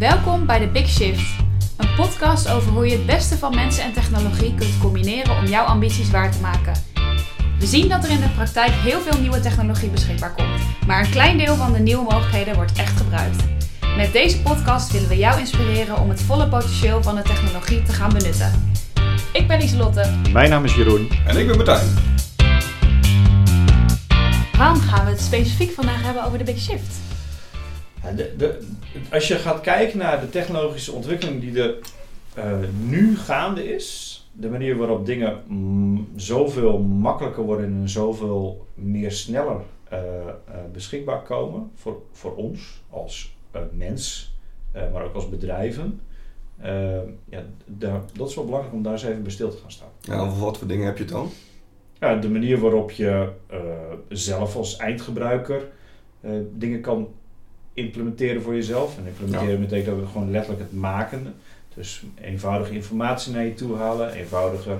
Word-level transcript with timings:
Welkom 0.00 0.46
bij 0.46 0.60
The 0.60 0.66
Big 0.66 0.88
Shift, 0.88 1.36
een 1.76 1.94
podcast 1.94 2.48
over 2.48 2.72
hoe 2.72 2.86
je 2.86 2.96
het 2.96 3.06
beste 3.06 3.38
van 3.38 3.54
mensen 3.54 3.84
en 3.84 3.92
technologie 3.92 4.54
kunt 4.54 4.78
combineren 4.78 5.36
om 5.36 5.46
jouw 5.46 5.64
ambities 5.64 6.10
waar 6.10 6.32
te 6.32 6.40
maken. 6.40 6.72
We 7.58 7.66
zien 7.66 7.88
dat 7.88 8.04
er 8.04 8.10
in 8.10 8.20
de 8.20 8.28
praktijk 8.28 8.70
heel 8.70 9.00
veel 9.00 9.20
nieuwe 9.20 9.40
technologie 9.40 9.88
beschikbaar 9.88 10.34
komt, 10.34 10.86
maar 10.86 11.04
een 11.04 11.10
klein 11.10 11.38
deel 11.38 11.56
van 11.56 11.72
de 11.72 11.78
nieuwe 11.78 12.02
mogelijkheden 12.02 12.54
wordt 12.54 12.72
echt 12.72 12.96
gebruikt. 12.96 13.44
Met 13.96 14.12
deze 14.12 14.42
podcast 14.42 14.92
willen 14.92 15.08
we 15.08 15.16
jou 15.16 15.38
inspireren 15.38 15.98
om 15.98 16.08
het 16.08 16.22
volle 16.22 16.48
potentieel 16.48 17.02
van 17.02 17.14
de 17.14 17.22
technologie 17.22 17.82
te 17.82 17.92
gaan 17.92 18.12
benutten. 18.12 18.72
Ik 19.32 19.48
ben 19.48 19.62
Iselotte. 19.62 20.10
Mijn 20.32 20.50
naam 20.50 20.64
is 20.64 20.74
Jeroen. 20.74 21.08
En 21.26 21.36
ik 21.36 21.46
ben 21.46 21.56
Martijn. 21.56 21.88
Waarom 24.58 24.80
gaan 24.80 25.04
we 25.04 25.10
het 25.10 25.20
specifiek 25.20 25.72
vandaag 25.72 26.02
hebben 26.02 26.24
over 26.24 26.38
de 26.38 26.44
Big 26.44 26.58
Shift? 26.58 27.09
Ja, 28.02 28.12
de, 28.12 28.34
de, 28.36 28.68
als 29.12 29.28
je 29.28 29.34
gaat 29.34 29.60
kijken 29.60 29.98
naar 29.98 30.20
de 30.20 30.28
technologische 30.28 30.92
ontwikkeling 30.92 31.40
die 31.40 31.62
er 31.62 31.78
uh, 32.38 32.68
nu 32.84 33.16
gaande 33.16 33.74
is, 33.74 34.16
de 34.32 34.48
manier 34.48 34.76
waarop 34.76 35.06
dingen 35.06 35.42
mm, 35.46 36.08
zoveel 36.16 36.78
makkelijker 36.78 37.42
worden 37.42 37.66
en 37.66 37.88
zoveel 37.88 38.66
meer 38.74 39.12
sneller 39.12 39.60
uh, 39.92 39.98
uh, 39.98 40.54
beschikbaar 40.72 41.22
komen 41.22 41.70
voor, 41.74 42.02
voor 42.12 42.34
ons 42.34 42.82
als 42.90 43.36
mens, 43.72 44.34
maar 44.92 45.04
ook 45.04 45.14
als 45.14 45.28
bedrijven. 45.28 46.00
ja, 47.28 47.44
daar, 47.64 48.00
dat 48.12 48.28
is 48.28 48.34
wel 48.34 48.44
belangrijk 48.44 48.74
om 48.74 48.82
daar 48.82 48.92
eens 48.92 49.04
even 49.04 49.22
bij 49.22 49.32
stil 49.32 49.50
te 49.50 49.56
gaan 49.56 49.70
staan. 49.70 49.88
Ja, 50.00 50.20
over 50.20 50.38
wat 50.38 50.58
voor 50.58 50.66
dingen 50.66 50.86
heb 50.86 50.96
je 50.96 51.02
het 51.02 51.12
dan? 51.12 51.30
Ja, 51.98 52.16
de 52.16 52.30
manier 52.30 52.58
waarop 52.58 52.90
je 52.90 53.28
zelf 54.08 54.56
als 54.56 54.76
eindgebruiker 54.76 55.68
dingen 56.52 56.80
kan 56.80 57.08
implementeren 57.80 58.42
voor 58.42 58.54
jezelf. 58.54 58.98
En 58.98 59.06
implementeren 59.06 59.60
ja. 59.60 59.66
betekent 59.66 60.00
ook 60.00 60.08
gewoon 60.08 60.30
letterlijk 60.30 60.62
het 60.62 60.72
maken. 60.72 61.34
Dus 61.74 62.04
eenvoudige 62.20 62.74
informatie 62.74 63.32
naar 63.32 63.44
je 63.44 63.54
toe 63.54 63.76
halen, 63.76 64.12
eenvoudiger 64.12 64.78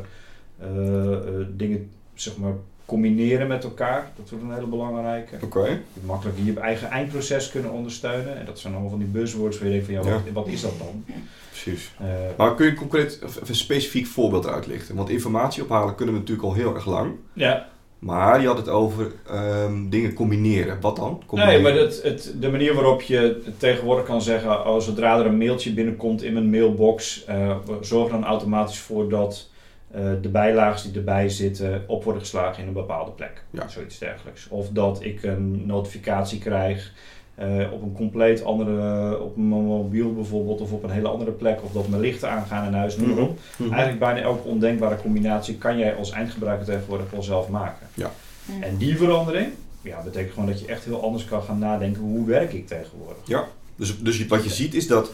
uh, 0.62 0.76
uh, 0.76 1.16
dingen 1.50 1.90
zeg 2.14 2.36
maar, 2.36 2.52
combineren 2.84 3.46
met 3.46 3.64
elkaar. 3.64 4.10
Dat 4.16 4.30
wordt 4.30 4.44
een 4.44 4.54
hele 4.54 4.66
belangrijke. 4.66 5.34
Oké. 5.34 5.44
Okay. 5.44 5.70
Je 5.70 6.00
makkelijk 6.04 6.38
je 6.44 6.60
eigen 6.60 6.88
eindproces 6.88 7.50
kunnen 7.50 7.70
ondersteunen. 7.70 8.38
En 8.38 8.44
dat 8.44 8.58
zijn 8.58 8.72
allemaal 8.72 8.90
van 8.90 8.98
die 8.98 9.08
buzzwords 9.08 9.58
waar 9.58 9.66
je 9.66 9.72
denkt 9.72 9.86
van 9.86 9.94
ja, 9.94 10.02
wat, 10.02 10.32
wat 10.32 10.46
is 10.46 10.60
dat 10.60 10.78
dan? 10.78 11.04
Precies. 11.48 11.92
Uh, 12.00 12.06
maar 12.36 12.54
kun 12.54 12.66
je 12.66 12.74
concreet 12.74 13.20
een 13.46 13.54
specifiek 13.54 14.06
voorbeeld 14.06 14.46
uitlichten? 14.46 14.94
Want 14.94 15.08
informatie 15.08 15.62
ophalen 15.62 15.94
kunnen 15.94 16.14
we 16.14 16.20
natuurlijk 16.20 16.48
al 16.48 16.54
heel 16.54 16.74
erg 16.74 16.86
lang. 16.86 17.12
Ja. 17.32 17.68
Maar 18.00 18.40
je 18.40 18.46
had 18.46 18.56
het 18.56 18.68
over 18.68 19.12
um, 19.32 19.90
dingen 19.90 20.12
combineren. 20.12 20.80
Wat 20.80 20.96
dan? 20.96 21.22
Combineren. 21.26 21.62
Nee, 21.62 21.72
maar 21.72 21.82
het, 21.82 22.02
het, 22.02 22.34
de 22.40 22.50
manier 22.50 22.74
waarop 22.74 23.02
je 23.02 23.42
tegenwoordig 23.56 24.04
kan 24.04 24.22
zeggen, 24.22 24.66
oh, 24.66 24.80
zodra 24.80 25.18
er 25.18 25.26
een 25.26 25.38
mailtje 25.38 25.72
binnenkomt 25.72 26.22
in 26.22 26.32
mijn 26.32 26.50
mailbox, 26.50 27.24
uh, 27.28 27.56
zorg 27.80 28.10
dan 28.10 28.24
automatisch 28.24 28.78
voor 28.78 29.08
dat 29.08 29.48
uh, 29.96 30.10
de 30.22 30.28
bijlagen 30.28 30.88
die 30.88 30.98
erbij 30.98 31.28
zitten 31.28 31.84
op 31.86 32.04
worden 32.04 32.22
geslagen 32.22 32.62
in 32.62 32.68
een 32.68 32.74
bepaalde 32.74 33.10
plek. 33.10 33.44
Ja. 33.50 33.68
Zoiets 33.68 33.98
dergelijks. 33.98 34.48
Of 34.48 34.68
dat 34.68 35.04
ik 35.04 35.22
een 35.22 35.66
notificatie 35.66 36.38
krijg 36.38 36.92
uh, 37.40 37.72
op 37.72 37.82
een 37.82 37.92
compleet 37.92 38.44
andere, 38.44 39.18
op 39.20 39.36
mijn 39.36 39.64
mobiel 39.64 40.14
bijvoorbeeld, 40.14 40.60
of 40.60 40.72
op 40.72 40.82
een 40.82 40.90
hele 40.90 41.08
andere 41.08 41.30
plek, 41.30 41.62
of 41.62 41.72
dat 41.72 41.88
mijn 41.88 42.02
lichten 42.02 42.30
aangaan 42.30 42.66
in 42.66 42.72
huis, 42.72 42.96
noem 42.96 43.08
mm 43.08 43.16
-hmm. 43.56 43.68
Eigenlijk 43.68 43.98
bijna 43.98 44.20
elke 44.20 44.48
ondenkbare 44.48 44.96
combinatie 44.96 45.58
kan 45.58 45.78
jij 45.78 45.94
als 45.94 46.10
eindgebruiker 46.10 46.66
tegenwoordig 46.66 47.10
wel 47.10 47.22
zelf 47.22 47.48
maken. 47.48 47.86
Ja. 47.94 48.10
Mm. 48.44 48.62
En 48.62 48.76
die 48.76 48.96
verandering, 48.96 49.52
ja, 49.82 50.02
betekent 50.02 50.32
gewoon 50.32 50.48
dat 50.48 50.60
je 50.60 50.66
echt 50.66 50.84
heel 50.84 51.02
anders 51.02 51.24
kan 51.24 51.42
gaan 51.42 51.58
nadenken, 51.58 52.02
hoe 52.02 52.26
werk 52.26 52.52
ik 52.52 52.66
tegenwoordig? 52.66 53.22
Ja, 53.24 53.48
dus, 53.76 53.98
dus 54.02 54.26
wat 54.26 54.44
je 54.44 54.50
ziet 54.50 54.74
is 54.74 54.86
dat 54.86 55.12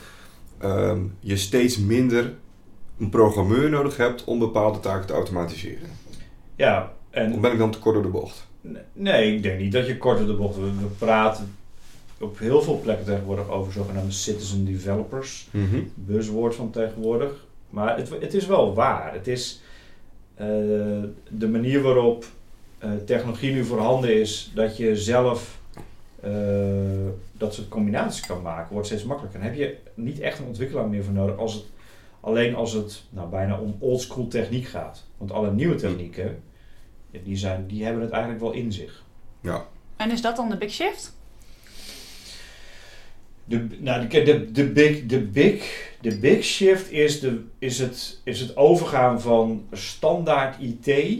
um, 0.62 1.14
je 1.20 1.36
steeds 1.36 1.78
minder 1.78 2.32
een 2.98 3.08
programmeur 3.08 3.70
nodig 3.70 3.96
hebt 3.96 4.24
om 4.24 4.38
bepaalde 4.38 4.80
taken 4.80 5.06
te 5.06 5.12
automatiseren. 5.12 5.88
Ja. 6.56 6.92
En 7.10 7.32
of 7.32 7.40
ben 7.40 7.52
ik 7.52 7.58
dan 7.58 7.70
te 7.70 7.78
kort 7.78 7.94
door 7.94 8.02
de 8.02 8.08
bocht? 8.08 8.46
Nee, 8.92 9.34
ik 9.34 9.42
denk 9.42 9.60
niet 9.60 9.72
dat 9.72 9.86
je 9.86 9.98
kort 9.98 10.18
door 10.18 10.26
de 10.26 10.34
bocht... 10.34 10.56
We 10.56 10.86
praten 10.98 11.54
op 12.20 12.38
heel 12.38 12.62
veel 12.62 12.80
plekken 12.80 13.04
tegenwoordig 13.04 13.48
over 13.48 13.72
zogenaamde 13.72 14.12
citizen 14.12 14.64
developers. 14.64 15.48
Mm 15.50 15.68
-hmm. 15.70 15.92
Buzzwoord 15.94 16.54
van 16.54 16.70
tegenwoordig. 16.70 17.44
Maar 17.70 17.96
het, 17.96 18.08
het 18.20 18.34
is 18.34 18.46
wel 18.46 18.74
waar. 18.74 19.12
Het 19.12 19.26
is 19.26 19.60
uh, 20.40 20.46
de 21.28 21.48
manier 21.48 21.82
waarop 21.82 22.24
uh, 22.84 22.90
technologie 23.04 23.52
nu 23.52 23.64
voorhanden 23.64 24.20
is, 24.20 24.50
dat 24.54 24.76
je 24.76 24.96
zelf 24.96 25.58
uh, 26.24 26.32
dat 27.32 27.54
soort 27.54 27.68
combinaties 27.68 28.26
kan 28.26 28.42
maken, 28.42 28.72
wordt 28.72 28.86
steeds 28.86 29.04
makkelijker. 29.04 29.40
Dan 29.40 29.48
heb 29.48 29.58
je 29.58 29.76
niet 29.94 30.20
echt 30.20 30.38
een 30.38 30.46
ontwikkelaar 30.46 30.88
meer 30.88 31.04
voor 31.04 31.12
nodig 31.12 31.36
als 31.36 31.54
het, 31.54 31.64
alleen 32.20 32.54
als 32.54 32.72
het 32.72 33.02
nou, 33.10 33.28
bijna 33.28 33.60
om 33.60 33.76
oldschool 33.78 34.28
techniek 34.28 34.66
gaat. 34.66 35.04
Want 35.16 35.32
alle 35.32 35.52
nieuwe 35.52 35.74
technieken, 35.74 36.42
die, 37.24 37.36
zijn, 37.36 37.66
die 37.66 37.84
hebben 37.84 38.02
het 38.02 38.10
eigenlijk 38.10 38.42
wel 38.42 38.52
in 38.52 38.72
zich. 38.72 39.04
Ja. 39.40 39.66
En 39.96 40.10
is 40.10 40.22
dat 40.22 40.36
dan 40.36 40.48
de 40.48 40.56
big 40.56 40.70
shift? 40.70 41.15
De, 43.48 43.66
nou, 43.78 44.06
de, 44.06 44.22
de, 44.22 44.52
de, 44.52 44.64
big, 44.64 45.06
de, 45.06 45.20
big, 45.20 45.90
de 46.00 46.18
big 46.18 46.44
shift 46.44 46.92
is, 46.92 47.20
de, 47.20 47.44
is, 47.58 47.78
het, 47.78 48.20
is 48.24 48.40
het 48.40 48.56
overgaan 48.56 49.20
van 49.20 49.66
standaard 49.72 50.56
IT, 50.60 51.18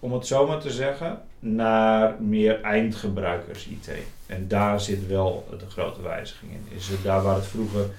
om 0.00 0.12
het 0.12 0.26
zo 0.26 0.46
maar 0.46 0.60
te 0.60 0.70
zeggen, 0.70 1.22
naar 1.38 2.22
meer 2.22 2.60
eindgebruikers 2.60 3.66
IT. 3.66 3.90
En 4.26 4.48
daar 4.48 4.80
zit 4.80 5.06
wel 5.06 5.46
de 5.58 5.70
grote 5.70 6.02
wijziging 6.02 6.52
in. 6.52 6.76
Is 6.76 6.88
het 6.88 7.02
daar 7.02 7.22
waar 7.22 7.34
het 7.34 7.46
vroeger 7.46 7.90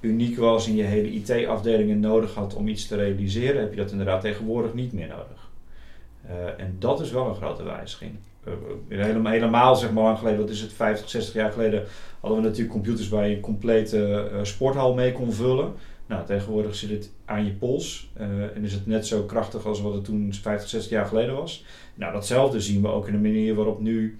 uniek 0.00 0.38
was 0.38 0.66
en 0.66 0.76
je 0.76 0.82
hele 0.82 1.10
IT-afdelingen 1.10 2.00
nodig 2.00 2.34
had 2.34 2.54
om 2.54 2.68
iets 2.68 2.86
te 2.86 2.96
realiseren, 2.96 3.60
heb 3.60 3.70
je 3.70 3.76
dat 3.76 3.90
inderdaad 3.90 4.20
tegenwoordig 4.20 4.74
niet 4.74 4.92
meer 4.92 5.08
nodig. 5.08 5.50
Uh, 6.26 6.64
en 6.64 6.76
dat 6.78 7.00
is 7.00 7.10
wel 7.10 7.28
een 7.28 7.34
grote 7.34 7.62
wijziging. 7.62 8.12
Uh, 8.48 8.52
helemaal, 8.88 9.32
helemaal 9.32 9.76
zeg 9.76 9.92
maar 9.92 10.04
lang 10.04 10.18
geleden, 10.18 10.38
dat 10.38 10.50
is 10.50 10.60
het 10.60 10.72
50, 10.72 11.10
60 11.10 11.34
jaar 11.34 11.52
geleden, 11.52 11.84
hadden 12.20 12.40
we 12.40 12.44
natuurlijk 12.46 12.72
computers 12.72 13.08
waar 13.08 13.28
je 13.28 13.34
een 13.34 13.40
complete 13.40 14.30
uh, 14.32 14.38
sporthal 14.42 14.94
mee 14.94 15.12
kon 15.12 15.32
vullen. 15.32 15.72
Nou, 16.06 16.26
tegenwoordig 16.26 16.74
zit 16.74 16.90
het 16.90 17.12
aan 17.24 17.44
je 17.44 17.52
pols 17.52 18.10
uh, 18.20 18.26
en 18.56 18.64
is 18.64 18.72
het 18.72 18.86
net 18.86 19.06
zo 19.06 19.22
krachtig 19.22 19.66
als 19.66 19.80
wat 19.80 19.94
het 19.94 20.04
toen 20.04 20.34
50, 20.34 20.68
60 20.68 20.90
jaar 20.90 21.06
geleden 21.06 21.34
was. 21.34 21.64
Nou, 21.94 22.12
datzelfde 22.12 22.60
zien 22.60 22.82
we 22.82 22.88
ook 22.88 23.06
in 23.06 23.12
de 23.12 23.28
manier 23.28 23.54
waarop 23.54 23.80
nu 23.80 24.18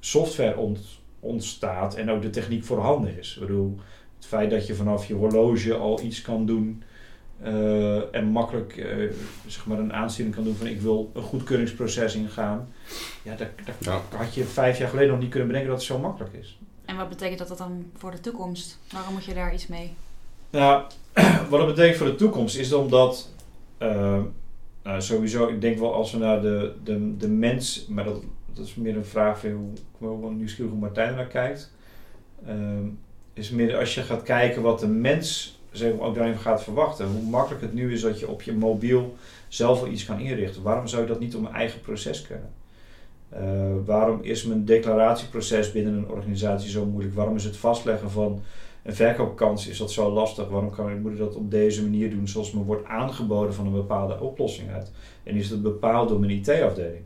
software 0.00 0.56
ont, 0.56 0.80
ontstaat 1.20 1.94
en 1.94 2.10
ook 2.10 2.22
de 2.22 2.30
techniek 2.30 2.64
voorhanden 2.64 3.18
is. 3.18 3.34
Ik 3.34 3.46
bedoel, 3.46 3.78
het 4.16 4.26
feit 4.26 4.50
dat 4.50 4.66
je 4.66 4.74
vanaf 4.74 5.06
je 5.06 5.14
horloge 5.14 5.74
al 5.74 6.00
iets 6.00 6.22
kan 6.22 6.46
doen 6.46 6.82
uh, 7.44 8.14
en 8.14 8.24
makkelijk 8.24 8.76
uh, 8.76 9.12
zeg 9.46 9.66
maar 9.66 9.78
een 9.78 9.92
aansturing 9.92 10.34
kan 10.34 10.44
doen 10.44 10.54
van 10.54 10.66
ik 10.66 10.80
wil 10.80 11.10
een 11.14 11.22
goedkeuringsproces 11.22 12.14
ingaan. 12.14 12.68
Ja, 13.22 13.34
dat, 13.36 13.48
dat 13.64 13.74
ja. 13.78 14.00
had 14.16 14.34
je 14.34 14.44
vijf 14.44 14.78
jaar 14.78 14.88
geleden 14.88 15.10
nog 15.10 15.20
niet 15.20 15.30
kunnen 15.30 15.48
bedenken 15.48 15.70
dat 15.70 15.80
het 15.80 15.88
zo 15.88 15.98
makkelijk 15.98 16.34
is. 16.34 16.58
En 16.84 16.96
wat 16.96 17.08
betekent 17.08 17.38
dat, 17.38 17.48
dat 17.48 17.58
dan 17.58 17.90
voor 17.96 18.10
de 18.10 18.20
toekomst? 18.20 18.78
Waarom 18.92 19.12
moet 19.12 19.24
je 19.24 19.34
daar 19.34 19.54
iets 19.54 19.66
mee? 19.66 19.94
Nou, 20.50 20.82
wat 21.50 21.60
dat 21.60 21.66
betekent 21.66 21.96
voor 21.96 22.06
de 22.06 22.14
toekomst 22.14 22.56
is 22.56 22.72
omdat 22.72 23.28
uh, 23.78 24.18
nou, 24.82 25.00
sowieso, 25.00 25.48
ik 25.48 25.60
denk 25.60 25.78
wel 25.78 25.94
als 25.94 26.12
we 26.12 26.18
naar 26.18 26.40
de, 26.40 26.74
de, 26.84 27.16
de 27.16 27.28
mens, 27.28 27.86
maar 27.88 28.04
dat, 28.04 28.22
dat 28.52 28.66
is 28.66 28.74
meer 28.74 28.96
een 28.96 29.04
vraag 29.04 29.38
van 29.40 29.50
hoe, 29.98 30.08
hoe 30.08 30.32
nieuwsgierig 30.32 30.72
hoe 30.72 30.80
Martijn 30.80 31.14
naar 31.14 31.26
kijkt. 31.26 31.72
is 33.32 33.50
meer 33.50 33.76
als 33.76 33.94
je 33.94 34.02
gaat 34.02 34.22
kijken 34.22 34.62
wat 34.62 34.80
de 34.80 34.88
mens 34.88 35.60
zeg 35.72 35.94
maar, 35.94 36.06
ook 36.06 36.14
daarin 36.14 36.38
gaat 36.38 36.62
verwachten. 36.62 37.06
Hoe 37.06 37.30
makkelijk 37.30 37.62
het 37.62 37.74
nu 37.74 37.92
is 37.92 38.00
dat 38.00 38.20
je 38.20 38.28
op 38.28 38.42
je 38.42 38.52
mobiel 38.52 39.16
zelf 39.48 39.80
wel 39.80 39.90
iets 39.90 40.04
kan 40.04 40.20
inrichten. 40.20 40.62
Waarom 40.62 40.86
zou 40.86 41.02
je 41.02 41.08
dat 41.08 41.20
niet 41.20 41.34
op 41.34 41.44
een 41.44 41.52
eigen 41.52 41.80
proces 41.80 42.22
kunnen? 42.22 42.50
Uh, 43.34 43.40
waarom 43.84 44.18
is 44.22 44.44
mijn 44.44 44.64
declaratieproces 44.64 45.72
binnen 45.72 45.94
een 45.94 46.08
organisatie 46.08 46.70
zo 46.70 46.84
moeilijk? 46.84 47.14
Waarom 47.14 47.36
is 47.36 47.44
het 47.44 47.56
vastleggen 47.56 48.10
van 48.10 48.42
een 48.82 48.94
verkoopkans 48.94 49.68
is 49.68 49.78
dat 49.78 49.92
zo 49.92 50.12
lastig? 50.12 50.48
Waarom 50.48 50.70
kan 50.70 51.00
moet 51.00 51.12
ik 51.12 51.18
dat 51.18 51.34
op 51.34 51.50
deze 51.50 51.82
manier 51.82 52.10
doen 52.10 52.28
zoals 52.28 52.52
me 52.52 52.62
wordt 52.62 52.86
aangeboden 52.86 53.54
van 53.54 53.66
een 53.66 53.72
bepaalde 53.72 54.20
oplossing 54.20 54.70
uit? 54.70 54.90
En 55.22 55.34
is 55.34 55.50
het 55.50 55.62
bepaald 55.62 56.08
door 56.08 56.20
mijn 56.20 56.32
IT-afdeling? 56.32 57.02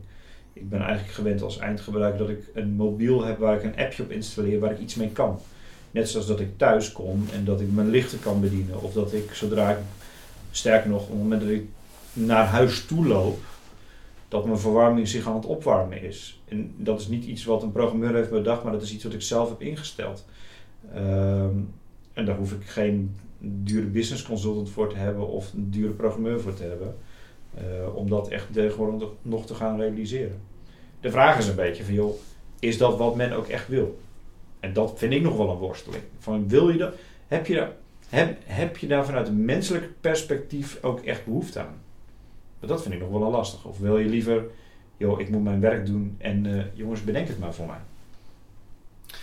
Ik 0.53 0.69
ben 0.69 0.79
eigenlijk 0.79 1.11
gewend 1.11 1.41
als 1.41 1.57
eindgebruiker 1.57 2.19
dat 2.19 2.29
ik 2.29 2.49
een 2.53 2.71
mobiel 2.71 3.23
heb 3.23 3.37
waar 3.37 3.55
ik 3.55 3.63
een 3.63 3.85
appje 3.85 4.03
op 4.03 4.11
installeer 4.11 4.59
waar 4.59 4.71
ik 4.71 4.79
iets 4.79 4.95
mee 4.95 5.11
kan. 5.11 5.39
Net 5.97 6.09
zoals 6.09 6.27
dat 6.27 6.39
ik 6.39 6.57
thuis 6.57 6.91
kom 6.91 7.25
en 7.33 7.45
dat 7.45 7.61
ik 7.61 7.71
mijn 7.71 7.89
lichten 7.89 8.19
kan 8.19 8.41
bedienen. 8.41 8.81
Of 8.81 8.93
dat 8.93 9.13
ik 9.13 9.33
zodra 9.33 9.71
ik, 9.71 9.77
sterker 10.51 10.89
nog, 10.89 11.01
op 11.01 11.09
het 11.09 11.17
moment 11.17 11.41
dat 11.41 11.49
ik 11.49 11.65
naar 12.13 12.45
huis 12.45 12.85
toe 12.85 13.07
loop, 13.07 13.39
dat 14.27 14.45
mijn 14.45 14.59
verwarming 14.59 15.07
zich 15.07 15.27
aan 15.27 15.35
het 15.35 15.45
opwarmen 15.45 16.01
is. 16.01 16.41
En 16.47 16.73
dat 16.77 16.99
is 16.99 17.07
niet 17.07 17.25
iets 17.25 17.45
wat 17.45 17.63
een 17.63 17.71
programmeur 17.71 18.15
heeft 18.15 18.29
bedacht, 18.29 18.63
maar 18.63 18.71
dat 18.71 18.81
is 18.81 18.93
iets 18.93 19.03
wat 19.03 19.13
ik 19.13 19.21
zelf 19.21 19.49
heb 19.49 19.61
ingesteld. 19.61 20.25
Um, 20.95 21.73
en 22.13 22.25
daar 22.25 22.37
hoef 22.37 22.51
ik 22.51 22.65
geen 22.65 23.15
dure 23.39 23.85
business 23.85 24.23
consultant 24.23 24.69
voor 24.69 24.89
te 24.89 24.97
hebben 24.97 25.27
of 25.27 25.53
een 25.53 25.71
dure 25.71 25.93
programmeur 25.93 26.41
voor 26.41 26.53
te 26.53 26.63
hebben. 26.63 26.95
Uh, 27.57 27.95
om 27.95 28.09
dat 28.09 28.27
echt 28.27 28.53
tegenwoordig 28.53 29.09
nog 29.21 29.45
te 29.45 29.55
gaan 29.55 29.79
realiseren. 29.79 30.39
De 30.99 31.11
vraag 31.11 31.37
is 31.37 31.47
een 31.47 31.55
beetje 31.55 31.83
van 31.83 31.93
joh, 31.93 32.15
is 32.59 32.77
dat 32.77 32.97
wat 32.97 33.15
men 33.15 33.31
ook 33.31 33.47
echt 33.47 33.67
wil? 33.67 33.99
En 34.59 34.73
dat 34.73 34.93
vind 34.97 35.13
ik 35.13 35.21
nog 35.21 35.37
wel 35.37 35.49
een 35.49 35.57
worsteling. 35.57 36.03
Van 36.19 36.47
wil 36.47 36.69
je 36.69 36.77
dat? 36.77 36.93
Heb 37.27 37.45
je 37.47 37.55
daar, 37.55 37.71
heb, 38.09 38.37
heb 38.45 38.77
je 38.77 38.87
daar 38.87 39.05
vanuit 39.05 39.27
een 39.27 39.45
menselijk 39.45 39.89
perspectief 40.01 40.77
ook 40.81 40.99
echt 40.99 41.25
behoefte 41.25 41.59
aan? 41.59 41.75
Maar 42.59 42.69
dat 42.69 42.81
vind 42.81 42.93
ik 42.93 42.99
nog 42.99 43.09
wel 43.09 43.29
lastig. 43.31 43.65
Of 43.65 43.79
wil 43.79 43.97
je 43.97 44.09
liever, 44.09 44.43
joh, 44.97 45.19
ik 45.19 45.29
moet 45.29 45.43
mijn 45.43 45.59
werk 45.59 45.85
doen 45.85 46.15
en 46.17 46.57
eh, 46.57 46.63
jongens, 46.73 47.03
bedenk 47.03 47.27
het 47.27 47.39
maar 47.39 47.53
voor 47.53 47.65
mij. 47.65 47.79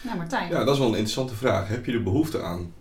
Nou, 0.02 0.16
Martijn. 0.16 0.50
Ja, 0.50 0.64
dat 0.64 0.72
is 0.74 0.78
wel 0.78 0.88
een 0.88 0.92
interessante 0.94 1.34
vraag. 1.34 1.68
Heb 1.68 1.86
je 1.86 1.92
er 1.92 2.02
behoefte 2.02 2.42
aan? 2.42 2.72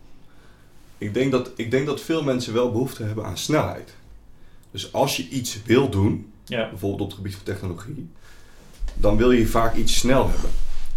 Ik 0.98 1.14
denk 1.14 1.32
dat, 1.32 1.52
ik 1.56 1.72
denk 1.72 1.86
dat 1.86 2.02
veel 2.02 2.24
mensen 2.24 2.54
wel 2.54 2.72
behoefte 2.72 3.04
hebben 3.04 3.26
aan 3.26 3.38
snelheid. 3.38 3.94
Dus 4.72 4.94
als 4.94 5.18
je 5.18 5.28
iets 5.30 5.64
wil 5.64 5.90
doen, 5.90 6.32
Ja. 6.46 6.70
bijvoorbeeld 6.70 7.02
op 7.02 7.08
het 7.08 7.16
gebied 7.16 7.36
van 7.36 7.44
technologie, 7.44 8.10
dan 8.94 9.18
wil 9.18 9.32
je 9.32 9.48
vaak 9.48 9.76
iets 9.76 9.98
snel 9.98 10.30
hebben. 10.30 10.50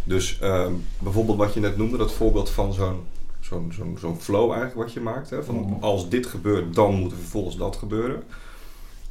Dus 0.06 0.38
ehm, 0.40 0.72
bijvoorbeeld 0.98 1.38
wat 1.38 1.54
je 1.54 1.60
net 1.60 1.76
noemde, 1.76 1.96
dat 1.96 2.12
voorbeeld 2.12 2.50
van 2.50 2.72
zo'n 2.72 3.00
zo'n 3.40 3.72
zo'n 3.76 3.96
zo'n 4.00 4.20
flow 4.20 4.50
eigenlijk 4.50 4.74
wat 4.74 4.92
je 4.92 5.00
maakt. 5.00 5.30
Hè? 5.30 5.44
Van 5.44 5.54
Mhm. 5.54 5.72
als 5.84 6.08
dit 6.08 6.26
gebeurt, 6.26 6.74
dan 6.74 6.94
moet 6.94 7.10
er 7.10 7.18
vervolgens 7.18 7.56
dat 7.56 7.76
gebeuren. 7.76 8.22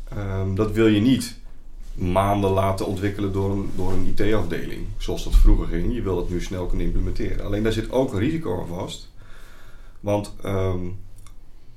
Ehm, 0.09 0.55
dat 0.55 0.71
wil 0.71 0.87
je 0.87 1.01
niet 1.01 1.35
maanden 1.93 2.49
laten 2.51 2.85
ontwikkelen 2.85 3.33
door 3.33 3.51
een, 3.51 3.69
door 3.75 3.91
een 3.91 4.13
IT-afdeling, 4.17 4.85
zoals 4.97 5.23
dat 5.23 5.35
vroeger 5.35 5.67
ging. 5.67 5.93
Je 5.95 6.01
wil 6.01 6.15
dat 6.15 6.29
nu 6.29 6.41
snel 6.41 6.65
kunnen 6.65 6.85
implementeren. 6.85 7.45
Alleen 7.45 7.63
daar 7.63 7.71
zit 7.71 7.91
ook 7.91 8.13
een 8.13 8.19
risico 8.19 8.59
aan 8.61 8.67
vast. 8.67 9.11
Want 9.99 10.33
ehm, 10.43 10.79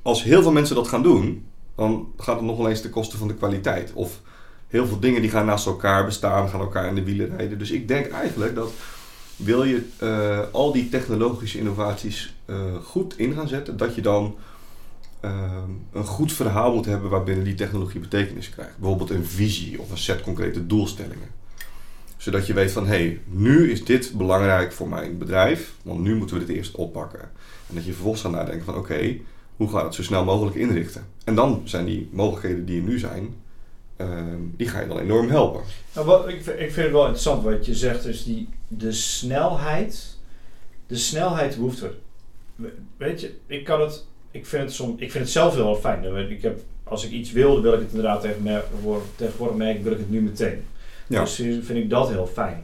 als 0.03 0.23
heel 0.23 0.43
veel 0.43 0.53
mensen 0.53 0.77
dat 0.77 0.89
gaan 0.89 1.03
doen, 1.03 1.47
dan 1.75 2.13
gaat 2.17 2.37
het 2.37 2.45
nog 2.45 2.57
wel 2.57 2.69
eens 2.69 2.81
ten 2.81 2.91
koste 2.91 3.17
van 3.17 3.29
de 3.29 3.35
kwaliteit. 3.35 3.93
Of 3.95 4.21
heel 4.69 4.87
veel 4.87 4.99
dingen 4.99 5.21
die 5.23 5.31
gaan 5.31 5.47
naast 5.47 5.67
elkaar 5.67 6.05
bestaan, 6.05 6.49
gaan 6.49 6.61
elkaar 6.61 6.89
in 6.89 6.95
de 6.95 7.05
wielen 7.05 7.37
rijden. 7.37 7.59
Dus 7.59 7.71
ik 7.71 7.89
denk 7.89 8.07
eigenlijk 8.11 8.55
dat 8.55 8.71
wil 9.39 9.65
je 9.65 9.83
eh, 9.97 10.41
al 10.53 10.73
die 10.73 10.89
technologische 10.89 11.59
innovaties 11.59 12.35
eh, 12.45 12.75
goed 12.83 13.19
in 13.19 13.33
gaan 13.33 13.49
zetten, 13.49 13.77
dat 13.77 13.95
je 13.95 14.03
dan 14.03 14.37
ehm, 15.21 15.71
een 15.93 16.05
goed 16.05 16.33
verhaal 16.33 16.75
moet 16.75 16.85
hebben 16.85 17.11
waarbinnen 17.11 17.45
die 17.45 17.55
technologie 17.55 18.01
betekenis 18.01 18.51
krijgt. 18.51 18.79
Bijvoorbeeld 18.79 19.11
een 19.11 19.25
visie 19.25 19.81
of 19.81 19.91
een 19.91 19.99
set 19.99 20.21
concrete 20.21 20.67
doelstellingen. 20.67 21.29
Zodat 22.17 22.47
je 22.47 22.53
weet 22.53 22.73
van, 22.73 22.87
hé, 22.87 22.97
hey, 22.97 23.21
nu 23.25 23.71
is 23.71 23.85
dit 23.85 24.13
belangrijk 24.17 24.73
voor 24.73 24.89
mijn 24.89 25.19
bedrijf, 25.19 25.75
want 25.83 26.01
nu 26.01 26.17
moeten 26.17 26.39
we 26.39 26.45
dit 26.45 26.57
eerst 26.57 26.75
oppakken. 26.75 27.21
En 27.69 27.75
dat 27.75 27.85
je 27.85 27.93
vervolgens 27.93 28.23
gaat 28.23 28.33
nadenken 28.33 28.65
van, 28.65 28.77
oké, 28.77 29.17
hoe 29.57 29.69
ga 29.71 29.79
je 29.79 29.85
het 29.85 29.95
zo 29.95 30.03
snel 30.03 30.25
mogelijk 30.25 30.57
inrichten? 30.57 31.07
En 31.25 31.35
dan 31.35 31.63
zijn 31.65 31.85
die 31.85 32.09
mogelijkheden 32.13 32.65
die 32.65 32.81
er 32.81 32.87
nu 32.87 32.99
zijn, 32.99 33.35
die 34.57 34.69
ga 34.69 34.81
je 34.81 34.89
dan 34.89 34.99
enorm 34.99 35.29
helpen. 35.29 35.63
Nou, 35.95 36.07
wat, 36.07 36.29
ik, 36.29 36.43
vind- 36.43 36.61
ik 36.61 36.73
vind 36.73 36.77
het 36.87 36.91
wel 36.93 37.01
interessant 37.03 37.43
wat 37.43 37.67
je 37.67 37.75
zegt, 37.75 38.03
dus 38.03 38.25
die, 38.25 38.49
de 38.69 38.93
snelheid, 38.93 40.17
de 40.87 40.97
snelheid 40.97 41.57
behoeft 41.57 41.83
er. 41.83 41.93
We- 42.55 42.75
Weet 42.97 43.21
je, 43.21 43.35
ik 43.47 43.65
kan 43.65 43.81
het, 43.81 44.07
ik 44.31 44.47
vind 44.47 44.63
het, 44.63 44.73
som, 44.73 44.91
ik 44.99 45.11
vind 45.11 45.25
het 45.25 45.33
zelf 45.33 45.55
heel 45.55 45.75
fijn. 45.77 46.31
Ik 46.31 46.43
heb, 46.43 46.61
als 46.85 47.05
ik 47.05 47.11
iets 47.11 47.33
wil, 47.33 47.53
dan 47.53 47.63
wil 47.63 47.73
ik 47.73 47.81
het 47.81 47.89
inderdaad 47.89 48.21
tegen 48.21 48.43
me, 48.43 48.63
voor- 48.83 49.03
tegenwoordig 49.17 49.57
merken, 49.57 49.83
wil 49.83 49.93
ik 49.93 49.99
het 49.99 50.11
nu 50.11 50.21
meteen. 50.23 50.65
Ja. 51.07 51.21
Dus 51.21 51.35
vind 51.35 51.71
ik 51.71 51.91
dat 51.91 52.09
heel 52.09 52.27
fijn. 52.27 52.63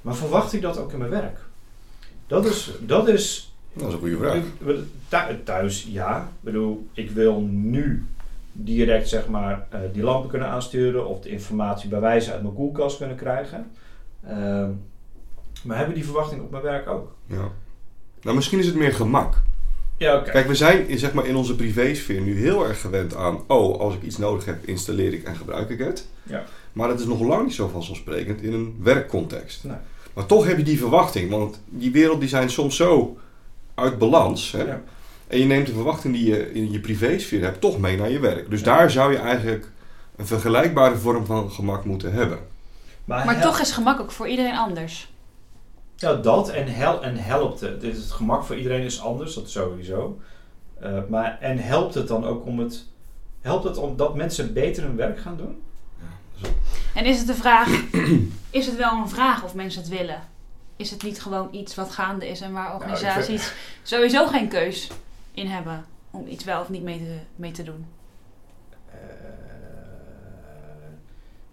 Maar 0.00 0.14
verwacht 0.14 0.52
ik 0.52 0.62
dat 0.62 0.78
ook 0.78 0.92
in 0.92 0.98
mijn 0.98 1.10
werk? 1.10 1.38
Dat 2.26 2.44
is, 2.44 2.70
dat 2.80 3.08
is 3.08 3.54
Dat 3.72 3.88
is 3.88 3.92
een 3.94 4.00
goede 4.00 4.16
vraag. 5.08 5.34
thuis, 5.44 5.86
ja. 5.90 6.18
Ik 6.22 6.24
bedoel, 6.40 6.88
ik 6.92 7.10
wil 7.10 7.40
nu 7.40 8.06
direct 8.64 9.08
zeg 9.08 9.28
maar 9.28 9.66
eh, 9.70 9.80
die 9.92 10.02
lampen 10.02 10.30
kunnen 10.30 10.48
aansturen 10.48 11.06
of 11.06 11.20
de 11.20 11.28
informatie 11.28 11.88
bij 11.88 12.00
wijze 12.00 12.32
uit 12.32 12.42
mijn 12.42 12.54
koelkast 12.54 12.96
kunnen 12.96 13.16
krijgen. 13.16 13.70
Ehm, 14.26 14.70
maar 15.64 15.76
hebben 15.76 15.94
die 15.94 16.04
verwachting 16.04 16.42
op 16.42 16.50
mijn 16.50 16.62
werk 16.62 16.88
ook? 16.88 17.14
Ja. 17.26 17.48
Nou, 18.22 18.36
misschien 18.36 18.58
is 18.58 18.66
het 18.66 18.74
meer 18.74 18.92
gemak. 18.92 19.42
Ja, 19.96 20.16
oké. 20.16 20.30
Kijk, 20.30 20.46
we 20.46 20.54
zijn 20.54 20.88
in, 20.88 20.98
zeg 20.98 21.12
maar, 21.12 21.26
in 21.26 21.36
onze 21.36 21.56
privésfeer 21.56 22.20
nu 22.20 22.38
heel 22.38 22.68
erg 22.68 22.80
gewend 22.80 23.14
aan... 23.14 23.38
oh, 23.46 23.80
als 23.80 23.94
ik 23.94 24.02
iets 24.02 24.18
nodig 24.18 24.44
heb, 24.44 24.64
installeer 24.64 25.12
ik 25.12 25.24
en 25.24 25.36
gebruik 25.36 25.70
ik 25.70 25.78
het. 25.78 26.06
Ja. 26.22 26.44
Maar 26.72 26.88
dat 26.88 27.00
is 27.00 27.06
nog 27.06 27.20
lang 27.20 27.44
niet 27.44 27.54
zo 27.54 27.68
vanzelfsprekend 27.68 28.42
in 28.42 28.52
een 28.52 28.76
werkcontext. 28.82 29.64
Nee. 29.64 29.76
Maar 30.12 30.26
toch 30.26 30.46
heb 30.46 30.56
je 30.56 30.62
die 30.62 30.78
verwachting. 30.78 31.30
Want 31.30 31.60
die 31.64 31.90
wereld 31.90 32.20
die 32.20 32.28
zijn 32.28 32.50
soms 32.50 32.76
zo 32.76 33.18
uit 33.74 33.98
balans. 33.98 34.52
Hè? 34.52 34.62
Ja. 34.62 34.82
En 35.30 35.38
je 35.38 35.44
neemt 35.44 35.66
de 35.66 35.72
verwachting 35.72 36.14
die 36.14 36.26
je 36.28 36.52
in 36.52 36.72
je 36.72 36.80
privésfeer 36.80 37.42
hebt 37.42 37.60
toch 37.60 37.78
mee 37.78 37.96
naar 37.96 38.10
je 38.10 38.18
werk. 38.18 38.50
Dus 38.50 38.60
Ja. 38.60 38.64
daar 38.64 38.90
zou 38.90 39.12
je 39.12 39.18
eigenlijk 39.18 39.70
een 40.16 40.26
vergelijkbare 40.26 40.96
vorm 40.96 41.26
van 41.26 41.50
gemak 41.50 41.84
moeten 41.84 42.12
hebben. 42.12 42.38
Maar 43.04 43.34
hel- 43.34 43.50
toch 43.50 43.60
is 43.60 43.72
gemak 43.72 44.00
ook 44.00 44.10
voor 44.10 44.28
iedereen 44.28 44.56
anders. 44.56 45.12
Ja, 45.96 46.14
dat 46.14 46.48
en, 46.50 46.66
hel 46.66 47.02
en 47.02 47.16
helpt 47.16 47.60
het. 47.60 47.80
Dit 47.80 47.96
is 47.96 48.02
het 48.02 48.10
gemak 48.12 48.44
voor 48.44 48.56
iedereen 48.56 48.82
is 48.82 49.00
anders, 49.00 49.34
dat 49.34 49.50
sowieso. 49.50 50.20
Eh, 50.80 50.98
maar, 51.08 51.38
en 51.40 51.58
helpt 51.58 51.94
het 51.94 52.08
dan 52.08 52.24
ook 52.26 52.46
om 52.46 52.58
het... 52.58 52.84
Helpt 53.40 53.64
het 53.64 53.76
omdat 53.76 54.14
mensen 54.14 54.52
beter 54.52 54.82
hun 54.82 54.96
werk 54.96 55.20
gaan 55.20 55.36
doen? 55.36 55.62
En 56.94 57.04
is 57.04 57.18
het 57.18 57.26
de 57.26 57.34
vraag, 57.34 57.68
is 58.50 58.66
het 58.66 58.76
wel 58.76 58.92
een 58.92 59.08
vraag 59.08 59.44
of 59.44 59.54
mensen 59.54 59.80
het 59.80 59.90
willen? 59.90 60.22
Is 60.76 60.90
het 60.90 61.02
niet 61.02 61.22
gewoon 61.22 61.48
iets 61.50 61.74
wat 61.74 61.90
gaande 61.90 62.28
is 62.28 62.40
en 62.40 62.52
waar 62.52 62.74
organisaties 62.74 63.52
sowieso 63.82 64.26
geen 64.26 64.48
keus 64.48 64.90
in 65.40 65.46
hebben 65.46 65.84
om 66.10 66.26
iets 66.26 66.44
wel 66.44 66.60
of 66.60 66.68
niet 66.68 66.82
mee 66.82 66.98
te, 66.98 67.16
mee 67.36 67.50
te 67.50 67.62
doen? 67.62 67.84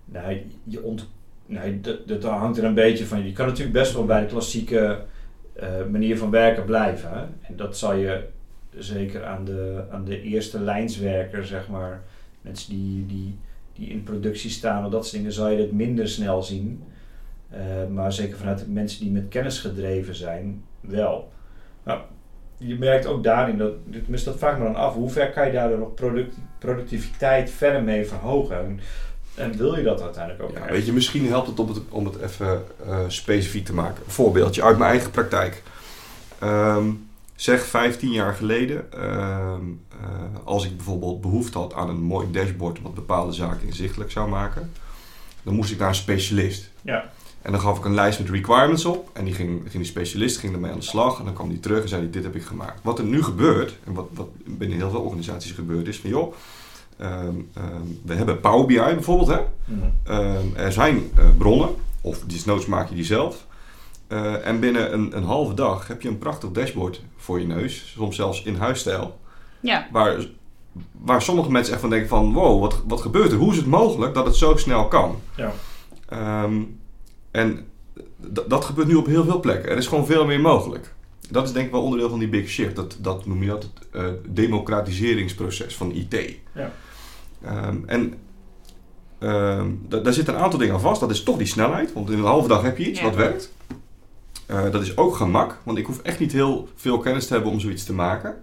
Nee, 0.05 0.45
je 0.63 0.83
ont, 0.83 1.09
nee 1.45 1.81
dat, 1.81 2.07
dat 2.07 2.23
hangt 2.23 2.57
er 2.57 2.63
een 2.63 2.73
beetje 2.73 3.05
van. 3.05 3.25
Je 3.25 3.33
kan 3.33 3.47
natuurlijk 3.47 3.77
best 3.77 3.93
wel 3.93 4.05
bij 4.05 4.21
de 4.21 4.27
klassieke 4.27 5.03
eh, 5.53 5.85
manier 5.91 6.17
van 6.17 6.29
werken 6.29 6.65
blijven. 6.65 7.35
En 7.41 7.55
dat 7.55 7.77
zal 7.77 7.93
je 7.93 8.27
zeker 8.77 9.25
aan 9.25 9.45
de, 9.45 9.83
aan 9.91 10.05
de 10.05 10.21
eerste 10.21 10.59
lijnswerker, 10.59 11.45
zeg 11.45 11.67
maar, 11.67 12.03
mensen 12.41 12.69
die, 12.69 13.05
die, 13.05 13.37
die 13.73 13.89
in 13.89 14.03
productie 14.03 14.49
staan 14.49 14.85
of 14.85 14.91
dat 14.91 15.03
soort 15.05 15.17
dingen, 15.17 15.33
zal 15.33 15.49
je 15.49 15.61
het 15.61 15.71
minder 15.71 16.07
snel 16.07 16.43
zien. 16.43 16.83
Eh, 17.49 17.87
maar 17.91 18.13
zeker 18.13 18.37
vanuit 18.37 18.73
mensen 18.73 18.99
die 18.99 19.11
met 19.11 19.27
kennis 19.29 19.59
gedreven 19.59 20.15
zijn, 20.15 20.63
wel. 20.79 21.31
Nou, 21.83 22.01
je 22.57 22.75
merkt 22.75 23.05
ook 23.05 23.23
daarin, 23.23 23.57
dat, 23.57 23.73
tenminste 23.91 24.29
dat 24.29 24.39
vraag 24.39 24.51
ik 24.53 24.57
me 24.57 24.63
dan 24.63 24.75
af, 24.75 24.93
hoe 24.93 25.09
ver 25.09 25.29
kan 25.31 25.45
je 25.45 25.51
daar 25.51 25.77
nog 25.77 25.93
product, 25.93 26.35
productiviteit 26.57 27.49
verder 27.49 27.83
mee 27.83 28.05
verhogen? 28.05 28.57
En, 28.57 28.79
en 29.35 29.57
wil 29.57 29.75
je 29.75 29.83
dat 29.83 30.01
uiteindelijk 30.01 30.43
ook? 30.43 30.51
Ja, 30.51 30.61
echt? 30.61 30.69
weet 30.69 30.85
je, 30.85 30.93
misschien 30.93 31.27
helpt 31.27 31.47
het 31.47 31.59
om 31.59 31.67
het, 31.67 31.79
om 31.89 32.05
het 32.05 32.21
even 32.21 32.63
eh, 32.85 32.99
specifiek 33.07 33.65
te 33.65 33.73
maken. 33.73 34.03
Een 34.05 34.11
voorbeeldje 34.11 34.63
uit 34.63 34.77
mijn 34.77 34.89
eigen 34.89 35.11
praktijk. 35.11 35.63
Ehm, 36.39 36.89
zeg 37.35 37.65
15 37.65 38.11
jaar 38.11 38.33
geleden, 38.33 38.91
ehm, 38.91 39.61
eh, 40.01 40.07
als 40.43 40.65
ik 40.65 40.75
bijvoorbeeld 40.75 41.21
behoefte 41.21 41.57
had 41.57 41.73
aan 41.73 41.89
een 41.89 42.01
mooi 42.01 42.31
dashboard 42.31 42.81
wat 42.81 42.93
bepaalde 42.93 43.33
zaken 43.33 43.67
inzichtelijk 43.67 44.11
zou 44.11 44.29
maken, 44.29 44.71
dan 45.43 45.53
moest 45.53 45.71
ik 45.71 45.79
naar 45.79 45.87
een 45.87 45.95
specialist. 45.95 46.71
Ja. 46.81 47.11
En 47.47 47.53
dan 47.53 47.61
gaf 47.61 47.77
ik 47.77 47.85
een 47.85 47.93
lijst 47.93 48.19
met 48.19 48.29
requirements 48.29 48.85
op 48.85 49.09
en 49.13 49.25
die 49.25 49.33
ging, 49.33 49.61
ging 49.61 49.73
die 49.73 49.83
specialist 49.83 50.37
ging 50.37 50.53
ermee 50.53 50.71
aan 50.71 50.79
de 50.79 50.85
slag 50.85 51.19
en 51.19 51.25
dan 51.25 51.33
kwam 51.33 51.49
die 51.49 51.59
terug 51.59 51.81
en 51.81 51.89
zei 51.89 52.01
hij, 52.01 52.11
dit 52.11 52.23
heb 52.23 52.35
ik 52.35 52.43
gemaakt. 52.43 52.79
Wat 52.83 52.99
er 52.99 53.05
nu 53.05 53.23
gebeurt, 53.23 53.77
en 53.83 53.93
wat, 53.93 54.07
wat 54.13 54.27
binnen 54.45 54.77
heel 54.77 54.89
veel 54.89 55.01
organisaties 55.01 55.51
gebeurt, 55.51 55.87
is 55.87 55.99
van 55.99 56.09
joh, 56.09 56.33
ehm, 56.97 57.35
ehm, 57.53 57.81
we 58.05 58.13
hebben 58.13 58.39
Power 58.39 58.65
BI 58.65 58.75
bijvoorbeeld, 58.75 59.27
hè? 59.27 59.39
Mhm. 59.65 59.79
Ehm, 60.03 60.45
er 60.55 60.71
zijn 60.71 61.11
eh, 61.15 61.25
bronnen, 61.37 61.69
of 62.01 62.19
desnoods 62.19 62.65
maak 62.65 62.89
je 62.89 62.95
die 62.95 63.05
zelf. 63.05 63.45
Eh, 64.07 64.47
en 64.47 64.59
binnen 64.59 64.93
een, 64.93 65.17
een 65.17 65.23
halve 65.23 65.53
dag 65.53 65.87
heb 65.87 66.01
je 66.01 66.09
een 66.09 66.17
prachtig 66.17 66.51
dashboard 66.51 67.01
voor 67.17 67.39
je 67.39 67.47
neus, 67.47 67.91
soms 67.95 68.15
zelfs 68.15 68.43
in 68.43 68.55
huisstijl. 68.55 69.19
Ja, 69.59 69.87
Waar, 69.91 70.27
waar 70.91 71.21
sommige 71.21 71.51
mensen 71.51 71.71
echt 71.71 71.81
van 71.81 71.89
denken 71.89 72.09
van, 72.09 72.33
wow, 72.33 72.61
wat, 72.61 72.81
wat 72.87 73.01
gebeurt 73.01 73.31
er? 73.31 73.37
Hoe 73.37 73.51
is 73.51 73.57
het 73.57 73.65
mogelijk 73.65 74.13
dat 74.13 74.25
het 74.25 74.35
zo 74.35 74.55
snel 74.55 74.87
kan? 74.87 75.19
Ja. 75.35 75.53
Ehm, 76.09 76.61
en 77.31 77.65
dat 78.47 78.65
gebeurt 78.65 78.87
nu 78.87 78.95
op 78.95 79.05
heel 79.05 79.23
veel 79.23 79.39
plekken. 79.39 79.69
Er 79.71 79.77
is 79.77 79.87
gewoon 79.87 80.05
veel 80.05 80.25
meer 80.25 80.39
mogelijk. 80.41 80.93
Dat 81.29 81.45
is 81.47 81.51
denk 81.53 81.65
ik 81.65 81.71
wel 81.71 81.81
onderdeel 81.83 82.09
van 82.09 82.19
die 82.19 82.27
big 82.27 82.49
shift. 82.49 82.75
Dat, 82.75 82.97
dat 82.99 83.25
noem 83.25 83.41
je 83.43 83.49
dat 83.49 83.63
het 83.63 83.87
eh, 83.91 84.03
democratiseringsproces 84.29 85.75
van 85.75 85.91
IT. 85.91 86.15
Ja. 86.53 86.71
Ehm, 87.43 87.77
en 87.85 88.13
ehm, 89.19 89.71
da- 89.87 89.99
daar 89.99 90.13
zitten 90.13 90.33
een 90.35 90.39
aantal 90.41 90.59
dingen 90.59 90.73
aan 90.73 90.81
vast. 90.81 90.99
Dat 90.99 91.11
is 91.11 91.23
toch 91.23 91.37
die 91.37 91.47
snelheid. 91.47 91.93
Want 91.93 92.09
in 92.09 92.17
een 92.17 92.23
halve 92.23 92.47
dag 92.47 92.61
heb 92.61 92.77
je 92.77 92.89
iets 92.89 92.99
Ja. 92.99 93.05
wat 93.05 93.15
werkt. 93.15 93.53
Eh, 94.45 94.71
dat 94.71 94.81
is 94.81 94.97
ook 94.97 95.15
gemak. 95.15 95.57
Want 95.63 95.77
ik 95.77 95.85
hoef 95.85 96.01
echt 96.01 96.19
niet 96.19 96.31
heel 96.31 96.67
veel 96.75 96.99
kennis 96.99 97.27
te 97.27 97.33
hebben 97.33 97.51
om 97.51 97.59
zoiets 97.59 97.83
te 97.83 97.93
maken. 97.93 98.35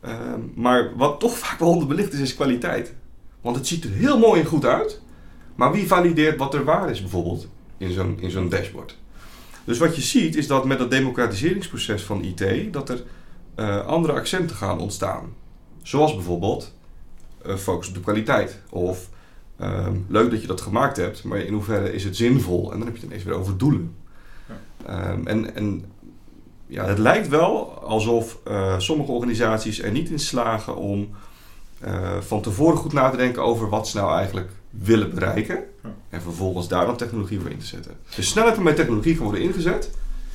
Ehm, 0.00 0.40
maar 0.54 0.96
wat 0.96 1.20
toch 1.20 1.38
vaak 1.44 1.58
wel 1.58 1.68
onderbelicht 1.68 2.12
is, 2.12 2.20
is 2.20 2.34
kwaliteit. 2.34 2.94
Want 3.40 3.56
het 3.56 3.66
ziet 3.66 3.84
er 3.84 3.90
heel 3.90 4.18
mooi 4.18 4.40
en 4.40 4.46
goed 4.46 4.64
uit. 4.64 5.00
Maar 5.54 5.72
wie 5.72 5.86
valideert 5.86 6.38
wat 6.38 6.54
er 6.54 6.64
waar 6.64 6.90
is 6.90 7.00
bijvoorbeeld 7.00 7.48
in 7.80 7.92
zo'n, 7.92 8.16
in 8.20 8.30
zo'n 8.30 8.48
dashboard? 8.48 8.96
Dus 9.64 9.78
wat 9.78 9.96
je 9.96 10.02
ziet 10.02 10.36
is 10.36 10.46
dat 10.46 10.64
met 10.64 10.78
dat 10.78 10.90
democratiseringsproces 10.90 12.02
van 12.02 12.22
IT... 12.24 12.72
dat 12.72 12.88
er 12.88 13.02
eh, 13.54 13.86
andere 13.86 14.12
accenten 14.12 14.56
gaan 14.56 14.78
ontstaan. 14.78 15.34
Zoals 15.82 16.14
bijvoorbeeld 16.14 16.74
eh, 17.42 17.54
focus 17.56 17.88
op 17.88 17.94
de 17.94 18.00
kwaliteit. 18.00 18.60
Of 18.70 19.08
ehm, 19.56 19.96
leuk 20.08 20.30
dat 20.30 20.40
je 20.40 20.46
dat 20.46 20.60
gemaakt 20.60 20.96
hebt, 20.96 21.24
maar 21.24 21.38
in 21.38 21.52
hoeverre 21.52 21.92
is 21.92 22.04
het 22.04 22.16
zinvol? 22.16 22.72
En 22.72 22.78
dan 22.78 22.86
heb 22.86 22.96
je 22.96 23.00
het 23.00 23.10
ineens 23.10 23.24
weer 23.24 23.34
over 23.34 23.58
doelen. 23.58 23.96
Ja. 24.48 24.54
Ehm, 24.86 25.26
en, 25.26 25.54
en 25.54 25.84
ja, 26.66 26.84
het 26.84 26.98
lijkt 26.98 27.28
wel 27.28 27.82
alsof 27.82 28.38
eh, 28.44 28.78
sommige 28.78 29.12
organisaties 29.12 29.82
er 29.82 29.90
niet 29.90 30.10
in 30.10 30.18
slagen 30.18 30.76
om 30.76 31.08
van 32.20 32.42
tevoren 32.42 32.76
goed 32.76 32.92
na 32.92 33.10
te 33.10 33.16
denken 33.16 33.42
over 33.42 33.68
wat 33.68 33.88
ze 33.88 33.96
nou 33.96 34.16
eigenlijk 34.16 34.50
willen 34.70 35.14
bereiken. 35.14 35.58
En 36.08 36.22
vervolgens 36.22 36.68
daar 36.68 36.86
dan 36.86 36.96
technologie 36.96 37.40
voor 37.40 37.50
in 37.50 37.58
te 37.58 37.66
zetten. 37.66 37.96
De 38.14 38.22
snelheid 38.22 38.54
waarmee 38.54 38.74
technologie 38.74 39.14
kan 39.14 39.24
worden 39.24 39.42
ingezet 39.42 39.90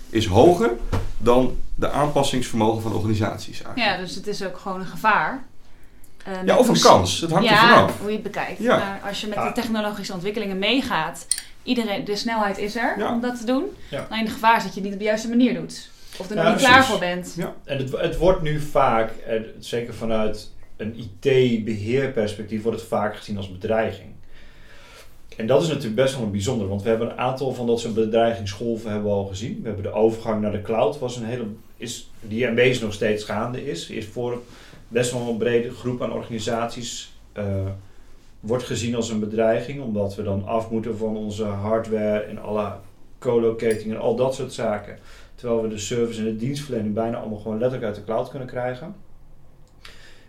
is 0.10 0.26
hoger 0.26 0.72
dan 1.18 1.58
de 1.76 1.90
aanpassingsvermogen 1.92 2.82
van 2.82 2.94
organisaties. 2.94 3.62
Eigenlijk. 3.62 3.96
Ja, 3.96 4.04
dus 4.06 4.16
het 4.16 4.28
is 4.28 4.44
ook 4.46 4.58
gewoon 4.58 4.80
een 4.80 4.86
gevaar. 4.86 5.44
Eh, 6.26 6.34
Ja, 6.46 6.58
of 6.58 6.68
een 6.68 6.74
hoe- 6.74 6.84
kans. 6.84 7.20
Het 7.22 7.32
hangt 7.32 7.48
er 7.48 7.54
ja, 7.54 7.70
vanaf. 7.70 8.00
hoe 8.00 8.08
je 8.10 8.14
het 8.14 8.24
bekijkt. 8.24 8.60
Ja. 8.60 8.78
Maar 8.78 9.02
als 9.08 9.22
je 9.22 9.28
met 9.28 9.36
Ja. 9.38 9.48
de 9.48 9.54
technologische 9.54 10.14
ontwikkelingen 10.14 10.60
meegaat, 10.60 11.28
iedereen, 11.64 12.06
de 12.06 12.16
snelheid 12.16 12.58
is 12.58 12.76
er 12.76 12.96
Ja. 12.98 13.14
om 13.14 13.22
dat 13.22 13.40
te 13.40 13.46
doen. 13.46 13.64
Ja. 13.90 14.08
Alleen 14.10 14.26
de 14.26 14.32
gevaar 14.32 14.58
is 14.58 14.64
dat 14.64 14.74
je 14.74 14.80
het 14.80 14.84
niet 14.84 14.94
op 14.94 15.00
de 15.00 15.06
juiste 15.06 15.30
manier 15.30 15.54
doet. 15.54 15.90
Of 16.18 16.30
er 16.30 16.36
nog 16.36 16.46
niet 16.48 16.58
klaar 16.58 16.86
voor 16.86 17.00
bent. 17.00 17.36
En 17.64 17.78
het, 17.78 17.92
het 17.92 18.18
wordt 18.18 18.42
nu 18.42 18.60
vaak, 18.60 19.12
zeker 19.60 19.94
vanuit 19.94 20.52
een 20.78 20.96
IT-beheerperspectief, 20.98 22.62
wordt 22.64 22.80
het 22.80 22.88
vaak 22.90 23.16
gezien 23.18 23.38
als 23.38 23.52
bedreiging. 23.52 24.08
En 25.36 25.48
dat 25.48 25.62
is 25.62 25.68
natuurlijk 25.68 25.96
best 25.96 26.16
wel 26.16 26.24
een 26.24 26.32
bijzonder, 26.32 26.68
want 26.68 26.84
we 26.84 26.90
hebben 26.90 27.10
een 27.10 27.18
aantal 27.18 27.54
van 27.54 27.68
dat 27.68 27.80
soort 27.80 27.94
bedreigingsgolven 27.94 28.92
hebben 28.92 29.10
we 29.10 29.16
al 29.16 29.26
gezien. 29.26 29.60
We 29.62 29.68
hebben 29.68 29.84
de 29.84 29.92
overgang 29.92 30.42
naar 30.42 30.52
de 30.52 30.62
cloud, 30.62 31.00
was 31.00 31.18
een 31.18 31.26
hele, 31.26 31.46
is, 31.78 32.10
die 32.22 32.54
beetje 32.54 32.84
nog 32.84 32.94
steeds 32.94 33.24
gaande 33.24 33.66
is. 33.66 33.90
Is 33.90 34.06
voor 34.06 34.42
best 34.88 35.12
wel 35.12 35.30
een 35.30 35.38
brede 35.38 35.72
groep 35.72 36.02
aan 36.02 36.14
organisaties 36.14 37.14
eh, 37.32 37.46
wordt 38.40 38.64
gezien 38.64 38.96
als 38.96 39.10
een 39.10 39.20
bedreiging, 39.20 39.82
omdat 39.82 40.16
we 40.16 40.24
dan 40.24 40.48
af 40.48 40.70
moeten 40.70 40.98
van 40.98 41.18
onze 41.18 41.44
hardware 41.44 42.20
en 42.20 42.38
alle 42.38 42.72
co-locating 43.20 43.92
en 43.92 44.00
al 44.00 44.16
dat 44.16 44.36
soort 44.36 44.54
zaken. 44.54 44.98
Terwijl 45.36 45.62
we 45.62 45.68
de 45.68 45.78
service 45.78 46.20
en 46.20 46.26
de 46.26 46.36
dienstverlening 46.36 46.94
bijna 46.94 47.18
allemaal 47.18 47.40
gewoon 47.40 47.60
letterlijk 47.60 47.84
uit 47.84 47.96
de 47.96 48.04
cloud 48.04 48.30
kunnen 48.30 48.48
krijgen. 48.48 48.96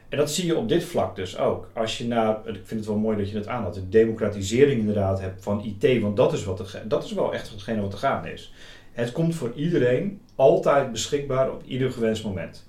En 0.09 0.19
dat 0.19 0.31
zie 0.31 0.47
je 0.47 0.57
op 0.57 0.69
dit 0.69 0.85
vlak 0.85 1.17
dus 1.17 1.39
ook. 1.39 1.69
Als 1.75 1.99
je 1.99 2.07
naar, 2.07 2.37
ik 2.45 2.55
vind 2.65 2.81
het 2.81 2.87
wel 2.87 2.97
mooi 2.99 3.17
dat 3.17 3.31
je 3.31 3.37
het 3.37 3.47
aanhaalt, 3.47 3.75
de 3.75 3.89
democratisering 3.89 4.81
inderdaad 4.81 5.21
hebt 5.21 5.43
van 5.43 5.65
IT, 5.81 6.01
want 6.01 6.17
dat 6.17 6.33
is, 6.33 6.45
wat 6.45 6.59
er, 6.61 6.83
dat 6.85 7.05
is 7.05 7.13
wel 7.13 7.35
echt 7.35 7.51
hetgene 7.51 7.81
wat 7.81 7.93
er 7.93 7.99
gaande 7.99 8.33
is. 8.33 8.53
Het 8.93 9.13
komt 9.13 9.35
voor 9.35 9.53
iedereen 9.55 10.21
altijd 10.35 10.93
beschikbaar 10.93 11.51
op 11.53 11.63
ieder 11.67 11.91
gewenst 11.93 12.25
moment. 12.25 12.67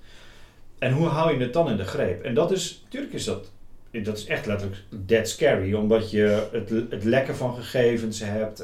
En 0.78 0.92
hoe 0.92 1.06
hou 1.06 1.32
je 1.36 1.42
het 1.44 1.52
dan 1.52 1.70
in 1.70 1.76
de 1.76 1.84
greep? 1.84 2.22
En 2.22 2.34
dat 2.34 2.50
is, 2.52 2.80
natuurlijk 2.84 3.12
is 3.12 3.24
dat, 3.24 3.50
dat 4.02 4.16
is 4.18 4.26
echt 4.26 4.46
letterlijk 4.46 4.80
dead 4.90 5.28
scary, 5.28 5.74
omdat 5.74 6.10
je 6.10 6.48
het, 6.52 6.70
het 6.90 7.04
lekken 7.04 7.36
van 7.36 7.54
gegevens 7.54 8.20
hebt. 8.24 8.60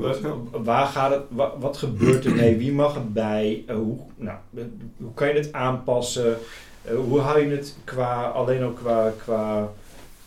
Wa- 0.00 0.36
Waar 0.62 0.86
gaat 0.86 1.10
het, 1.10 1.22
wa- 1.28 1.58
wat 1.58 1.76
gebeurt 1.76 2.24
er 2.24 2.34
mee? 2.34 2.56
Wie 2.56 2.72
mag 2.72 2.94
erbij? 2.94 3.64
Eh, 3.66 3.74
hoe, 3.76 3.98
nou, 4.16 4.38
eh, 4.56 4.62
hoe 4.96 5.14
kan 5.14 5.28
je 5.28 5.34
het 5.34 5.52
aanpassen? 5.52 6.36
Eh, 6.90 6.96
hoe 6.96 7.20
hou 7.20 7.40
je 7.40 7.56
het 7.56 7.76
qua, 7.84 8.28
alleen 8.28 8.62
ook 8.62 8.76
qua, 8.76 9.12
qua 9.22 9.72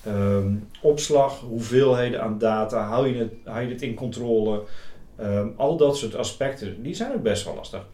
ehm, 0.04 0.56
opslag, 0.82 1.40
hoeveelheden 1.40 2.22
aan 2.22 2.38
data? 2.38 2.88
Hou 2.88 3.08
je 3.08 3.20
het, 3.20 3.34
hou 3.44 3.62
je 3.62 3.70
het 3.70 3.82
in 3.82 3.94
controle? 3.94 4.64
Ehm, 5.16 5.48
al 5.56 5.78
dat 5.78 5.98
soort 5.98 6.16
aspecten, 6.16 6.84
die 6.84 6.96
zijn 6.96 7.14
ook 7.14 7.24
best 7.24 7.46
wel 7.46 7.56
lastig. 7.56 7.86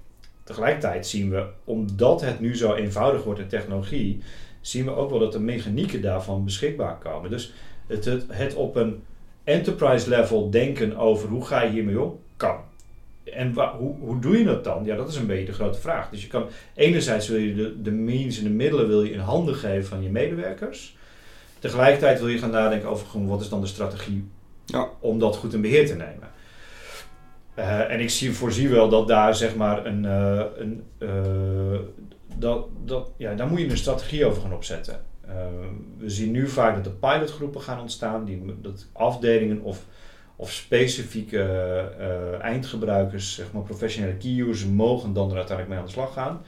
Tegelijkertijd 0.44 1.08
zien 1.08 1.30
we, 1.30 1.46
omdat 1.64 2.22
het 2.22 2.40
nu 2.40 2.58
zo 2.58 2.74
eenvoudig 2.74 3.24
wordt 3.24 3.40
in 3.40 3.48
technologie, 3.48 4.22
zien 4.62 4.86
we 4.86 4.96
ook 4.96 5.10
wel 5.10 5.20
dat 5.20 5.32
de 5.32 5.40
mechanieken 5.40 6.02
daarvan 6.02 6.44
beschikbaar 6.44 6.98
komen. 6.98 7.30
Dus 7.30 7.54
het, 7.88 8.06
het, 8.06 8.26
het 8.28 8.56
op 8.56 8.76
een 8.76 9.04
enterprise 9.44 10.10
level 10.10 10.50
denken 10.50 10.98
over 10.98 11.30
hoe 11.30 11.46
ga 11.46 11.62
je 11.62 11.72
hiermee 11.72 12.02
om, 12.02 12.20
kan. 12.38 12.58
En 13.32 13.54
wa- 13.54 13.78
hoe, 13.78 13.96
hoe 14.00 14.20
doe 14.20 14.38
je 14.38 14.44
dat 14.44 14.64
dan? 14.64 14.86
Ja, 14.86 14.96
dat 14.96 15.10
is 15.10 15.16
een 15.16 15.26
beetje 15.28 15.46
de 15.46 15.54
grote 15.54 15.80
vraag. 15.80 16.10
Dus 16.10 16.22
je 16.22 16.28
kan, 16.28 16.46
enerzijds 16.76 17.28
wil 17.28 17.38
je 17.40 17.56
de, 17.56 17.82
de 17.82 17.92
means 17.92 18.38
en 18.38 18.44
de 18.44 18.50
middelen 18.50 18.88
wil 18.88 19.04
je 19.04 19.12
in 19.12 19.20
handen 19.20 19.56
geven 19.56 19.86
van 19.90 20.02
je 20.04 20.10
medewerkers. 20.10 20.98
Tegelijkertijd 21.60 22.20
wil 22.20 22.28
je 22.28 22.38
gaan 22.38 22.52
nadenken 22.52 22.90
over 22.90 23.08
gewoon, 23.08 23.28
wat 23.28 23.42
is 23.42 23.50
dan 23.50 23.62
de 23.62 23.68
strategie 23.68 24.28
Ja. 24.66 24.90
om 25.00 25.20
dat 25.20 25.36
goed 25.36 25.54
in 25.54 25.62
beheer 25.62 25.88
te 25.88 25.96
nemen. 25.96 26.30
Eh, 27.54 27.92
en 27.92 28.00
ik 28.00 28.10
zie, 28.10 28.32
voorzie 28.32 28.70
wel 28.70 28.90
dat 28.90 29.08
daar 29.08 29.36
zeg 29.36 29.56
maar 29.56 29.86
een, 29.86 30.06
eh, 30.06 30.42
een 30.58 30.84
eh, 30.98 31.80
dat, 32.36 32.68
dat, 32.86 33.12
ja, 33.18 33.34
daar 33.36 33.48
moet 33.48 33.60
je 33.60 33.70
een 33.70 33.78
strategie 33.78 34.26
over 34.26 34.42
gaan 34.42 34.54
opzetten. 34.54 35.02
We 35.98 36.10
zien 36.10 36.32
nu 36.32 36.48
vaak 36.48 36.76
dat 36.76 36.84
de 36.84 36.90
pilotgroepen 37.08 37.62
gaan 37.62 37.80
ontstaan, 37.80 38.26
die, 38.26 38.44
dat 38.62 38.88
afdelingen 38.94 39.62
of, 39.62 39.86
of 40.40 40.52
specifieke 40.52 41.42
eh, 42.00 42.42
eindgebruikers, 42.42 43.36
zeg 43.36 43.52
maar 43.52 43.62
professionele 43.62 44.18
key 44.18 44.40
users, 44.40 44.66
mogen 44.66 45.14
dan 45.14 45.30
er 45.30 45.36
uiteindelijk 45.36 45.70
mee 45.70 45.78
aan 45.78 45.86
de 45.86 45.92
slag 45.92 46.14
gaan. 46.14 46.42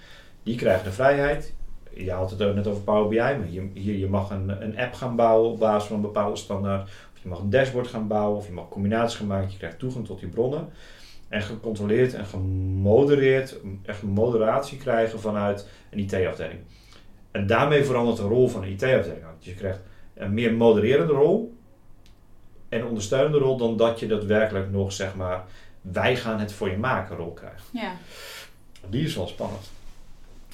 Die 0.43 0.55
krijgen 0.55 0.83
de 0.83 0.91
vrijheid. 0.91 1.53
Je 1.93 2.11
had 2.11 2.29
het 2.29 2.41
ook 2.41 2.55
net 2.55 2.67
over 2.67 2.81
Power 2.81 3.07
BI, 3.07 3.17
maar 3.17 3.47
hier, 3.49 3.63
hier 3.73 3.97
je 3.97 4.07
mag 4.07 4.29
een, 4.29 4.63
een 4.63 4.77
app 4.77 4.93
gaan 4.93 5.15
bouwen 5.15 5.51
op 5.51 5.59
basis 5.59 5.87
van 5.87 5.95
een 5.95 6.01
bepaalde 6.01 6.35
standaard. 6.35 6.81
Of 6.83 7.21
je 7.21 7.29
mag 7.29 7.39
een 7.39 7.49
dashboard 7.49 7.87
gaan 7.87 8.07
bouwen, 8.07 8.37
of 8.37 8.47
je 8.47 8.53
mag 8.53 8.69
combinaties 8.69 9.17
gaan 9.17 9.27
maken. 9.27 9.51
Je 9.51 9.57
krijgt 9.57 9.79
toegang 9.79 10.05
tot 10.05 10.19
die 10.19 10.29
bronnen. 10.29 10.69
En 11.27 11.41
gecontroleerd 11.41 12.13
en 12.13 12.25
gemodereerd, 12.25 13.57
echt 13.85 14.03
moderatie 14.03 14.77
krijgen 14.77 15.19
vanuit 15.19 15.67
een 15.89 15.99
IT-afdeling. 15.99 16.59
En 17.31 17.47
daarmee 17.47 17.83
verandert 17.83 18.17
de 18.17 18.23
rol 18.23 18.47
van 18.47 18.63
een 18.63 18.69
IT-afdeling. 18.69 19.23
Dus 19.37 19.47
je 19.47 19.55
krijgt 19.55 19.79
een 20.13 20.33
meer 20.33 20.53
modererende 20.53 21.13
rol 21.13 21.59
en 22.71 22.85
ondersteunende 22.85 23.37
rol 23.37 23.57
dan 23.57 23.77
dat 23.77 23.99
je 23.99 24.07
daadwerkelijk 24.07 24.71
nog, 24.71 24.91
zeg 24.91 25.15
maar, 25.15 25.43
wij 25.81 26.15
gaan 26.15 26.39
het 26.39 26.53
voor 26.53 26.69
je 26.69 26.77
maken 26.77 27.15
rol 27.15 27.33
krijgt. 27.33 27.63
Ja. 27.71 27.95
Die 28.89 29.05
is 29.05 29.15
wel 29.15 29.27
spannend. 29.27 29.69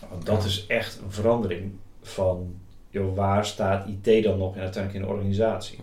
Want 0.10 0.26
dat 0.26 0.44
is 0.44 0.66
echt 0.68 1.00
een 1.04 1.12
verandering 1.12 1.72
van, 2.02 2.56
joh, 2.90 3.16
waar 3.16 3.46
staat 3.46 3.88
IT 3.88 4.24
dan 4.24 4.38
nog 4.38 4.56
en 4.56 4.62
uiteindelijk 4.62 5.04
in 5.04 5.10
de 5.10 5.16
organisatie? 5.16 5.80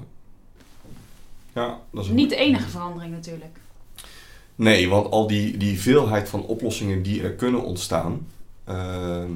Ja, 1.52 1.80
dat 1.90 2.02
is 2.02 2.08
een 2.08 2.14
Niet 2.14 2.30
de 2.30 2.36
enige 2.36 2.68
verandering 2.68 3.12
natuurlijk. 3.12 3.58
Nee, 4.54 4.88
want 4.88 5.10
al 5.10 5.26
die, 5.26 5.56
die 5.56 5.80
veelheid 5.80 6.28
van 6.28 6.42
oplossingen 6.42 7.02
die 7.02 7.22
er 7.22 7.32
kunnen 7.32 7.62
ontstaan, 7.62 8.26
ehm, 8.64 9.32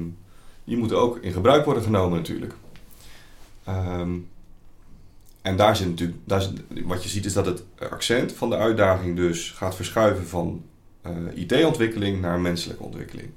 die 0.63 0.77
moeten 0.77 0.99
ook 0.99 1.17
in 1.17 1.31
gebruik 1.31 1.65
worden 1.65 1.83
genomen 1.83 2.17
natuurlijk. 2.17 2.53
Ehm, 3.63 4.11
en 5.41 5.55
daar 5.55 5.75
zit 5.75 5.87
natuurlijk, 5.87 6.17
daar 6.23 6.41
zit, 6.41 6.61
wat 6.83 7.03
je 7.03 7.09
ziet 7.09 7.25
is 7.25 7.33
dat 7.33 7.45
het 7.45 7.63
accent 7.89 8.33
van 8.33 8.49
de 8.49 8.57
uitdaging 8.57 9.15
dus 9.15 9.51
gaat 9.51 9.75
verschuiven 9.75 10.27
van 10.27 10.63
eh, 11.01 11.11
IT-ontwikkeling 11.33 12.21
naar 12.21 12.39
menselijke 12.39 12.83
ontwikkeling. 12.83 13.29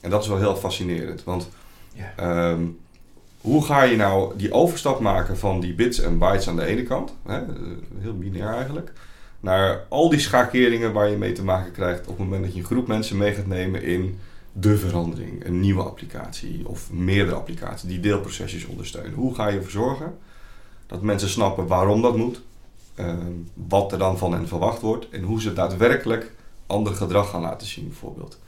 En 0.00 0.10
dat 0.10 0.22
is 0.22 0.28
wel 0.28 0.38
heel 0.38 0.56
fascinerend, 0.56 1.24
want 1.24 1.48
Ja. 1.94 2.12
Ehm, 2.16 2.62
hoe 3.40 3.64
ga 3.64 3.82
je 3.82 3.96
nou 3.96 4.36
die 4.36 4.52
overstap 4.52 5.00
maken 5.00 5.38
van 5.38 5.60
die 5.60 5.74
bits 5.74 6.00
en 6.00 6.18
bytes 6.18 6.48
aan 6.48 6.56
de 6.56 6.64
ene 6.64 6.82
kant, 6.82 7.14
hè, 7.26 7.36
eh, 7.38 7.46
heel 7.98 8.18
binair 8.18 8.54
eigenlijk, 8.54 8.92
naar 9.40 9.84
al 9.88 10.10
die 10.10 10.18
schakeringen 10.18 10.92
waar 10.92 11.08
je 11.08 11.16
mee 11.16 11.32
te 11.32 11.44
maken 11.44 11.72
krijgt 11.72 12.00
op 12.00 12.06
het 12.06 12.18
moment 12.18 12.42
dat 12.42 12.52
je 12.52 12.58
een 12.58 12.66
groep 12.66 12.86
mensen 12.86 13.16
mee 13.16 13.32
gaat 13.32 13.46
nemen 13.46 13.82
in 13.82 14.18
de 14.52 14.76
verandering, 14.76 15.44
een 15.44 15.60
nieuwe 15.60 15.82
applicatie 15.82 16.68
of 16.68 16.92
meerdere 16.92 17.36
applicaties 17.36 17.88
die 17.88 18.00
deelprocesjes 18.00 18.66
ondersteunen. 18.66 19.12
Hoe 19.12 19.34
ga 19.34 19.48
je 19.48 19.56
ervoor 19.56 19.70
zorgen 19.70 20.18
dat 20.90 21.02
mensen 21.02 21.28
snappen 21.28 21.66
waarom 21.66 22.02
dat 22.02 22.16
moet, 22.16 22.40
ehm, 22.94 23.32
wat 23.68 23.92
er 23.92 23.98
dan 23.98 24.18
van 24.18 24.32
hen 24.32 24.48
verwacht 24.48 24.80
wordt 24.80 25.08
en 25.10 25.22
hoe 25.22 25.40
ze 25.40 25.52
daadwerkelijk 25.52 26.32
ander 26.66 26.94
gedrag 26.94 27.30
gaan 27.30 27.40
laten 27.40 27.66
zien 27.66 27.86
bijvoorbeeld. 27.88 28.38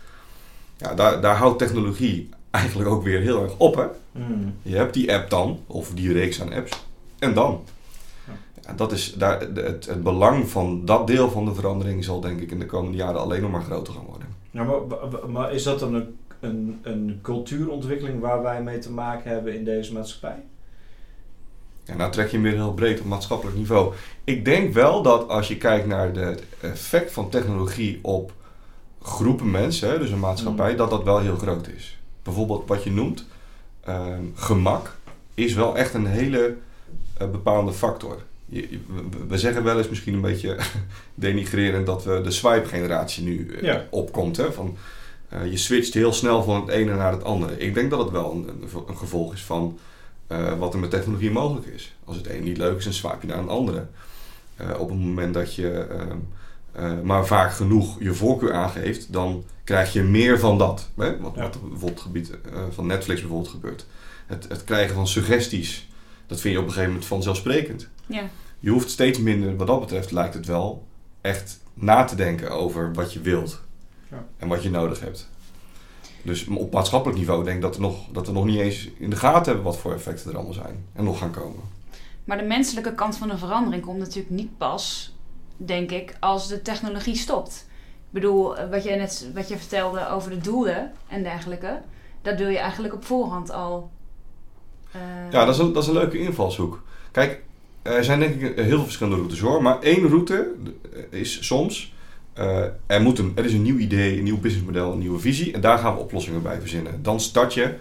Ja, 0.76 0.94
daar, 0.94 1.20
daar 1.20 1.36
houdt 1.36 1.58
technologie 1.58 2.28
eigenlijk 2.50 2.90
ook 2.90 3.02
weer 3.02 3.20
heel 3.20 3.42
erg 3.42 3.56
op. 3.58 3.74
Hè? 3.74 3.86
Hmm. 4.12 4.54
Je 4.62 4.76
hebt 4.76 4.94
die 4.94 5.14
app 5.14 5.30
dan, 5.30 5.60
of 5.66 5.90
die 5.94 6.12
reeks 6.12 6.42
aan 6.42 6.52
apps, 6.52 6.86
en 7.18 7.34
dan. 7.34 7.62
Ja. 8.62 8.72
Dat 8.72 8.92
is, 8.92 9.14
daar, 9.14 9.40
het, 9.40 9.86
het 9.86 10.02
belang 10.02 10.48
van 10.48 10.84
dat 10.84 11.06
deel 11.06 11.30
van 11.30 11.44
de 11.44 11.54
verandering 11.54 12.04
zal 12.04 12.20
denk 12.20 12.40
ik 12.40 12.50
in 12.50 12.58
de 12.58 12.66
komende 12.66 12.96
jaren 12.96 13.20
alleen 13.20 13.42
nog 13.42 13.50
maar 13.50 13.62
groter 13.62 13.94
gaan 13.94 14.04
worden. 14.04 14.28
Ja, 14.50 14.64
maar, 14.64 14.80
maar- 14.86 15.30
maar 15.30 15.52
is 15.52 15.62
dat 15.62 15.78
dan 15.78 15.94
een, 15.94 16.16
een, 16.40 16.78
een 16.82 17.18
cultuurontwikkeling 17.22 18.20
waar 18.20 18.42
wij 18.42 18.62
mee 18.62 18.78
te 18.78 18.90
maken 18.92 19.30
hebben 19.30 19.54
in 19.54 19.64
deze 19.64 19.92
maatschappij? 19.92 20.42
Nou 21.96 22.12
trek 22.12 22.26
je 22.26 22.32
hem 22.32 22.42
weer 22.42 22.52
heel 22.54 22.74
breed 22.74 23.00
op 23.00 23.06
maatschappelijk 23.06 23.56
niveau. 23.56 23.92
Ik 24.24 24.44
denk 24.44 24.74
wel 24.74 25.02
dat 25.02 25.28
als 25.28 25.48
je 25.48 25.56
kijkt 25.56 25.86
naar 25.86 26.12
de- 26.12 26.20
het 26.20 26.44
effect 26.60 27.12
van 27.12 27.28
technologie 27.30 27.98
op 28.02 28.32
groepen 29.02 29.50
mensen, 29.50 30.00
dus 30.00 30.10
een 30.10 30.18
maatschappij, 30.20 30.70
Mm. 30.70 30.76
dat 30.76 30.90
dat 30.90 31.02
wel 31.04 31.18
heel 31.20 31.36
groot 31.36 31.68
is. 31.76 31.98
Bijvoorbeeld 32.22 32.68
wat 32.68 32.82
je 32.84 32.90
noemt, 32.90 33.26
ehm, 33.84 34.22
gemak 34.34 34.96
is 35.34 35.54
wel 35.54 35.76
echt 35.76 35.94
een 35.94 36.06
hele 36.06 36.54
eh, 37.16 37.28
bepaalde 37.30 37.72
factor. 37.72 38.18
Je- 38.46 38.70
je- 38.70 38.80
we- 39.28 39.38
zeggen 39.38 39.64
wel 39.64 39.78
eens 39.78 39.88
misschien 39.88 40.14
een 40.14 40.20
beetje 40.20 40.56
denigrerend 41.14 41.86
dat 41.86 42.04
we 42.04 42.20
de 42.20 42.30
swipe-generatie 42.30 43.24
nu 43.24 43.48
eh, 43.54 43.62
Ja. 43.62 43.84
opkomt. 43.90 44.36
Hè? 44.36 44.52
Van, 44.52 44.76
eh, 45.28 45.46
je 45.50 45.56
switcht 45.56 45.94
heel 45.94 46.12
snel 46.12 46.42
van 46.42 46.60
het 46.60 46.68
ene 46.68 46.94
naar 46.94 47.12
het 47.12 47.24
andere. 47.24 47.58
Ik 47.58 47.74
denk 47.74 47.90
dat 47.90 47.98
het 47.98 48.10
wel 48.10 48.32
een, 48.32 48.48
een, 48.48 48.68
een 48.88 48.96
gevolg 48.96 49.32
is 49.32 49.42
van 49.44 49.78
eh, 50.32 50.58
wat 50.58 50.74
er 50.74 50.80
met 50.80 50.90
technologie 50.90 51.30
mogelijk 51.30 51.66
is. 51.66 51.94
Als 52.04 52.16
het 52.16 52.30
een 52.30 52.42
niet 52.42 52.56
leuk 52.58 52.78
is, 52.78 52.84
dan 52.84 52.92
swipe 52.92 53.16
je 53.20 53.26
naar 53.26 53.38
een 53.38 53.48
andere. 53.48 53.86
Eh, 54.56 54.80
op 54.80 54.88
het 54.88 54.98
moment 54.98 55.34
dat 55.34 55.54
je 55.54 55.70
ehm, 55.70 56.18
eh, 56.72 57.00
maar 57.02 57.26
vaak 57.26 57.52
genoeg 57.52 57.96
je 58.00 58.14
voorkeur 58.14 58.52
aangeeft, 58.52 59.12
dan 59.12 59.44
krijg 59.64 59.92
je 59.92 60.02
meer 60.02 60.38
van 60.38 60.58
dat. 60.58 60.88
Hè? 60.96 61.18
Wat, 61.20 61.32
Ja. 61.34 61.42
wat 61.42 61.56
op 61.56 61.60
bijvoorbeeld 61.62 61.90
het 61.90 62.00
gebied 62.00 62.30
eh, 62.30 62.62
van 62.70 62.86
Netflix 62.86 63.20
bijvoorbeeld 63.20 63.50
gebeurt. 63.50 63.86
Het, 64.26 64.48
het 64.48 64.64
krijgen 64.64 64.94
van 64.94 65.08
suggesties, 65.08 65.88
dat 66.26 66.40
vind 66.40 66.52
je 66.54 66.58
op 66.60 66.64
een 66.66 66.70
gegeven 66.70 66.92
moment 66.92 67.08
vanzelfsprekend. 67.08 67.88
Ja. 68.06 68.30
Je 68.58 68.70
hoeft 68.70 68.90
steeds 68.90 69.18
minder, 69.18 69.56
wat 69.56 69.66
dat 69.66 69.80
betreft 69.80 70.10
lijkt 70.10 70.34
het 70.34 70.46
wel, 70.46 70.86
echt 71.20 71.60
na 71.74 72.04
te 72.04 72.14
denken 72.14 72.50
over 72.50 72.92
wat 72.92 73.12
je 73.12 73.20
wilt. 73.20 73.60
Ja. 74.10 74.24
En 74.36 74.48
wat 74.48 74.62
je 74.62 74.70
nodig 74.70 75.00
hebt. 75.00 75.28
Dus 76.22 76.46
op 76.46 76.72
maatschappelijk 76.72 77.18
niveau 77.18 77.44
denk 77.44 77.56
ik 77.56 77.62
dat, 77.62 77.74
er 77.74 77.80
nog, 77.80 77.96
dat 78.12 78.26
we 78.26 78.32
nog 78.32 78.44
niet 78.44 78.58
eens 78.60 78.88
in 78.98 79.10
de 79.10 79.16
gaten 79.16 79.44
hebben 79.44 79.62
wat 79.64 79.78
voor 79.78 79.92
effecten 79.94 80.30
er 80.30 80.36
allemaal 80.36 80.52
zijn. 80.54 80.86
En 80.92 81.04
nog 81.04 81.18
gaan 81.18 81.30
komen. 81.30 81.60
Maar 82.24 82.38
de 82.38 82.44
menselijke 82.44 82.94
kant 82.94 83.16
van 83.16 83.28
de 83.28 83.38
verandering 83.38 83.82
komt 83.82 83.98
natuurlijk 83.98 84.34
niet 84.34 84.58
pas, 84.58 85.14
denk 85.56 85.90
ik, 85.90 86.16
als 86.20 86.48
de 86.48 86.62
technologie 86.62 87.16
stopt. 87.16 87.66
Ik 88.06 88.20
bedoel, 88.20 88.56
eh, 88.56 88.70
wat 88.70 88.84
jij 88.84 88.96
net 88.96 89.30
wat 89.34 89.48
je 89.48 89.56
vertelde 89.58 90.08
over 90.08 90.30
de 90.30 90.38
doelen 90.38 90.92
en 91.08 91.22
dergelijke, 91.22 91.80
dat 92.22 92.38
wil 92.38 92.48
je 92.48 92.58
eigenlijk 92.58 92.94
op 92.94 93.04
voorhand 93.04 93.50
al. 93.52 93.90
eh, 94.92 95.00
Ja, 95.30 95.44
dat 95.44 95.54
is 95.54 95.60
een, 95.60 95.72
dat 95.72 95.82
is 95.82 95.88
een 95.88 95.94
leuke 95.94 96.18
invalshoek. 96.18 96.82
Kijk, 97.10 97.42
er 97.82 98.04
zijn 98.04 98.18
denk 98.20 98.34
ik 98.40 98.56
heel 98.56 98.68
veel 98.68 98.82
verschillende 98.82 99.18
routes 99.18 99.40
hoor. 99.40 99.62
Maar 99.62 99.80
één 99.80 100.08
route 100.08 100.54
is 101.10 101.46
soms... 101.46 101.91
eh, 102.32 102.64
er, 102.86 103.02
moet 103.02 103.18
een, 103.18 103.32
er 103.34 103.44
is 103.44 103.52
een 103.52 103.62
nieuw 103.62 103.76
idee, 103.78 104.16
een 104.18 104.24
nieuw 104.24 104.40
businessmodel, 104.40 104.92
een 104.92 104.98
nieuwe 104.98 105.18
visie. 105.18 105.52
En 105.52 105.60
daar 105.60 105.78
gaan 105.78 105.94
we 105.94 106.00
oplossingen 106.00 106.42
bij 106.42 106.60
verzinnen. 106.60 107.02
Dan 107.02 107.20
start 107.20 107.54
je 107.54 107.74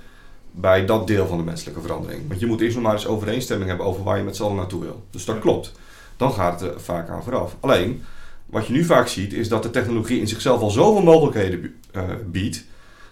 bij 0.52 0.86
dat 0.86 1.08
deel 1.08 1.28
van 1.28 1.38
de 1.38 1.44
menselijke 1.44 1.82
verandering. 1.82 2.28
Want 2.28 2.40
je 2.40 2.46
moet 2.46 2.62
eerst 2.62 2.76
nog 2.76 2.84
maar 2.84 2.94
eens 2.94 3.08
overeenstemming 3.08 3.70
hebben 3.70 3.88
over 3.88 4.04
waar 4.04 4.18
je 4.18 4.24
met 4.24 4.36
z'n 4.36 4.44
allen 4.44 4.56
naartoe 4.56 4.82
wil. 4.82 5.04
Dus 5.10 5.26
dat 5.26 5.40
klopt. 5.40 5.72
Dan 6.18 6.34
gaat 6.34 6.62
het 6.62 6.74
er 6.74 6.82
vaak 6.82 7.10
aan 7.10 7.24
vooraf. 7.24 7.56
Alleen, 7.60 8.04
wat 8.46 8.68
je 8.68 8.74
nu 8.74 8.84
vaak 8.84 9.08
ziet, 9.08 9.34
is 9.34 9.50
dat 9.50 9.64
de 9.64 9.70
technologie 9.70 10.20
in 10.20 10.28
zichzelf 10.28 10.62
al 10.62 10.70
zoveel 10.70 11.04
mogelijkheden 11.04 11.76
eh, 11.92 12.04
biedt. 12.26 12.66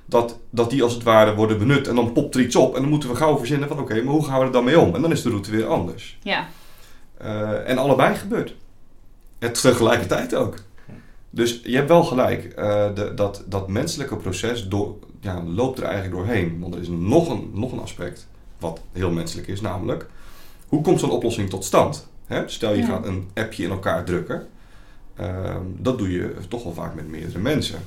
Dat, 0.05 0.39
dat 0.49 0.69
die 0.69 0.83
als 0.83 0.93
het 0.93 1.03
ware 1.03 1.35
worden 1.35 1.57
benut 1.57 1.87
en 1.87 1.95
dan 1.95 2.13
popt 2.13 2.35
er 2.35 2.41
iets 2.41 2.55
op. 2.55 2.75
En 2.75 2.81
dan 2.81 2.89
moeten 2.89 3.09
we 3.09 3.15
gauw 3.15 3.37
verzinnen 3.37 3.67
van 3.67 3.79
oké, 3.79 4.01
maar 4.01 4.13
hoe 4.13 4.25
gaan 4.25 4.39
we 4.39 4.45
er 4.45 4.51
dan 4.51 4.63
mee 4.63 4.79
om? 4.79 4.95
En 4.95 5.01
dan 5.01 5.11
is 5.11 5.21
de 5.21 5.29
route 5.29 5.51
weer 5.51 5.65
anders. 5.65 6.17
Ja, 6.23 6.47
Eh, 7.17 7.69
en 7.69 7.77
allebei 7.77 8.15
gebeurt. 8.15 8.53
Het 9.39 9.61
tegelijkertijd 9.61 10.35
ook. 10.35 10.55
Dus 11.29 11.61
je 11.63 11.75
hebt 11.75 11.87
wel 11.89 12.03
gelijk. 12.03 12.43
eh, 12.45 12.93
de, 12.95 13.13
dat, 13.13 13.43
dat 13.47 13.67
menselijke 13.67 14.15
proces 14.15 14.67
door, 14.67 14.95
ja, 15.19 15.43
loopt 15.43 15.77
er 15.79 15.83
eigenlijk 15.83 16.15
doorheen. 16.15 16.59
Want 16.59 16.73
er 16.75 16.81
is 16.81 16.87
nog 16.87 17.29
een, 17.29 17.49
nog 17.53 17.71
een 17.71 17.79
aspect 17.79 18.27
wat 18.59 18.81
heel 18.91 19.11
menselijk 19.11 19.47
is, 19.47 19.61
namelijk... 19.61 20.07
Hoe 20.67 20.81
komt 20.81 20.99
zo'n 20.99 21.11
oplossing 21.11 21.49
tot 21.49 21.63
stand? 21.65 22.07
Hè? 22.25 22.47
Stel 22.47 22.71
je 22.73 22.77
Ja. 22.81 22.85
gaat 22.85 23.05
een 23.05 23.29
appje 23.33 23.63
in 23.63 23.69
elkaar 23.69 24.03
drukken. 24.05 24.47
Ehm, 25.15 25.61
dat 25.77 25.97
doe 25.97 26.11
je 26.11 26.33
toch 26.47 26.63
wel 26.63 26.73
vaak 26.73 26.95
met 26.95 27.07
meerdere 27.07 27.39
mensen. 27.39 27.79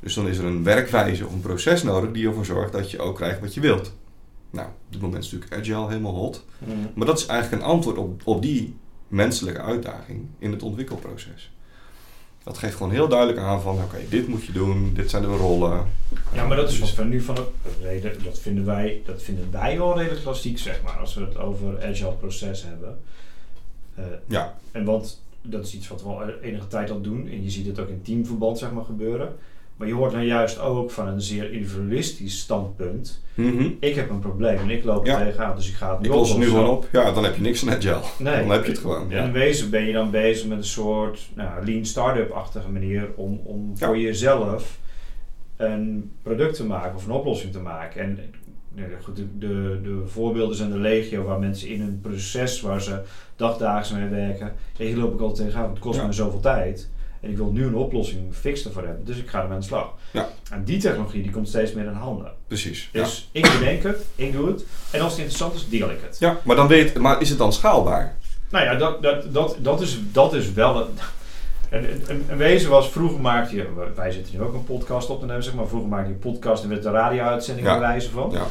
Dus 0.00 0.14
dan 0.14 0.28
is 0.28 0.38
er 0.38 0.44
een 0.44 0.64
werkwijze 0.64 1.26
of 1.26 1.32
een 1.32 1.40
proces 1.40 1.82
nodig 1.82 2.12
die 2.12 2.26
ervoor 2.26 2.44
zorgt 2.44 2.72
dat 2.72 2.90
je 2.90 3.00
ook 3.00 3.16
krijgt 3.16 3.40
wat 3.40 3.54
je 3.54 3.60
wilt. 3.60 3.92
Nou, 4.50 4.66
op 4.68 4.74
dit 4.92 5.00
moment 5.00 5.24
is 5.24 5.32
natuurlijk 5.32 5.60
agile 5.60 5.88
helemaal 5.88 6.14
hot. 6.14 6.44
Maar 6.94 7.06
dat 7.06 7.18
is 7.18 7.26
eigenlijk 7.26 7.62
een 7.62 7.68
antwoord 7.68 7.98
op, 7.98 8.20
op 8.24 8.42
die 8.42 8.76
menselijke 9.08 9.60
uitdaging 9.60 10.26
in 10.38 10.50
het 10.52 10.62
ontwikkelproces. 10.62 11.52
Dat 12.50 12.58
geeft 12.58 12.76
gewoon 12.76 12.92
heel 12.92 13.08
duidelijk 13.08 13.38
aan 13.38 13.60
van, 13.60 13.74
oké, 13.82 13.96
dit 14.08 14.28
moet 14.28 14.44
je 14.44 14.52
doen, 14.52 14.94
dit 14.94 15.10
zijn 15.10 15.22
de 15.22 15.28
rollen. 15.28 15.86
Ja, 16.32 16.46
maar 16.46 16.56
dat 16.56 16.70
is 16.70 16.80
dus 16.80 16.94
van 16.94 17.08
nu 17.08 17.20
van 17.20 17.34
de 17.34 17.48
reden, 17.82 18.24
dat 18.24 18.38
vinden 18.38 18.64
wij, 18.64 19.02
dat 19.06 19.22
vinden 19.22 19.48
wij 19.50 19.78
wel 19.78 19.98
redelijk 19.98 20.22
klassiek, 20.22 20.58
zeg 20.58 20.82
maar, 20.82 20.98
als 20.98 21.14
we 21.14 21.20
het 21.20 21.38
over 21.38 21.84
agile 21.84 22.12
proces 22.12 22.64
hebben. 22.64 22.98
Eh, 23.94 24.04
Ja, 24.26 24.58
en 24.72 24.84
want 24.84 25.22
dat 25.42 25.64
is 25.64 25.74
iets 25.74 25.88
wat 25.88 26.02
we 26.02 26.08
al 26.08 26.28
enige 26.28 26.66
tijd 26.66 26.90
al 26.90 27.00
doen 27.00 27.28
en 27.28 27.42
je 27.42 27.50
ziet 27.50 27.66
het 27.66 27.78
ook 27.78 27.88
in 27.88 28.02
teamverband, 28.02 28.58
zeg 28.58 28.70
maar, 28.72 28.84
gebeuren. 28.84 29.36
Maar 29.80 29.88
je 29.88 29.94
hoort 29.94 30.12
nou 30.12 30.24
juist 30.24 30.58
ook 30.58 30.90
van 30.90 31.08
een 31.08 31.20
zeer 31.20 31.52
individualistisch 31.52 32.38
standpunt. 32.38 33.22
Mhm. 33.34 33.70
Ik 33.80 33.94
heb 33.94 34.10
een 34.10 34.18
probleem 34.18 34.58
en 34.58 34.70
ik 34.70 34.84
loop 34.84 35.06
er 35.06 35.10
Ja. 35.12 35.18
tegenaan, 35.24 35.56
dus 35.56 35.68
ik 35.68 35.74
ga 35.74 35.90
het 35.90 36.00
nu 36.00 36.06
ik 36.08 36.14
los 36.14 36.28
het 36.28 36.38
nu 36.38 36.44
gewoon 36.48 36.68
op. 36.68 36.88
Ja, 36.92 37.12
dan 37.12 37.24
heb 37.24 37.34
je 37.34 37.40
niks 37.40 37.62
aan 37.68 37.74
agile. 37.74 38.00
Nee. 38.18 38.40
Dan 38.40 38.50
heb 38.50 38.64
je 38.64 38.70
het 38.70 38.80
gewoon. 38.80 39.06
Ja. 39.08 39.24
in 39.24 39.32
wezen 39.32 39.70
ben 39.70 39.84
je 39.84 39.92
dan 39.92 40.10
bezig 40.10 40.46
met 40.48 40.58
een 40.58 40.64
soort 40.64 41.28
nou, 41.34 41.64
lean 41.64 41.84
startup-achtige 41.84 42.68
manier 42.68 43.08
om, 43.16 43.40
om 43.44 43.72
Ja. 43.76 43.86
voor 43.86 43.98
jezelf 43.98 44.78
een 45.56 46.12
product 46.22 46.54
te 46.54 46.64
maken 46.66 46.96
of 46.96 47.04
een 47.06 47.12
oplossing 47.12 47.52
te 47.52 47.60
maken. 47.60 48.00
En 48.00 48.18
goed, 49.02 49.16
de, 49.16 49.38
de, 49.38 49.80
de 49.82 50.02
voorbeelden 50.06 50.56
zijn 50.56 50.70
de 50.70 50.78
legio 50.78 51.22
waar 51.24 51.38
mensen 51.38 51.68
in 51.68 51.80
een 51.80 51.98
proces 52.02 52.60
waar 52.60 52.82
ze 52.82 53.00
dagdagelijks 53.36 53.92
mee 54.10 54.20
werken. 54.26 54.52
Hier 54.76 54.96
loop 54.96 55.14
ik 55.14 55.20
altijd 55.20 55.38
tegenaan, 55.46 55.62
want 55.64 55.76
het 55.76 55.86
kost 55.86 56.04
me 56.06 56.12
zoveel 56.12 56.40
tijd. 56.40 56.90
En 57.20 57.30
ik 57.30 57.36
wil 57.36 57.50
nu 57.52 57.66
een 57.66 57.74
oplossing 57.74 58.34
fix 58.34 58.64
ervoor 58.64 58.84
hebben, 58.84 59.04
dus 59.04 59.16
ik 59.16 59.28
ga 59.28 59.38
ermee 59.38 59.54
aan 59.54 59.60
de 59.60 59.66
slag. 59.66 59.92
Ja. 60.10 60.28
En 60.50 60.64
die 60.64 60.80
technologie 60.80 61.22
die 61.22 61.30
komt 61.30 61.48
steeds 61.48 61.72
meer 61.72 61.84
in 61.84 61.92
handen. 61.92 62.32
Precies. 62.46 62.88
Ja. 62.92 63.02
Dus 63.02 63.28
ik 63.32 63.42
bedenk 63.58 63.82
het, 63.82 64.04
ik 64.14 64.32
doe 64.32 64.46
het. 64.48 64.64
En 64.90 65.00
als 65.00 65.10
het 65.10 65.18
interessant 65.20 65.54
is, 65.54 65.68
deel 65.68 65.90
ik 65.90 65.98
het. 66.06 66.16
ja, 66.18 66.38
maar 66.42 66.56
dan 66.56 66.66
weet 66.66 66.98
maar 66.98 67.20
is 67.20 67.28
het 67.28 67.38
dan 67.38 67.52
schaalbaar? 67.52 68.16
Nou 68.50 68.64
ja, 68.64 68.74
dat, 68.74 69.02
dat, 69.02 69.34
dat, 69.34 69.56
dat, 69.60 69.80
is, 69.80 69.98
dat 70.12 70.34
is 70.34 70.52
wel 70.52 70.80
een, 70.80 70.88
een, 71.70 72.00
een, 72.08 72.24
een 72.28 72.36
wezen 72.36 72.70
was, 72.70 72.88
vroeger 72.90 73.20
maakte 73.20 73.56
je, 73.56 73.66
wij 73.94 74.10
zitten 74.10 74.34
nu 74.34 74.42
ook 74.42 74.54
een 74.54 74.64
podcast 74.64 75.10
op 75.10 75.20
te 75.20 75.26
nemen, 75.26 75.42
zeg 75.44 75.54
maar, 75.54 75.66
vroeger 75.66 75.88
maakte 75.88 76.08
je 76.08 76.14
een 76.14 76.18
podcast 76.32 76.62
en 76.62 76.68
werd 76.68 76.84
een 76.84 76.92
radio-uitzending 76.92 77.66
Ja. 77.66 77.78
wijze 77.78 78.10
van. 78.10 78.30
Ja. 78.30 78.42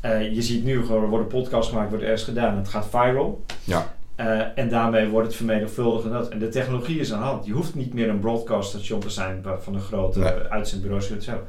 Eh, 0.00 0.34
je 0.34 0.42
ziet 0.42 0.64
nu 0.64 0.84
gewoon, 0.86 1.02
er 1.02 1.08
wordt 1.08 1.32
een 1.32 1.40
podcast 1.40 1.68
gemaakt, 1.68 1.88
wordt 1.88 2.04
ergens 2.04 2.22
gedaan 2.24 2.50
en 2.50 2.56
het 2.56 2.68
gaat 2.68 2.86
viral. 2.90 3.44
Ja. 3.64 3.91
Eh, 4.14 4.58
en 4.58 4.68
daarmee 4.68 5.08
wordt 5.08 5.26
het 5.26 5.36
vermenigvuldigd 5.36 6.04
en 6.04 6.12
dat. 6.12 6.28
En 6.28 6.38
de 6.38 6.48
technologie 6.48 6.98
is 7.00 7.12
aan 7.12 7.18
de 7.20 7.24
hand. 7.26 7.46
Je 7.46 7.52
hoeft 7.52 7.74
niet 7.74 7.94
meer 7.94 8.08
een 8.08 8.18
broadcaststation 8.20 9.00
te 9.00 9.10
zijn 9.10 9.44
van 9.60 9.72
de 9.72 9.78
grote 9.78 10.18
Nee. 10.18 10.32
uitzendbureaus. 10.32 11.08
hebben. 11.08 11.46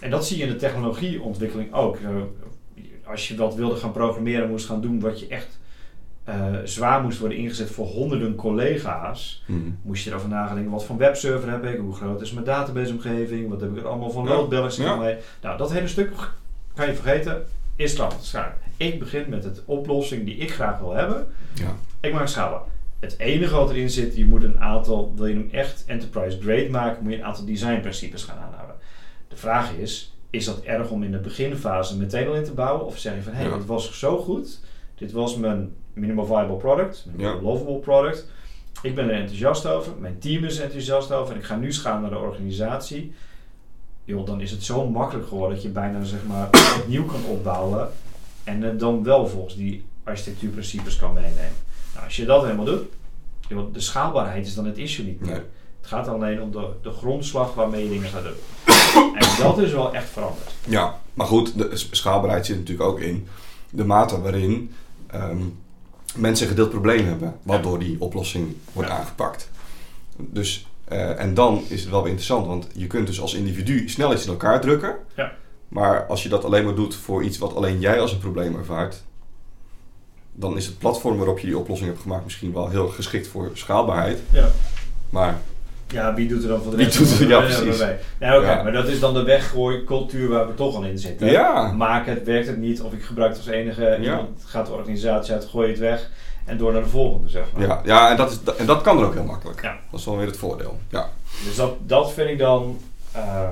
En 0.00 0.10
dat 0.10 0.26
zie 0.26 0.36
je 0.38 0.42
in 0.42 0.48
de 0.48 0.56
technologieontwikkeling 0.56 1.72
ook. 1.74 1.96
Eh, 1.96 2.10
als 3.04 3.28
je 3.28 3.36
wat 3.36 3.54
wilde 3.54 3.76
gaan 3.76 3.92
programmeren, 3.92 4.48
moest 4.50 4.66
gaan 4.66 4.80
doen 4.80 5.00
wat 5.00 5.20
je 5.20 5.26
echt 5.28 5.58
eh, 6.24 6.54
zwaar 6.64 7.02
moest 7.02 7.18
worden 7.18 7.38
ingezet 7.38 7.70
voor 7.70 7.86
honderden 7.86 8.34
collega's. 8.34 9.42
Mhm. 9.46 9.58
Moest 9.82 10.04
je 10.04 10.10
erover 10.10 10.28
nadenken, 10.28 10.70
wat 10.70 10.84
voor 10.84 10.96
webserver 10.96 11.50
heb 11.50 11.64
ik? 11.64 11.78
Hoe 11.78 11.94
groot 11.94 12.20
is 12.20 12.32
mijn 12.32 12.44
databaseomgeving? 12.44 13.48
Wat 13.48 13.60
heb 13.60 13.70
ik 13.70 13.76
er 13.82 13.88
allemaal 13.88 14.10
van 14.10 14.24
Ja. 14.24 14.30
load 14.30 14.48
balancing 14.48 14.86
Ja. 14.88 14.96
mee? 14.96 15.16
Nou, 15.42 15.58
dat 15.58 15.72
hele 15.72 15.88
stuk 15.88 16.10
kan 16.74 16.86
je 16.86 16.94
vergeten, 16.94 17.44
is 17.76 17.94
klaar. 17.94 18.12
Schaar. 18.20 18.56
Ik 18.76 18.98
begin 18.98 19.24
met 19.28 19.42
de 19.42 19.62
oplossing 19.64 20.24
die 20.24 20.36
ik 20.36 20.52
graag 20.52 20.78
wil 20.78 20.92
hebben. 20.94 21.26
Ja. 21.54 21.76
Ik 22.00 22.12
maak 22.12 22.28
schalen. 22.28 22.60
Het 23.00 23.18
enige 23.18 23.54
wat 23.54 23.70
erin 23.70 23.90
zit, 23.90 24.16
je 24.16 24.26
moet 24.26 24.42
een 24.42 24.60
aantal, 24.60 25.12
wil 25.16 25.26
je 25.26 25.34
hem 25.34 25.48
echt 25.52 25.84
enterprise 25.86 26.38
grade 26.40 26.68
maken, 26.70 27.02
moet 27.02 27.12
je 27.12 27.18
een 27.18 27.24
aantal 27.24 27.44
designprincipes 27.44 28.22
gaan 28.24 28.38
aanhouden. 28.38 28.76
De 29.28 29.36
vraag 29.36 29.72
is, 29.72 30.14
is 30.30 30.44
dat 30.44 30.60
erg 30.62 30.90
om 30.90 31.02
in 31.02 31.10
de 31.10 31.18
beginfase 31.18 31.96
meteen 31.96 32.26
al 32.28 32.34
in 32.34 32.44
te 32.44 32.52
bouwen? 32.52 32.86
Of 32.86 32.98
zeg 32.98 33.14
je 33.14 33.22
van, 33.22 33.32
hé, 33.32 33.38
hey, 33.38 33.48
Ja. 33.50 33.56
dit 33.56 33.66
was 33.66 33.98
zo 33.98 34.18
goed, 34.18 34.60
dit 34.94 35.12
was 35.12 35.36
mijn 35.36 35.72
minimal 35.92 36.26
viable 36.26 36.56
product, 36.56 37.06
minimal 37.12 37.34
Ja. 37.36 37.42
lovable 37.42 37.78
product. 37.78 38.28
Ik 38.82 38.94
ben 38.94 39.04
er 39.08 39.14
enthousiast 39.20 39.66
over, 39.66 39.92
mijn 39.98 40.18
team 40.18 40.44
is 40.44 40.56
er 40.58 40.64
enthousiast 40.64 41.12
over 41.12 41.32
en 41.34 41.38
ik 41.40 41.46
ga 41.46 41.56
nu 41.56 41.72
schalen 41.72 42.00
naar 42.00 42.10
de 42.10 42.18
organisatie. 42.18 43.12
Joh, 44.04 44.26
dan 44.26 44.40
is 44.40 44.50
het 44.50 44.62
zo 44.62 44.88
makkelijk 44.88 45.28
geworden 45.28 45.54
dat 45.54 45.62
je 45.62 45.68
bijna 45.68 46.02
zeg 46.04 46.24
maar 46.26 46.48
opnieuw 46.80 47.04
kan 47.04 47.24
opbouwen 47.24 47.88
en 48.46 48.62
het 48.62 48.80
dan 48.80 49.02
wel 49.04 49.28
volgens 49.28 49.56
die 49.56 49.84
architectuurprincipes 50.04 50.96
kan 50.96 51.12
meenemen. 51.12 51.52
Nou, 51.94 52.04
als 52.04 52.16
je 52.16 52.24
dat 52.24 52.42
helemaal 52.42 52.64
doet, 52.64 52.82
de 53.72 53.80
schaalbaarheid 53.80 54.46
is 54.46 54.54
dan 54.54 54.64
het 54.66 54.78
issue 54.78 55.04
niet 55.04 55.20
meer. 55.20 55.30
Nee. 55.30 55.40
Het 55.80 55.86
gaat 55.94 56.08
alleen 56.08 56.42
om 56.42 56.50
de, 56.52 56.68
de 56.82 56.90
grondslag 56.90 57.54
waarmee 57.54 57.82
je 57.84 57.90
dingen 57.90 58.08
gaat 58.08 58.22
doen. 58.22 58.32
en 59.14 59.28
dat 59.42 59.58
is 59.58 59.72
wel 59.72 59.94
echt 59.94 60.08
veranderd. 60.08 60.50
Ja, 60.68 61.00
maar 61.14 61.26
goed, 61.26 61.58
de 61.58 61.70
schaalbaarheid 61.90 62.46
zit 62.46 62.56
natuurlijk 62.58 62.88
ook 62.88 63.00
in 63.00 63.26
de 63.70 63.84
mate 63.84 64.20
waarin 64.20 64.70
ehm, 65.06 65.38
mensen 66.16 66.44
een 66.44 66.50
gedeeld 66.50 66.70
probleem 66.70 67.06
hebben, 67.06 67.36
waardoor 67.42 67.78
die 67.78 68.00
oplossing 68.00 68.56
wordt 68.72 68.88
Ja. 68.88 68.96
aangepakt. 68.98 69.50
Dus, 70.16 70.66
eh, 70.84 71.20
en 71.20 71.34
dan 71.34 71.64
is 71.68 71.80
het 71.80 71.90
wel 71.90 72.00
weer 72.00 72.10
interessant, 72.10 72.46
want 72.46 72.66
je 72.74 72.86
kunt 72.86 73.06
dus 73.06 73.20
als 73.20 73.34
individu 73.34 73.88
snel 73.88 74.12
iets 74.12 74.24
in 74.24 74.30
elkaar 74.30 74.60
drukken, 74.60 74.96
Ja. 75.16 75.32
Maar 75.68 76.06
als 76.06 76.22
je 76.22 76.28
dat 76.28 76.44
alleen 76.44 76.64
maar 76.64 76.74
doet 76.74 76.94
voor 76.94 77.22
iets 77.22 77.38
wat 77.38 77.54
alleen 77.54 77.80
jij 77.80 78.00
als 78.00 78.12
een 78.12 78.18
probleem 78.18 78.56
ervaart, 78.56 79.02
dan 80.32 80.56
is 80.56 80.66
het 80.66 80.78
platform 80.78 81.16
waarop 81.16 81.38
je 81.38 81.46
die 81.46 81.58
oplossing 81.58 81.88
hebt 81.90 82.02
gemaakt 82.02 82.24
misschien 82.24 82.52
wel 82.52 82.68
heel 82.68 82.88
geschikt 82.88 83.26
voor 83.28 83.50
schaalbaarheid, 83.52 84.18
Ja. 84.30 84.48
maar 85.10 85.38
Ja, 85.88 86.14
wie 86.14 86.28
doet 86.28 86.42
er 86.42 86.48
dan 86.48 86.62
voor 86.62 86.70
de 86.70 86.76
Wie 86.76 86.86
rest? 86.86 86.98
doet 86.98 87.20
er- 87.20 87.28
ja, 87.28 87.40
precies. 87.40 87.78
nee. 87.78 87.94
Ja, 88.20 88.34
Ja. 88.34 88.62
maar 88.62 88.72
dat 88.72 88.88
is 88.88 89.00
dan 89.00 89.14
de 89.14 89.22
weggooicultuur 89.22 90.28
waar 90.28 90.46
we 90.46 90.54
toch 90.54 90.74
al 90.76 90.84
in 90.84 90.98
zitten. 90.98 91.26
ja, 91.30 91.72
Maak 91.72 92.06
het, 92.06 92.24
werkt 92.24 92.46
het 92.46 92.56
niet, 92.58 92.80
of 92.82 92.92
ik 92.92 93.02
gebruik 93.02 93.30
het 93.30 93.38
als 93.38 93.48
enige, 93.48 93.98
iemand 94.02 94.28
gaat 94.44 94.66
de 94.66 94.72
organisatie 94.72 95.34
uit, 95.34 95.44
gooi 95.44 95.68
het 95.70 95.78
weg 95.78 96.10
en 96.44 96.58
door 96.58 96.72
naar 96.72 96.82
de 96.82 96.88
volgende, 96.88 97.28
zeg 97.28 97.44
maar. 97.52 97.62
ja, 97.66 97.80
ja 97.84 98.10
en, 98.10 98.16
dat 98.16 98.30
is, 98.30 98.38
en 98.58 98.66
dat 98.66 98.82
kan 98.82 98.98
er 98.98 99.04
ook 99.06 99.14
heel 99.14 99.24
makkelijk. 99.24 99.62
Ja. 99.62 99.76
Dat 99.90 100.00
is 100.00 100.06
wel 100.06 100.16
weer 100.16 100.26
het 100.26 100.36
voordeel. 100.36 100.78
Ja. 100.90 101.08
Dus 101.44 101.56
dat, 101.56 101.74
dat 101.86 102.12
vind 102.12 102.30
ik 102.30 102.38
dan. 102.38 102.78
eh, 103.12 103.48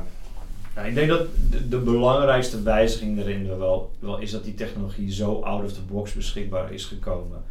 nou, 0.75 0.89
ik 0.89 0.95
denk 0.95 1.09
dat 1.09 1.27
de, 1.51 1.69
de 1.69 1.79
belangrijkste 1.79 2.63
wijziging 2.63 3.19
erin 3.19 3.59
wel, 3.59 3.91
wel 3.99 4.19
is 4.19 4.31
dat 4.31 4.45
die 4.45 4.55
technologie 4.55 5.13
zo 5.13 5.41
out 5.41 5.65
of 5.65 5.73
the 5.73 5.83
box 5.83 6.13
beschikbaar 6.13 6.73
is 6.73 6.85
gekomen. 6.85 7.43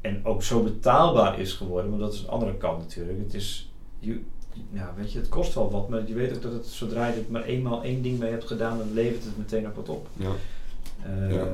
En 0.00 0.20
ook 0.24 0.42
zo 0.42 0.62
betaalbaar 0.62 1.40
is 1.40 1.52
geworden, 1.52 1.90
want 1.90 2.02
dat 2.02 2.12
is 2.12 2.20
een 2.20 2.28
andere 2.28 2.54
kant 2.56 2.78
natuurlijk. 2.78 3.18
Het 3.18 3.34
is, 3.34 3.72
je, 3.98 4.20
ja, 4.72 4.92
weet 4.96 5.12
je, 5.12 5.18
het 5.18 5.28
kost 5.28 5.54
wel 5.54 5.70
wat, 5.70 5.88
maar 5.88 6.06
je 6.06 6.14
weet 6.14 6.34
ook 6.34 6.42
dat 6.42 6.52
het 6.52 6.66
zodra 6.66 7.06
je 7.06 7.14
er 7.14 7.24
maar 7.28 7.44
eenmaal 7.44 7.82
één 7.82 8.02
ding 8.02 8.18
mee 8.18 8.30
hebt 8.30 8.46
gedaan, 8.46 8.78
dan 8.78 8.92
levert 8.92 9.24
het 9.24 9.38
meteen 9.38 9.66
ook 9.66 9.76
wat 9.76 9.88
op. 9.88 10.08
Ja. 10.16 10.30
Eh, 11.02 11.34
Ja. 11.34 11.46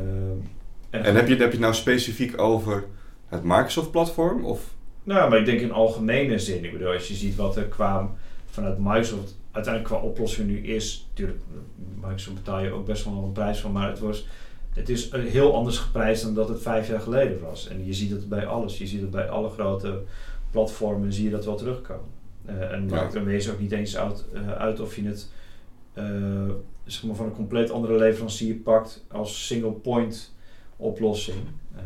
En, 0.90 1.04
En 1.04 1.14
heb 1.14 1.28
je, 1.28 1.32
heb 1.32 1.40
je 1.40 1.50
het 1.50 1.58
nou 1.58 1.74
specifiek 1.74 2.40
over 2.40 2.84
het 3.26 3.42
Microsoft-platform? 3.42 4.44
Of? 4.44 4.74
Nou, 5.02 5.30
maar 5.30 5.38
ik 5.38 5.44
denk 5.44 5.60
in 5.60 5.72
algemene 5.72 6.38
zin. 6.38 6.64
Ik 6.64 6.72
bedoel, 6.72 6.92
als 6.92 7.08
je 7.08 7.14
ziet 7.14 7.36
wat 7.36 7.56
er 7.56 7.64
qua 7.64 8.10
vanuit 8.50 8.78
Microsoft 8.78 9.38
uiteindelijk 9.50 9.94
qua 9.94 10.02
oplossing 10.08 10.48
nu 10.48 10.58
is. 10.66 11.06
Natuurlijk, 11.08 11.38
Microsoft 12.00 12.36
betaal 12.36 12.60
je 12.60 12.70
ook 12.70 12.86
best 12.86 13.04
wel 13.04 13.22
een 13.24 13.32
prijs 13.32 13.58
van, 13.58 13.72
maar 13.72 13.88
het 13.88 13.98
was. 13.98 14.26
Het 14.70 14.88
is 14.88 15.10
heel 15.12 15.54
anders 15.54 15.78
geprijsd 15.78 16.22
dan 16.22 16.34
dat 16.34 16.48
het 16.48 16.62
vijf 16.62 16.88
jaar 16.88 17.00
geleden 17.00 17.40
was. 17.40 17.68
En 17.68 17.86
je 17.86 17.92
ziet 17.92 18.10
het 18.10 18.28
bij 18.28 18.46
alles. 18.46 18.78
Je 18.78 18.86
ziet 18.86 19.00
het 19.00 19.10
bij 19.10 19.28
alle 19.28 19.48
grote 19.50 20.02
platformen, 20.50 21.12
zie 21.12 21.24
je 21.24 21.30
dat 21.30 21.44
wel 21.44 21.56
terugkomen. 21.56 22.08
Eh, 22.44 22.72
en 22.72 22.88
Ja. 22.88 22.94
maakt 22.94 23.14
er 23.14 23.24
wees 23.24 23.50
ook 23.50 23.60
niet 23.60 23.72
eens 23.72 23.96
uit, 23.96 24.24
eh, 24.32 24.52
uit 24.52 24.80
of 24.80 24.96
je 24.96 25.02
het 25.06 25.30
eh, 25.92 26.04
zeg 26.84 27.02
maar 27.04 27.14
van 27.16 27.26
een 27.26 27.32
compleet 27.32 27.70
andere 27.70 27.96
leverancier 27.96 28.54
pakt 28.54 29.04
als 29.08 29.46
single 29.46 29.70
point 29.72 30.34
oplossing. 30.76 31.38
Eh, 31.76 31.82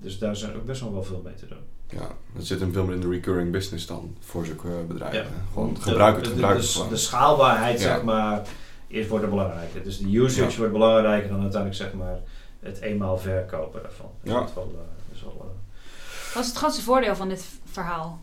dus 0.00 0.18
daar 0.18 0.36
zijn 0.36 0.56
ook 0.56 0.64
best 0.64 0.80
wel 0.80 0.92
wel 0.92 1.02
veel 1.02 1.20
mee 1.24 1.34
te 1.34 1.46
doen. 1.46 1.58
Ja, 1.90 2.08
dat 2.34 2.44
zit 2.46 2.60
hem 2.60 2.72
veel 2.72 2.84
meer 2.84 2.94
in 2.94 3.00
de 3.00 3.08
recurring 3.08 3.52
business 3.52 3.86
dan 3.86 4.16
voor 4.20 4.44
zulke 4.46 4.68
bedrijven. 4.88 5.18
Ja. 5.20 5.26
Gewoon 5.52 5.74
De- 5.74 5.80
gebruik 5.80 6.14
het, 6.16 6.24
de, 6.24 6.30
gebruik 6.30 6.60
de, 6.60 6.78
het 6.80 6.88
de 6.90 6.96
schaalbaarheid, 6.96 7.80
Ja. 7.80 7.94
zeg 7.94 8.02
maar, 8.02 8.42
is 8.86 9.06
wordt 9.08 9.24
er 9.24 9.30
belangrijker. 9.30 9.82
Dus 9.82 9.98
de 9.98 10.16
usage 10.16 10.50
Ja. 10.50 10.56
wordt 10.56 10.72
belangrijker 10.72 11.28
dan 11.28 11.40
uiteindelijk, 11.40 11.80
zeg 11.82 11.92
maar, 11.94 12.18
het 12.60 12.80
eenmaal 12.80 13.18
verkopen 13.18 13.82
daarvan. 13.82 14.10
Dus 14.22 14.32
Ja. 14.32 14.38
Dat 14.38 14.48
is 14.48 14.54
wel, 14.54 14.64
eh, 14.64 14.78
dat 15.08 15.16
is 15.16 15.22
wel, 15.22 15.36
eh, 15.40 16.34
Wat 16.34 16.42
is 16.42 16.48
het 16.48 16.58
grootste 16.58 16.82
voordeel 16.82 17.16
van 17.16 17.28
dit 17.28 17.44
verhaal 17.64 18.20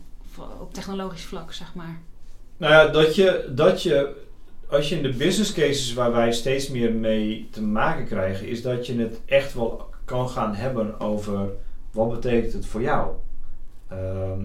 op 0.60 0.74
technologisch 0.74 1.24
vlak, 1.24 1.52
zeg 1.52 1.74
maar? 1.74 2.00
Nou 2.56 2.72
ja, 2.72 2.86
dat 2.86 3.14
je, 3.14 3.52
dat 3.54 3.82
je, 3.82 4.14
als 4.68 4.88
je 4.88 4.96
in 4.96 5.02
de 5.02 5.12
business 5.12 5.52
cases 5.52 5.92
waar 5.94 6.12
wij 6.12 6.32
steeds 6.32 6.68
meer 6.68 6.92
mee 6.92 7.48
te 7.52 7.62
maken 7.62 8.06
krijgen, 8.06 8.46
is 8.48 8.62
dat 8.62 8.86
je 8.86 8.98
het 9.00 9.20
echt 9.26 9.54
wel 9.54 9.88
kan 10.04 10.28
gaan 10.28 10.54
hebben 10.54 11.00
over 11.00 11.48
wat 11.90 12.10
betekent 12.10 12.52
het 12.52 12.66
voor 12.66 12.82
jou. 12.82 13.10
Ehm, 13.88 14.40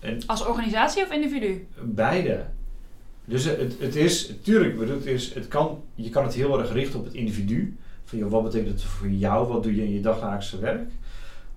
en 0.00 0.26
Als 0.26 0.46
organisatie 0.46 1.02
of 1.02 1.10
individu? 1.10 1.66
Beide. 1.82 2.44
Dus 3.24 3.44
het, 3.44 3.80
het 3.80 3.96
is, 3.96 4.32
tuurlijk, 4.42 4.90
het 4.90 5.06
is, 5.06 5.34
het 5.34 5.48
kan, 5.48 5.82
je 5.94 6.10
kan 6.10 6.24
het 6.24 6.34
heel 6.34 6.58
erg 6.58 6.72
richten 6.72 6.98
op 6.98 7.04
het 7.04 7.14
individu. 7.14 7.76
Van, 8.04 8.18
joh, 8.18 8.30
wat 8.30 8.42
betekent 8.42 8.72
het 8.72 8.82
voor 8.82 9.08
jou? 9.08 9.48
Wat 9.48 9.62
doe 9.62 9.76
je 9.76 9.84
in 9.84 9.92
je 9.92 10.00
dagelijkse 10.00 10.58
werk? 10.58 10.90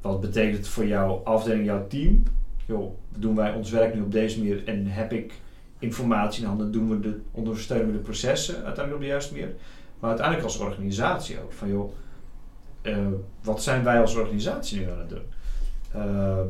Wat 0.02 0.21
betekent 0.21 0.58
het 0.58 0.67
voor 0.67 0.86
jouw 0.86 1.21
afdeling, 1.23 1.65
jouw 1.65 1.88
team? 1.88 2.23
Joh, 2.65 2.93
doen 3.17 3.36
wij 3.36 3.54
ons 3.54 3.71
werk 3.71 3.93
nu 3.93 4.02
op 4.02 4.12
deze 4.12 4.38
manier 4.38 4.67
en 4.67 4.86
heb 4.86 5.13
ik 5.13 5.34
informatie 5.80 6.41
in 6.41 6.47
handen? 6.47 6.71
Doen 6.71 6.89
we 6.89 6.99
de, 6.99 7.19
ondersteunen 7.32 7.88
we 7.88 7.91
de 7.93 7.99
processen 7.99 8.56
uiteindelijk 8.56 8.95
op 8.95 9.02
de 9.02 9.08
juiste 9.08 9.34
manier? 9.34 9.54
Maar 9.99 10.10
uiteindelijk 10.10 10.47
als 10.47 10.58
organisatie 10.58 11.39
ook. 11.39 11.52
Van 11.52 11.69
joh, 11.69 11.91
eh, 12.82 12.97
wat 13.43 13.63
zijn 13.63 13.84
wij 13.84 14.02
als 14.02 14.15
organisatie 14.15 14.80
nu 14.80 14.89
aan 14.91 14.99
het 14.99 15.10
doen? 15.10 15.23
Ehm, 15.93 16.47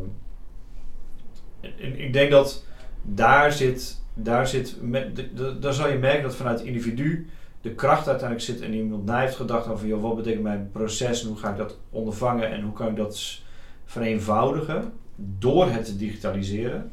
en- 1.61 1.99
ik 1.99 2.13
denk 2.13 2.31
dat 2.31 2.65
daar 3.01 3.51
zit, 3.51 4.01
daar 4.13 4.47
zit, 4.47 4.75
met, 4.81 5.15
de, 5.15 5.33
de- 5.33 5.59
daar 5.59 5.73
zal 5.73 5.89
je 5.89 5.97
merken 5.97 6.23
dat 6.23 6.35
vanuit 6.35 6.57
het 6.59 6.67
individu 6.67 7.27
de 7.61 7.71
kracht 7.71 8.07
uiteindelijk 8.07 8.47
zit 8.47 8.61
en 8.61 8.73
iemand 8.73 9.05
na 9.05 9.19
heeft 9.19 9.35
gedacht 9.35 9.67
over, 9.67 9.87
joh, 9.87 10.01
wat 10.01 10.15
betekent 10.15 10.43
mijn 10.43 10.69
proces 10.71 11.21
en 11.21 11.27
hoe 11.27 11.37
ga 11.37 11.51
ik 11.51 11.57
dat 11.57 11.77
ondervangen 11.89 12.49
en 12.51 12.61
hoe 12.61 12.73
kan 12.73 12.87
ik 12.87 12.95
dat 12.95 13.41
vereenvoudigen 13.85 14.93
door 15.15 15.69
het 15.71 15.85
te 15.85 15.95
digitaliseren. 15.97 16.91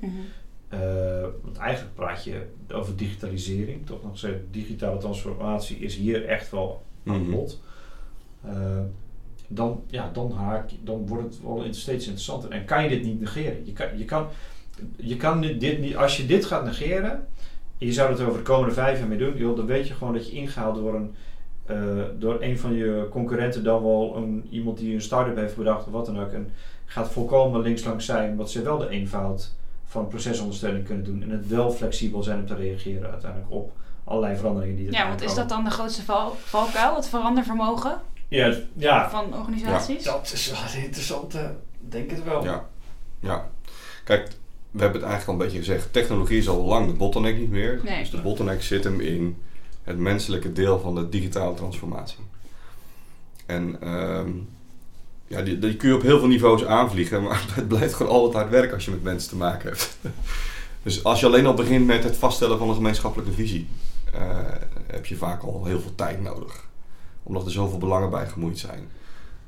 Eh, 0.68 0.80
want 1.42 1.56
eigenlijk 1.56 1.94
praat 1.94 2.24
je 2.24 2.42
over 2.72 2.96
digitalisering, 2.96 3.86
toch 3.86 4.02
nog 4.02 4.18
steeds 4.18 4.36
digitale 4.50 4.98
transformatie 4.98 5.76
is 5.78 5.96
hier 5.96 6.24
echt 6.24 6.50
wel 6.50 6.82
aan 7.06 7.20
Mhm. 7.22 7.30
bod. 7.30 7.60
Eh, 8.44 8.80
dan, 9.48 9.82
ja, 9.86 10.10
dan, 10.12 10.32
haak, 10.32 10.70
dan 10.82 11.06
wordt 11.06 11.24
het 11.24 11.42
wel 11.42 11.66
steeds 11.70 12.04
interessanter. 12.04 12.50
En 12.50 12.64
kan 12.64 12.82
je 12.82 12.88
dit 12.88 13.02
niet 13.02 13.20
negeren? 13.20 13.66
Je 13.66 13.72
kan, 13.72 13.98
je 13.98 14.04
kan, 14.04 14.26
je 14.96 15.16
kan 15.16 15.40
dit 15.40 15.60
dit 15.60 15.80
niet, 15.80 15.96
als 15.96 16.16
je 16.16 16.26
dit 16.26 16.44
gaat 16.44 16.64
negeren, 16.64 17.10
en 17.78 17.86
je 17.86 17.92
zou 17.92 18.10
het 18.10 18.20
over 18.20 18.36
de 18.36 18.42
komende 18.42 18.74
vijf 18.74 18.98
jaar 18.98 19.08
mee 19.08 19.18
doen, 19.18 19.36
joh, 19.36 19.56
dan 19.56 19.66
weet 19.66 19.88
je 19.88 19.94
gewoon 19.94 20.12
dat 20.12 20.28
je 20.28 20.36
ingehaald 20.36 20.76
door 20.76 20.94
een, 20.94 21.14
eh, 21.66 21.76
door 22.18 22.36
een 22.40 22.58
van 22.58 22.74
je 22.74 23.06
concurrenten, 23.10 23.64
dan 23.64 23.82
wel 23.82 24.16
een, 24.16 24.46
iemand 24.50 24.78
die 24.78 24.94
een 24.94 25.00
start-up 25.00 25.36
heeft 25.36 25.56
bedacht 25.56 25.86
of 25.86 25.92
wat 25.92 26.06
dan 26.06 26.20
ook. 26.20 26.32
En 26.32 26.52
gaat 26.84 27.10
volkomen 27.10 27.60
linkslangs 27.60 28.04
zijn, 28.04 28.30
omdat 28.30 28.50
ze 28.50 28.62
wel 28.62 28.78
de 28.78 28.88
eenvoud 28.88 29.52
van 29.84 30.08
procesondersteuning 30.08 30.84
kunnen 30.84 31.04
doen. 31.04 31.22
En 31.22 31.30
het 31.30 31.48
wel 31.48 31.70
flexibel 31.70 32.22
zijn 32.22 32.38
om 32.38 32.46
te 32.46 32.54
reageren 32.54 33.10
uiteindelijk 33.10 33.52
op 33.52 33.72
allerlei 34.04 34.36
veranderingen 34.36 34.76
die 34.76 34.86
er 34.86 34.92
Ja, 34.92 35.08
want 35.08 35.22
is 35.22 35.34
dat 35.34 35.48
dan 35.48 35.64
de 35.64 35.70
grootste 35.70 36.02
val, 36.02 36.36
valkuil, 36.44 36.94
het 36.94 37.08
verandervermogen 37.08 38.00
Ja, 38.28 38.54
ja, 38.72 39.10
van 39.10 39.34
organisaties? 39.34 40.04
dat 40.04 40.30
is 40.32 40.50
wel 40.50 40.58
een 40.74 40.84
interessante, 40.84 41.54
denk 41.78 42.10
het 42.10 42.24
wel. 42.24 42.44
Ja. 42.44 42.64
ja. 43.20 43.48
Kijk, 44.04 44.28
we 44.76 44.82
hebben 44.82 45.00
het 45.00 45.10
eigenlijk 45.10 45.26
al 45.26 45.32
een 45.32 45.50
beetje 45.52 45.58
gezegd. 45.72 45.92
Technologie 45.92 46.38
is 46.38 46.48
al 46.48 46.64
lang 46.64 46.86
de 46.86 46.92
bottleneck 46.92 47.38
niet 47.38 47.50
meer. 47.50 47.80
Nee. 47.84 47.98
Dus 48.00 48.10
de 48.10 48.20
bottleneck 48.20 48.62
zit 48.62 48.84
hem 48.84 49.00
in 49.00 49.36
het 49.84 49.98
menselijke 49.98 50.52
deel 50.52 50.80
van 50.80 50.94
de 50.94 51.08
digitale 51.08 51.54
transformatie. 51.54 52.18
En 53.46 53.76
ehm, 53.80 54.28
ja, 55.26 55.42
die, 55.42 55.58
die 55.58 55.76
kun 55.76 55.88
je 55.88 55.94
op 55.94 56.02
heel 56.02 56.18
veel 56.18 56.28
niveaus 56.28 56.64
aanvliegen, 56.64 57.22
maar 57.22 57.44
het 57.54 57.68
blijft 57.68 57.94
gewoon 57.94 58.12
altijd 58.12 58.34
hard 58.34 58.50
werk 58.50 58.72
als 58.72 58.84
je 58.84 58.90
met 58.90 59.02
mensen 59.02 59.28
te 59.28 59.36
maken 59.36 59.68
hebt. 59.68 59.96
Dus 60.82 61.04
als 61.04 61.20
je 61.20 61.26
alleen 61.26 61.46
al 61.46 61.54
begint 61.54 61.86
met 61.86 62.04
het 62.04 62.16
vaststellen 62.16 62.58
van 62.58 62.68
een 62.68 62.74
gemeenschappelijke 62.74 63.32
visie, 63.32 63.66
eh, 64.12 64.20
heb 64.86 65.06
je 65.06 65.16
vaak 65.16 65.42
al 65.42 65.64
heel 65.64 65.80
veel 65.80 65.94
tijd 65.94 66.22
nodig. 66.22 66.64
Omdat 67.22 67.44
er 67.46 67.50
zoveel 67.52 67.78
belangen 67.78 68.10
bij 68.10 68.26
gemoeid 68.26 68.58
zijn. 68.58 68.88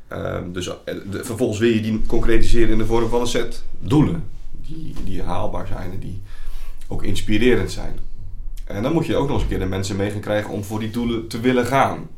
Ehm, 0.09 0.53
dus 0.53 0.69
eh, 0.69 0.95
de- 1.11 1.25
vervolgens 1.25 1.59
wil 1.59 1.69
je 1.69 1.81
die 1.81 2.03
concretiseren 2.07 2.69
in 2.73 2.79
de 2.79 2.87
vorm 2.87 3.09
van 3.09 3.21
een 3.21 3.27
set 3.27 3.64
doelen. 3.79 4.25
Die, 4.68 4.94
die 5.04 5.22
haalbaar 5.22 5.66
zijn 5.66 5.92
en 5.92 5.98
die 5.98 6.22
ook 6.88 7.02
inspirerend 7.02 7.72
zijn. 7.72 7.98
En 8.64 8.83
dan 8.83 8.92
moet 8.92 9.07
je 9.07 9.16
ook 9.16 9.26
nog 9.26 9.35
eens 9.35 9.42
een 9.42 9.48
keer 9.48 9.59
de 9.59 9.66
mensen 9.66 9.96
mee 9.96 10.11
gaan 10.11 10.20
krijgen 10.20 10.50
om 10.50 10.64
voor 10.64 10.81
die 10.81 10.90
doelen 10.90 11.28
te 11.28 11.40
willen 11.40 11.66
gaan. 11.66 12.09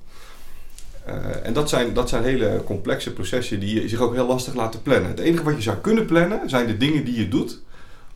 Eh, 1.05 1.47
en 1.47 1.53
dat 1.53 1.69
zijn, 1.69 1.95
dat 1.95 2.09
zijn 2.09 2.23
hele 2.23 2.63
complexe 2.65 3.13
processen 3.13 3.61
die 3.61 3.83
je 3.83 3.89
zich 3.89 4.01
ook 4.01 4.15
heel 4.15 4.27
lastig 4.27 4.55
laten 4.55 4.83
plannen. 4.83 5.11
Het 5.11 5.19
enige 5.19 5.43
wat 5.43 5.57
je 5.57 5.63
zou 5.63 5.77
kunnen 5.77 6.07
plannen 6.07 6.49
zijn 6.49 6.67
de 6.67 6.77
dingen 6.77 7.05
die 7.05 7.19
je 7.19 7.29
doet 7.29 7.61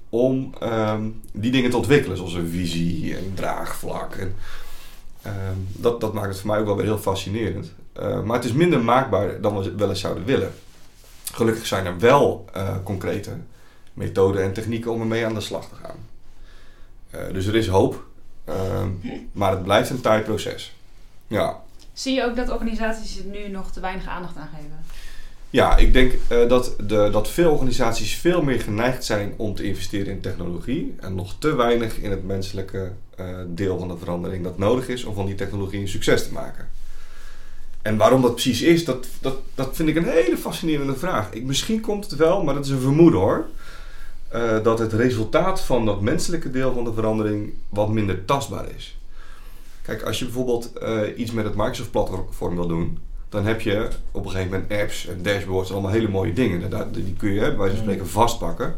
om 0.08 0.54
ehm, 0.60 1.08
die 1.32 1.50
dingen 1.50 1.70
te 1.70 1.76
ontwikkelen. 1.76 2.16
Zoals 2.16 2.34
een 2.34 2.48
visie 2.48 3.16
en 3.16 3.32
draagvlak. 3.34 4.14
En, 4.14 4.34
ehm, 5.22 5.58
dat, 5.72 6.00
dat 6.00 6.12
maakt 6.12 6.28
het 6.28 6.38
voor 6.38 6.50
mij 6.50 6.58
ook 6.58 6.66
wel 6.66 6.76
weer 6.76 6.84
heel 6.84 6.98
fascinerend. 6.98 7.72
Eh, 7.92 8.22
maar 8.22 8.36
het 8.36 8.44
is 8.44 8.52
minder 8.52 8.80
maakbaar 8.80 9.40
dan 9.40 9.58
we 9.58 9.74
wel 9.74 9.88
eens 9.88 10.00
zouden 10.00 10.24
willen. 10.24 10.52
Gelukkig 11.32 11.66
zijn 11.66 11.86
er 11.86 11.98
wel 11.98 12.44
eh, 12.52 12.76
concrete 12.84 13.30
methoden 13.94 14.42
en 14.42 14.52
technieken 14.52 14.92
om 14.92 15.00
ermee 15.00 15.26
aan 15.26 15.34
de 15.34 15.40
slag 15.40 15.68
te 15.68 15.74
gaan. 15.74 15.96
Eh, 17.10 17.32
dus 17.32 17.46
er 17.46 17.54
is 17.54 17.68
hoop, 17.68 18.04
ehm, 18.44 18.88
maar 19.32 19.50
het 19.50 19.62
blijft 19.62 19.90
een 19.90 20.00
taai 20.00 20.22
proces. 20.22 20.76
Ja, 21.26 21.62
Zie 21.92 22.14
je 22.14 22.24
ook 22.24 22.36
dat 22.36 22.50
organisaties 22.50 23.18
er 23.18 23.24
nu 23.24 23.48
nog 23.48 23.72
te 23.72 23.80
weinig 23.80 24.06
aandacht 24.06 24.36
aan 24.36 24.48
geven? 24.54 24.84
ja 25.50 25.76
ik 25.76 25.92
denk 25.92 26.12
eh, 26.28 26.48
dat, 26.48 26.74
de, 26.78 27.08
dat 27.12 27.30
veel 27.30 27.52
organisaties 27.52 28.14
veel 28.14 28.42
meer 28.42 28.60
geneigd 28.60 29.04
zijn 29.04 29.34
om 29.36 29.54
te 29.54 29.62
investeren 29.62 30.12
in 30.12 30.20
technologie 30.20 30.94
en 31.00 31.14
nog 31.14 31.34
te 31.38 31.54
weinig 31.54 31.98
in 31.98 32.10
het 32.10 32.24
menselijke 32.24 32.92
eh, 33.16 33.26
deel 33.46 33.78
van 33.78 33.88
de 33.88 33.98
verandering 33.98 34.44
dat 34.44 34.58
nodig 34.58 34.88
is 34.88 35.04
om 35.04 35.14
van 35.14 35.26
die 35.26 35.34
technologie 35.34 35.80
een 35.80 35.88
succes 35.88 36.26
te 36.26 36.32
maken. 36.32 36.68
En 37.82 37.96
waarom 37.96 38.22
dat 38.22 38.32
precies 38.32 38.62
is, 38.62 38.84
dat, 38.84 39.06
dat, 39.20 39.36
dat 39.54 39.76
vind 39.76 39.88
ik 39.88 39.96
een 39.96 40.08
hele 40.08 40.36
fascinerende 40.36 40.96
vraag. 40.96 41.32
Ik, 41.32 41.44
misschien 41.44 41.80
komt 41.80 42.10
het 42.10 42.16
wel, 42.16 42.44
maar 42.44 42.54
dat 42.54 42.64
is 42.64 42.70
een 42.70 42.80
vermoeden 42.80 43.20
hoor. 43.20 43.46
Eh, 44.34 44.62
dat 44.62 44.78
het 44.78 44.92
resultaat 44.92 45.60
van 45.60 45.86
dat 45.86 46.00
menselijke 46.00 46.50
deel 46.50 46.72
van 46.74 46.84
de 46.84 46.92
verandering 46.92 47.52
wat 47.68 47.88
minder 47.88 48.24
tastbaar 48.24 48.66
is. 48.76 48.98
Kijk, 49.82 50.02
als 50.02 50.18
je 50.18 50.24
bijvoorbeeld 50.24 50.72
eh, 50.72 51.00
iets 51.16 51.30
met 51.32 51.44
het 51.44 51.54
Microsoft-platform 51.54 52.54
wil 52.54 52.66
doen, 52.66 52.98
dan 53.28 53.44
heb 53.46 53.60
je 53.60 53.88
op 54.10 54.24
een 54.24 54.30
gegeven 54.30 54.52
moment 54.52 54.72
apps 54.80 55.06
en 55.06 55.22
dashboards 55.22 55.72
allemaal 55.72 55.90
hele 55.90 56.08
mooie 56.08 56.32
dingen. 56.32 56.70
Dat- 56.70 56.94
Die 56.94 57.14
kun 57.18 57.32
je 57.32 57.40
bij 57.40 57.56
wijze 57.56 57.74
van 57.74 57.84
spreken 57.84 58.08
vastpakken. 58.08 58.74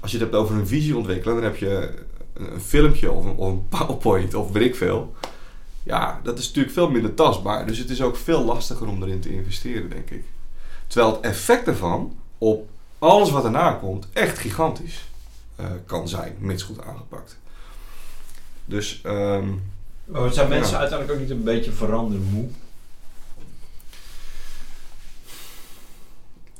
Als 0.00 0.10
je 0.10 0.18
het 0.18 0.26
hebt 0.30 0.42
over 0.42 0.54
een 0.56 0.66
visie 0.66 0.96
ontwikkelen, 0.96 1.34
dan 1.34 1.44
heb 1.44 1.56
je 1.56 1.94
een, 2.34 2.52
een 2.54 2.60
filmpje 2.60 3.10
of 3.12 3.24
een, 3.24 3.36
of 3.36 3.48
een 3.48 3.68
PowerPoint 3.78 4.34
of 4.34 4.50
weet 4.52 4.64
ik 4.66 4.74
veel. 4.76 5.14
Ja, 5.82 6.20
dat 6.22 6.38
is 6.38 6.46
natuurlijk 6.46 6.74
veel 6.74 6.90
minder 6.90 7.14
tastbaar. 7.14 7.66
Dus 7.66 7.78
het 7.78 7.90
is 7.90 8.02
ook 8.02 8.16
veel 8.16 8.44
lastiger 8.44 8.88
om 8.88 9.02
erin 9.02 9.20
te 9.20 9.32
investeren, 9.32 9.90
denk 9.90 10.10
ik. 10.10 10.24
Terwijl 10.86 11.12
het 11.12 11.20
effect 11.24 11.66
ervan 11.66 12.16
op 12.38 12.68
alles 12.98 13.30
wat 13.30 13.44
erna 13.44 13.72
komt 13.72 14.08
echt 14.12 14.38
gigantisch 14.38 15.08
eh, 15.56 15.66
kan 15.86 16.08
zijn, 16.08 16.36
mits 16.38 16.62
goed 16.62 16.82
aangepakt. 16.82 17.38
Dus 18.64 19.00
ehm, 19.02 19.48
Maar 20.04 20.32
zijn 20.32 20.48
mensen 20.48 20.72
Ja. 20.72 20.78
uiteindelijk 20.78 21.18
ook 21.18 21.26
niet 21.28 21.36
een 21.36 21.44
beetje 21.44 21.72
verandermoe? 21.72 22.48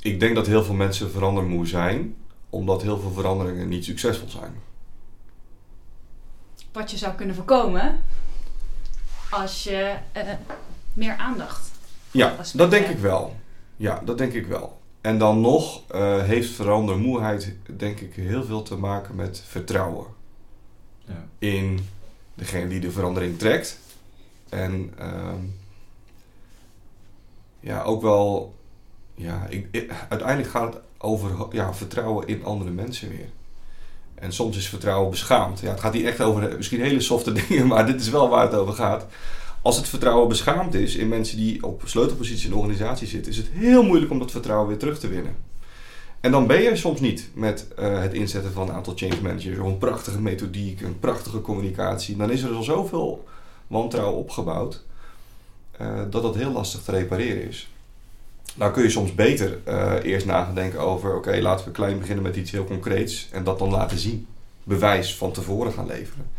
ik 0.01 0.19
denk 0.19 0.35
dat 0.35 0.47
heel 0.47 0.63
veel 0.63 0.73
mensen 0.73 1.11
verandermoe 1.11 1.67
zijn, 1.67 2.15
omdat 2.49 2.81
heel 2.81 2.99
veel 2.99 3.11
veranderingen 3.11 3.67
niet 3.67 3.85
succesvol 3.85 4.29
zijn. 4.29 4.55
wat 6.71 6.91
je 6.91 6.97
zou 6.97 7.13
kunnen 7.15 7.35
voorkomen 7.35 8.03
als 9.29 9.63
je 9.63 9.95
eh, 10.11 10.23
meer 10.93 11.15
aandacht. 11.17 11.71
Ja, 12.11 12.35
dat 12.53 12.71
denk 12.71 12.87
ik 12.87 12.97
wel. 12.97 13.35
Ja, 13.75 14.01
dat 14.05 14.17
denk 14.17 14.33
ik 14.33 14.45
wel. 14.47 14.78
En 15.01 15.17
dan 15.17 15.41
nog 15.41 15.81
eh, 15.87 16.23
heeft 16.23 16.49
verandermoeheid 16.51 17.53
denk 17.77 17.99
ik 17.99 18.13
heel 18.13 18.43
veel 18.43 18.61
te 18.61 18.75
maken 18.77 19.15
met 19.15 19.43
vertrouwen 19.47 20.05
Ja. 21.05 21.25
in 21.39 21.87
degene 22.33 22.67
die 22.67 22.79
de 22.79 22.91
verandering 22.91 23.37
trekt. 23.37 23.79
En 24.49 24.93
ehm, 24.97 25.39
ja, 27.59 27.81
ook 27.83 28.01
wel, 28.01 28.55
ja, 29.15 29.45
ik, 29.49 29.67
ik- 29.71 29.91
uiteindelijk 30.09 30.49
gaat 30.49 30.73
het 30.73 30.83
over 30.97 31.31
ja, 31.51 31.73
vertrouwen 31.73 32.27
in 32.27 32.45
andere 32.45 32.69
mensen 32.71 33.09
weer. 33.09 33.29
En 34.15 34.33
soms 34.33 34.57
is 34.57 34.69
vertrouwen 34.69 35.09
beschaamd. 35.09 35.59
Ja, 35.59 35.69
het 35.69 35.79
gaat 35.79 35.93
hier 35.93 36.05
echt 36.07 36.21
over 36.21 36.55
misschien 36.57 36.81
hele 36.81 36.99
softe 37.01 37.31
dingen, 37.47 37.67
maar 37.67 37.85
dit 37.85 38.01
is 38.01 38.09
wel 38.09 38.29
waar 38.29 38.41
het 38.45 38.53
over 38.55 38.73
gaat. 38.73 39.05
Als 39.61 39.77
het 39.77 39.87
vertrouwen 39.87 40.27
beschaamd 40.27 40.73
is 40.73 40.95
in 40.95 41.07
mensen 41.07 41.37
die 41.37 41.63
op 41.63 41.81
sleutelpositie 41.85 42.45
in 42.45 42.51
de 42.51 42.57
organisatie 42.57 43.07
zitten, 43.07 43.31
is 43.31 43.37
het 43.37 43.47
heel 43.51 43.83
moeilijk 43.83 44.11
om 44.11 44.19
dat 44.19 44.31
vertrouwen 44.31 44.67
weer 44.67 44.77
terug 44.77 44.99
te 44.99 45.07
winnen. 45.07 45.35
En 46.19 46.31
dan 46.31 46.47
ben 46.47 46.61
je 46.61 46.75
soms 46.75 46.99
niet 46.99 47.29
met 47.33 47.67
eh, 47.75 48.01
het 48.01 48.13
inzetten 48.13 48.51
van 48.51 48.69
een 48.69 48.75
aantal 48.75 48.93
change 48.95 49.21
managers, 49.21 49.59
of 49.59 49.65
een 49.65 49.77
prachtige 49.77 50.21
methodiek, 50.21 50.81
een 50.81 50.99
prachtige 50.99 51.41
communicatie. 51.41 52.17
Dan 52.17 52.31
is 52.31 52.41
er 52.41 52.53
al 52.53 52.63
zoveel 52.63 53.27
wantrouwen 53.67 54.17
opgebouwd 54.17 54.83
eh, 55.71 56.01
dat 56.09 56.21
dat 56.21 56.35
heel 56.35 56.51
lastig 56.51 56.81
te 56.81 56.91
repareren 56.91 57.47
is. 57.47 57.69
Nou 58.55 58.71
kun 58.71 58.83
je 58.83 58.89
soms 58.89 59.15
beter 59.15 59.59
eh, 59.63 59.93
eerst 60.03 60.25
nadenken 60.25 60.79
over, 60.79 61.15
oké, 61.15 61.41
laten 61.41 61.65
we 61.65 61.71
klein 61.71 61.99
beginnen 61.99 62.23
met 62.23 62.35
iets 62.35 62.51
heel 62.51 62.65
concreets 62.65 63.27
en 63.31 63.43
dat 63.43 63.59
dan 63.59 63.69
laten 63.69 63.97
zien. 63.97 64.27
Bewijs 64.63 65.15
van 65.15 65.31
tevoren 65.31 65.71
gaan 65.71 65.87
leveren. 65.87 66.29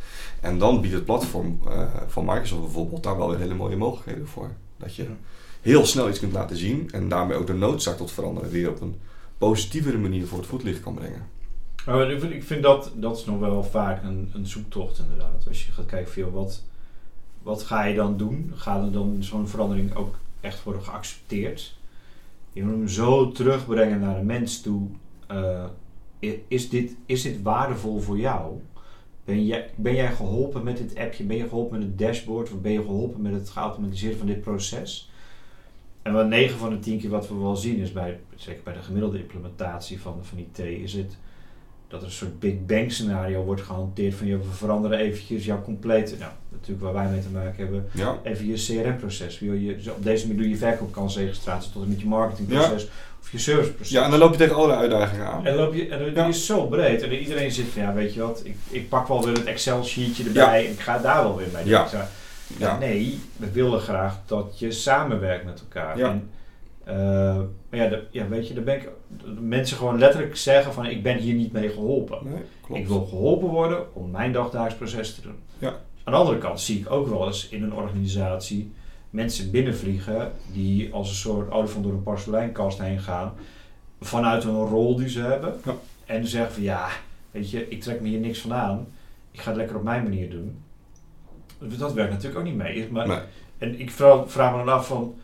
En 0.41 0.59
dan 0.59 0.81
biedt 0.81 0.95
het 0.95 1.05
platform 1.05 1.61
eh, 1.69 1.87
van 2.07 2.25
Microsoft 2.25 2.63
bijvoorbeeld 2.63 3.03
daar 3.03 3.17
wel 3.17 3.29
weer 3.29 3.39
hele 3.39 3.55
mooie 3.55 3.77
mogelijkheden 3.77 4.29
voor. 4.29 4.51
Dat 4.77 4.95
je 4.95 5.07
heel 5.61 5.87
snel 5.87 6.09
iets 6.09 6.19
kunt 6.19 6.33
laten 6.33 6.57
zien 6.57 6.91
en 6.91 7.09
daarmee 7.09 7.37
ook 7.37 7.47
de 7.47 7.53
noodzaak 7.53 7.97
tot 7.97 8.13
veranderen 8.13 8.51
weer 8.51 8.71
op 8.71 8.81
een 8.81 9.01
positievere 9.39 9.99
manier 9.99 10.27
voor 10.27 10.39
het 10.39 10.47
voetlicht 10.47 10.81
kan 10.81 10.95
brengen. 10.95 11.27
Maar 11.87 12.11
ik 12.11 12.21
vind, 12.21 12.33
ik 12.33 12.45
vind 12.45 12.63
dat, 12.63 12.93
dat 12.95 13.17
is 13.17 13.25
nog 13.25 13.39
wel 13.39 13.65
vaak 13.65 14.03
een, 14.03 14.31
een 14.35 14.47
zoektocht 14.47 14.99
inderdaad. 14.99 15.45
Als 15.49 15.67
je 15.67 15.73
gaat 15.73 15.87
kijken 15.87 16.13
van, 16.13 16.33
wat, 16.33 16.63
wat 17.43 17.63
ga 17.63 17.85
je 17.85 17.95
dan 17.95 18.17
doen? 18.17 18.53
Gaat 18.55 18.85
er 18.85 18.93
dan 18.93 19.17
zo'n 19.21 19.49
verandering 19.49 19.95
ook 19.95 20.19
echt 20.41 20.63
worden 20.63 20.83
geaccepteerd? 20.83 21.79
Je 22.53 22.65
moet 22.65 22.75
hem 22.75 22.89
zo 22.89 23.33
terugbrengen 23.33 24.01
naar 24.01 24.19
de 24.19 24.25
mens 24.25 24.61
toe. 24.61 24.89
Eh, 25.27 25.65
is, 26.49 26.69
dit, 26.69 26.97
is 27.07 27.23
dit 27.23 27.43
waardevol 27.43 28.01
voor 28.01 28.19
jou? 28.19 28.61
Ben 29.25 29.47
jij, 29.47 29.71
ben 29.75 29.95
jij 29.95 30.13
geholpen 30.13 30.65
met 30.65 30.77
dit 30.77 30.99
appje? 30.99 31.25
Ben 31.25 31.37
je 31.37 31.49
geholpen 31.49 31.79
met 31.79 31.89
het 31.89 31.99
dashboard? 31.99 32.53
Of 32.53 32.61
ben 32.61 32.73
je 32.73 32.83
geholpen 32.83 33.23
met 33.23 33.33
het 33.33 33.51
geautomatiseerd 33.51 34.17
van 34.17 34.27
dit 34.27 34.41
proces? 34.41 35.11
En 36.03 36.13
wat 36.13 36.29
9 36.29 36.59
van 36.59 36.71
de 36.71 36.79
10 36.79 36.99
keer 36.99 37.11
wat 37.11 37.29
we 37.29 37.35
wel 37.35 37.57
zien 37.57 37.79
is 37.79 37.93
bij, 37.93 38.21
zeker 38.35 38.63
bij 38.63 38.75
de 38.75 38.83
gemiddelde 38.83 39.19
implementatie 39.19 40.01
van, 40.01 40.19
van 40.23 40.39
IT, 40.39 40.59
is 40.59 40.93
het 40.93 41.17
dat 41.91 42.01
er 42.01 42.07
een 42.07 42.13
soort 42.13 42.39
Big 42.39 42.67
Bang 42.67 42.93
scenario 42.93 43.45
wordt 43.45 43.63
gehanteerd 43.63 44.15
van 44.15 44.27
je 44.27 44.39
we 44.39 44.45
veranderen 44.45 44.99
eventjes 44.99 45.45
jouw 45.45 45.63
complete, 45.63 46.17
nou 46.19 46.33
natuurlijk 46.49 46.81
waar 46.81 46.93
wij 46.93 47.09
mee 47.11 47.21
te 47.21 47.29
maken 47.29 47.57
hebben, 47.57 47.89
Ja, 47.93 48.19
even 48.23 48.47
je 48.47 48.55
CRM-proces. 48.55 49.39
Je, 49.39 49.65
je, 49.65 49.93
op 49.93 50.03
deze 50.03 50.27
manier 50.27 50.43
doe 50.43 50.51
je 50.51 50.57
verkoopkansregistratie 50.57 51.73
tot 51.73 51.83
en 51.83 51.89
met 51.89 52.01
je 52.01 52.07
marketingproces 52.07 52.89
of 53.21 53.31
je 53.31 53.39
serviceproces. 53.39 53.91
ja 53.93 54.05
en 54.05 54.11
dan 54.11 54.19
loop 54.19 54.33
je 54.33 54.39
tegen 54.39 54.55
allerlei 54.57 54.81
uitdagingen 54.81 55.27
aan. 55.27 55.47
En 55.47 55.55
dan 55.57 55.65
loop 55.65 55.75
je, 55.75 55.89
en 55.89 56.05
Ja. 56.05 56.23
die 56.23 56.33
is 56.33 56.47
zo 56.47 56.67
breed. 56.67 57.03
En 57.03 57.13
iedereen 57.13 57.51
zit 57.53 57.67
van, 57.67 57.83
ja, 57.83 57.93
weet 57.93 58.15
je 58.15 58.21
wat, 58.21 58.41
ik, 58.45 58.57
ik 58.69 58.89
pak 58.89 59.09
wel 59.09 59.25
weer 59.25 59.35
het 59.35 59.45
Excel-sheetje 59.45 60.25
erbij 60.25 60.67
en 60.67 60.73
ik 60.73 60.81
ga 60.81 60.99
daar 60.99 61.23
wel 61.23 61.37
weer 61.37 61.49
mee. 61.53 61.67
Ja. 61.67 61.89
Ja. 62.59 62.79
Nee, 62.79 63.21
we 63.37 63.51
willen 63.51 63.81
graag 63.81 64.17
dat 64.27 64.59
je 64.59 64.73
samenwerkt 64.73 65.45
met 65.45 65.61
elkaar. 65.61 65.99
Ja. 65.99 66.09
En, 66.11 66.31
eh, 66.85 66.95
maar 67.71 67.81
ja, 67.81 67.89
de, 67.89 68.03
ja, 68.11 68.29
weet 68.29 68.49
je, 68.49 68.55
dan 68.55 68.65
ben 68.65 68.75
ik, 68.75 68.89
de 69.25 69.41
mensen 69.41 69.77
gewoon 69.77 69.99
letterlijk 69.99 70.37
zeggen 70.37 70.73
van, 70.73 70.87
ik 70.87 71.03
ben 71.03 71.17
hier 71.17 71.35
niet 71.35 71.53
mee 71.53 71.69
geholpen. 71.69 72.19
Nee, 72.23 72.43
klopt. 72.67 72.81
Ik 72.81 72.89
wil 72.89 73.07
geholpen 73.07 73.49
worden 73.49 73.95
om 73.95 74.11
mijn 74.11 74.33
dagdagelijks 74.33 74.77
proces 74.77 75.15
te 75.15 75.21
doen. 75.21 75.37
Ja. 75.59 75.69
Aan 76.05 76.13
de 76.13 76.19
andere 76.19 76.39
kant 76.39 76.61
zie 76.61 76.79
ik 76.79 76.91
ook 76.91 77.09
wel 77.09 77.27
eens 77.27 77.49
in 77.49 77.63
een 77.63 77.75
organisatie 77.75 78.73
mensen 79.11 79.51
binnenvliegen 79.51 80.33
die 80.53 80.93
als 80.93 81.09
een 81.09 81.15
soort 81.15 81.51
olifant 81.51 81.85
door 81.85 81.93
een 81.93 82.03
porseleinkast 82.03 82.79
heen 82.79 83.01
gaan 83.01 83.33
vanuit 84.01 84.45
een 84.45 84.67
rol 84.67 84.97
die 84.97 85.09
ze 85.09 85.21
hebben. 85.21 85.55
Ja. 85.65 85.75
En 86.07 86.27
zeggen 86.27 86.53
van 86.53 86.63
ja, 86.63 86.89
weet 87.31 87.51
je, 87.51 87.69
ik 87.69 87.81
trek 87.81 88.01
me 88.01 88.09
hier 88.09 88.21
niks 88.21 88.41
van 88.41 88.53
aan. 88.53 88.87
Ik 89.31 89.41
ga 89.41 89.49
het 89.49 89.57
lekker 89.57 89.77
op 89.77 89.83
mijn 89.83 90.03
manier 90.03 90.31
doen. 90.31 90.59
Dat 91.59 91.93
werkt 91.93 92.11
natuurlijk 92.13 92.39
ook 92.39 92.47
niet 92.47 92.57
mee. 92.57 92.89
Maar, 92.91 93.07
Nee. 93.07 93.19
En 93.59 93.81
ik 93.81 93.91
vraag, 93.91 94.31
vraag 94.31 94.51
me 94.53 94.59
dan 94.59 94.75
af 94.75 94.87
van 94.87 95.15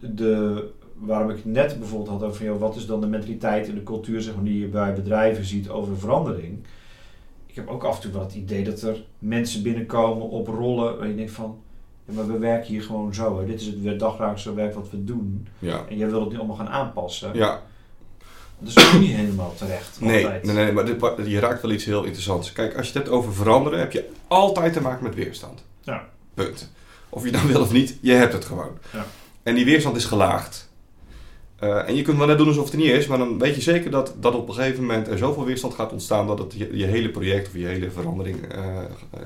de, 0.00 0.64
waarom 0.94 1.30
ik 1.30 1.44
net 1.44 1.78
bijvoorbeeld 1.78 2.10
had 2.10 2.22
over 2.22 2.44
joh, 2.44 2.60
wat 2.60 2.76
is 2.76 2.86
dan 2.86 3.00
de 3.00 3.06
mentaliteit 3.06 3.68
en 3.68 3.74
de 3.74 3.82
cultuur 3.82 4.20
zeg 4.20 4.34
maar, 4.34 4.44
die 4.44 4.60
je 4.60 4.66
bij 4.66 4.94
bedrijven 4.94 5.44
ziet 5.44 5.68
over 5.68 5.98
verandering. 5.98 6.58
Ik 7.46 7.54
heb 7.54 7.68
ook 7.68 7.84
af 7.84 7.96
en 7.96 8.02
toe 8.02 8.12
wel 8.12 8.22
het 8.22 8.34
idee 8.34 8.64
dat 8.64 8.82
er 8.82 9.04
mensen 9.18 9.62
binnenkomen 9.62 10.28
op 10.28 10.46
rollen 10.46 10.98
waar 10.98 11.08
je 11.08 11.14
denkt 11.14 11.32
van 11.32 11.58
ja, 12.06 12.14
maar 12.14 12.26
we 12.26 12.38
werken 12.38 12.66
hier 12.66 12.82
gewoon 12.82 13.14
zo. 13.14 13.38
Hè. 13.38 13.46
Dit 13.46 13.60
is 13.60 13.66
het 13.84 13.98
dagelijkse 13.98 14.54
werk 14.54 14.74
wat 14.74 14.90
we 14.90 15.04
doen. 15.04 15.48
Ja. 15.58 15.84
En 15.88 15.96
jij 15.96 16.10
wil 16.10 16.20
het 16.20 16.28
niet 16.28 16.38
allemaal 16.38 16.56
gaan 16.56 16.68
aanpassen. 16.68 17.30
Ja, 17.34 17.62
Dat 18.58 18.76
is 18.76 18.94
ook 18.94 19.00
niet 19.00 19.14
helemaal 19.14 19.54
terecht. 19.54 20.00
nee, 20.00 20.26
nee, 20.26 20.54
nee, 20.54 20.72
maar 20.72 20.84
dit, 20.84 21.00
je 21.24 21.38
raakt 21.38 21.62
wel 21.62 21.70
iets 21.70 21.84
heel 21.84 22.04
interessants. 22.04 22.52
Kijk, 22.52 22.76
als 22.76 22.86
je 22.86 22.92
het 22.92 23.02
hebt 23.02 23.16
over 23.16 23.32
veranderen, 23.34 23.78
heb 23.78 23.92
je 23.92 24.08
altijd 24.28 24.72
te 24.72 24.80
maken 24.80 25.04
met 25.04 25.14
weerstand. 25.14 25.64
Ja. 25.82 26.08
Punt. 26.34 26.70
Of 27.08 27.24
je 27.24 27.30
nou 27.30 27.46
wil 27.46 27.60
of 27.60 27.72
niet, 27.72 27.98
je 28.00 28.12
hebt 28.12 28.32
het 28.32 28.44
gewoon. 28.44 28.78
Ja. 28.92 29.06
En 29.42 29.54
die 29.54 29.64
weerstand 29.64 29.96
is 29.96 30.04
gelaagd. 30.04 30.65
Eh, 31.56 31.88
en 31.88 31.96
je 31.96 32.02
kunt 32.02 32.18
wel 32.18 32.26
net 32.26 32.38
doen 32.38 32.46
alsof 32.46 32.64
het 32.64 32.72
er 32.72 32.78
niet 32.78 32.90
is, 32.90 33.06
maar 33.06 33.18
dan 33.18 33.38
weet 33.38 33.54
je 33.54 33.60
zeker 33.60 33.90
dat, 33.90 34.14
dat 34.20 34.34
op 34.34 34.48
een 34.48 34.54
gegeven 34.54 34.80
moment 34.80 35.08
er 35.08 35.18
zoveel 35.18 35.44
weerstand 35.44 35.74
gaat 35.74 35.92
ontstaan 35.92 36.26
dat 36.26 36.38
het 36.38 36.54
je, 36.56 36.76
je 36.76 36.84
hele 36.84 37.10
project 37.10 37.46
of 37.46 37.54
je 37.54 37.66
hele 37.66 37.90
verandering, 37.90 38.52
eh, 38.52 38.76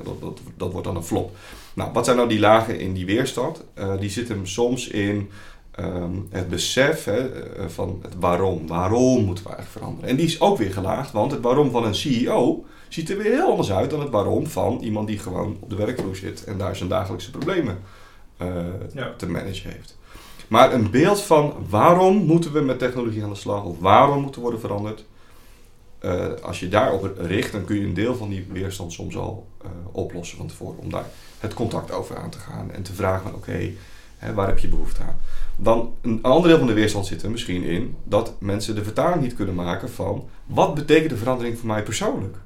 dat, 0.04 0.20
dat, 0.20 0.40
dat 0.56 0.72
wordt 0.72 0.86
dan 0.86 0.96
een 0.96 1.02
flop. 1.02 1.36
Nou, 1.74 1.92
wat 1.92 2.04
zijn 2.04 2.16
nou 2.16 2.28
die 2.28 2.38
lagen 2.38 2.78
in 2.78 2.92
die 2.92 3.06
weerstand? 3.06 3.64
Die 4.00 4.10
zitten 4.10 4.34
hem 4.34 4.46
soms 4.46 4.88
in 4.88 5.30
ehm, 5.70 6.12
het 6.30 6.48
besef 6.48 7.04
hè, 7.04 7.30
van 7.70 7.98
het 8.02 8.14
waarom. 8.20 8.66
Waarom 8.66 9.24
moeten 9.24 9.44
we 9.44 9.50
eigenlijk 9.50 9.78
veranderen? 9.78 10.10
En 10.10 10.16
die 10.16 10.26
is 10.26 10.40
ook 10.40 10.58
weer 10.58 10.72
gelaagd, 10.72 11.12
want 11.12 11.30
het 11.30 11.40
waarom 11.40 11.70
van 11.70 11.84
een 11.84 11.94
CEO 11.94 12.64
ziet 12.88 13.10
er 13.10 13.16
weer 13.16 13.32
heel 13.32 13.50
anders 13.50 13.72
uit 13.72 13.90
dan 13.90 14.00
het 14.00 14.10
waarom 14.10 14.46
van 14.46 14.78
iemand 14.82 15.06
die 15.06 15.18
gewoon 15.18 15.56
op 15.60 15.70
de 15.70 15.76
werkvloer 15.76 16.16
zit 16.16 16.44
en 16.44 16.58
daar 16.58 16.76
zijn 16.76 16.88
dagelijkse 16.88 17.30
problemen 17.30 17.78
Ja. 18.94 19.14
te 19.16 19.26
managen 19.28 19.70
heeft. 19.70 19.98
Maar 20.50 20.72
een 20.72 20.90
beeld 20.90 21.22
van 21.22 21.54
waarom 21.68 22.16
moeten 22.16 22.52
we 22.52 22.60
met 22.60 22.78
technologie 22.78 23.22
aan 23.22 23.30
de 23.30 23.34
slag 23.34 23.64
of 23.64 23.78
waarom 23.78 24.22
moet 24.22 24.34
er 24.34 24.40
worden 24.40 24.60
veranderd. 24.60 25.04
eh, 25.98 26.26
als 26.42 26.60
je 26.60 26.68
daarop 26.68 27.12
richt, 27.18 27.52
dan 27.52 27.64
kun 27.64 27.76
je 27.76 27.82
een 27.86 27.94
deel 27.94 28.16
van 28.16 28.28
die 28.28 28.46
weerstand 28.52 28.92
soms 28.92 29.16
al 29.16 29.46
eh, 29.62 29.70
oplossen 29.92 30.36
van 30.38 30.46
tevoren. 30.46 30.78
Om 30.78 30.90
daar 30.90 31.06
het 31.38 31.54
contact 31.54 31.92
over 31.92 32.16
aan 32.16 32.30
te 32.30 32.38
gaan 32.38 32.70
en 32.72 32.82
te 32.82 32.92
vragen 32.92 33.22
van 33.22 33.34
oké, 33.34 33.70
waar 34.34 34.46
heb 34.46 34.58
je 34.58 34.68
behoefte 34.68 35.02
aan? 35.02 35.16
Dan 35.56 35.94
een 36.00 36.18
ander 36.22 36.48
deel 36.48 36.58
van 36.58 36.66
de 36.66 36.72
weerstand 36.72 37.06
zit 37.06 37.22
er 37.22 37.30
misschien 37.30 37.62
in 37.62 37.96
dat 38.04 38.34
mensen 38.38 38.74
de 38.74 38.84
vertaling 38.84 39.22
niet 39.22 39.34
kunnen 39.34 39.54
maken 39.54 39.90
van 39.90 40.28
wat 40.46 40.74
betekent 40.74 41.10
de 41.10 41.16
verandering 41.16 41.58
voor 41.58 41.66
mij 41.66 41.82
persoonlijk? 41.82 42.36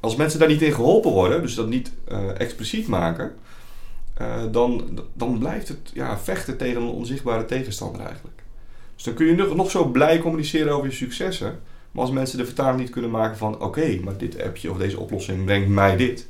Als 0.00 0.16
mensen 0.16 0.38
daar 0.38 0.48
niet 0.48 0.62
in 0.62 0.72
geholpen 0.72 1.10
worden, 1.10 1.42
dus 1.42 1.54
dat 1.54 1.68
niet 1.68 1.92
eh, 2.08 2.40
expliciet 2.40 2.88
maken, 2.88 3.34
dan, 4.50 4.98
dan 5.12 5.38
blijft 5.38 5.68
het 5.68 5.90
ja, 5.94 6.18
vechten 6.18 6.56
tegen 6.56 6.82
een 6.82 6.88
onzichtbare 6.88 7.44
tegenstander 7.44 8.00
eigenlijk. 8.00 8.42
Dus 8.94 9.04
dan 9.04 9.14
kun 9.14 9.26
je 9.26 9.34
nog, 9.34 9.54
nog 9.54 9.70
zo 9.70 9.84
blij 9.84 10.18
communiceren 10.18 10.72
over 10.72 10.88
je 10.88 10.94
successen, 10.94 11.60
maar 11.90 12.02
als 12.02 12.12
mensen 12.12 12.38
de 12.38 12.44
vertaling 12.44 12.80
niet 12.80 12.90
kunnen 12.90 13.10
maken 13.10 13.36
van 13.36 13.60
oké, 13.60 13.98
maar 14.04 14.16
dit 14.16 14.42
appje 14.42 14.70
of 14.70 14.78
deze 14.78 15.00
oplossing 15.00 15.44
brengt 15.44 15.68
mij 15.68 15.96
dit, 15.96 16.28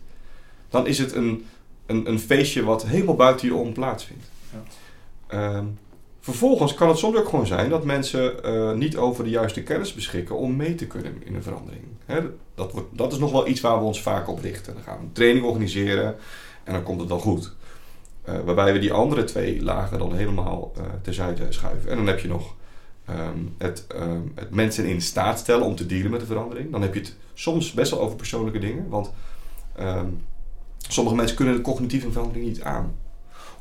dan 0.69 0.87
is 0.87 0.99
het 0.99 1.15
een, 1.15 1.45
een, 1.87 2.09
een 2.09 2.19
feestje 2.19 2.65
wat 2.65 2.87
helemaal 2.87 3.15
buiten 3.15 3.47
je 3.47 3.55
om 3.55 3.73
plaatsvindt. 3.73 4.25
Ja. 4.53 4.63
Ehm, 5.27 5.65
vervolgens 6.21 6.75
kan 6.75 6.89
het 6.89 6.99
soms 6.99 7.17
ook 7.17 7.29
gewoon 7.29 7.47
zijn 7.47 7.71
dat 7.71 7.85
mensen 7.85 8.45
eh, 8.45 8.73
niet 8.73 8.97
over 8.97 9.25
de 9.25 9.31
juiste 9.31 9.63
kennis 9.63 9.95
beschikken 9.95 10.37
om 10.37 10.57
mee 10.57 10.75
te 10.75 10.87
kunnen 10.87 11.23
in 11.25 11.35
een 11.35 11.43
verandering. 11.43 11.85
Hè, 12.07 12.21
dat, 12.55 12.73
wordt, 12.73 12.89
dat 12.99 13.13
is 13.13 13.19
nog 13.19 13.33
wel 13.33 13.49
iets 13.49 13.61
waar 13.61 13.79
we 13.79 13.85
ons 13.85 14.03
vaak 14.03 14.29
op 14.29 14.41
richten. 14.41 14.75
Dan 14.75 14.83
gaan 14.83 14.99
we 14.99 15.05
een 15.05 15.13
training 15.13 15.47
organiseren 15.47 16.17
en 16.65 16.73
dan 16.73 16.83
komt 16.83 17.01
het 17.01 17.09
wel 17.09 17.19
goed. 17.19 17.53
Eh, 18.23 18.41
waarbij 18.45 18.73
we 18.73 18.79
die 18.79 18.93
andere 18.93 19.25
twee 19.25 19.63
lagen 19.63 19.99
dan 19.99 20.15
helemaal 20.15 20.73
eh 20.77 20.83
terzijde 21.03 21.47
schuiven. 21.49 21.91
En 21.91 21.97
dan 21.97 22.07
heb 22.07 22.19
je 22.19 22.29
nog 22.29 22.55
ehm, 23.05 23.39
het, 23.59 23.87
ehm, 23.87 24.21
het 24.35 24.51
mensen 24.51 24.87
in 24.87 25.01
staat 25.01 25.39
stellen 25.39 25.67
om 25.67 25.77
te 25.77 25.87
dealen 25.87 26.11
met 26.11 26.21
de 26.21 26.27
verandering. 26.27 26.73
Dan 26.73 26.83
heb 26.83 26.95
je 26.95 27.01
het 27.01 27.17
soms 27.35 27.73
best 27.73 27.91
wel 27.91 28.01
over 28.01 28.17
persoonlijke 28.17 28.59
dingen. 28.59 28.89
Want 28.89 29.13
ehm, 29.77 30.07
sommige 30.89 31.17
mensen 31.17 31.37
kunnen 31.37 31.55
de 31.55 31.61
cognitieve 31.61 32.13
verandering 32.13 32.47
niet 32.47 32.63
aan. 32.63 32.95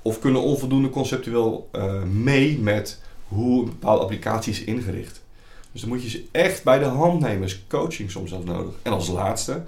Of 0.01 0.19
kunnen 0.19 0.41
onvoldoende 0.41 0.89
conceptueel 0.89 1.69
eh, 1.71 2.03
mee 2.03 2.59
met 2.59 3.01
hoe 3.27 3.59
een 3.59 3.69
bepaalde 3.69 4.01
applicatie 4.01 4.53
is 4.53 4.63
ingericht. 4.63 5.23
Dus 5.71 5.81
dan 5.81 5.89
moet 5.89 6.03
je 6.03 6.09
ze 6.09 6.25
echt 6.31 6.63
bij 6.63 6.79
de 6.79 6.85
hand 6.85 7.21
nemen. 7.21 7.43
Is 7.43 7.63
coaching 7.67 8.11
soms 8.11 8.29
zelfs 8.29 8.45
nodig. 8.45 8.73
En 8.81 8.91
als 8.91 9.07
laatste, 9.07 9.63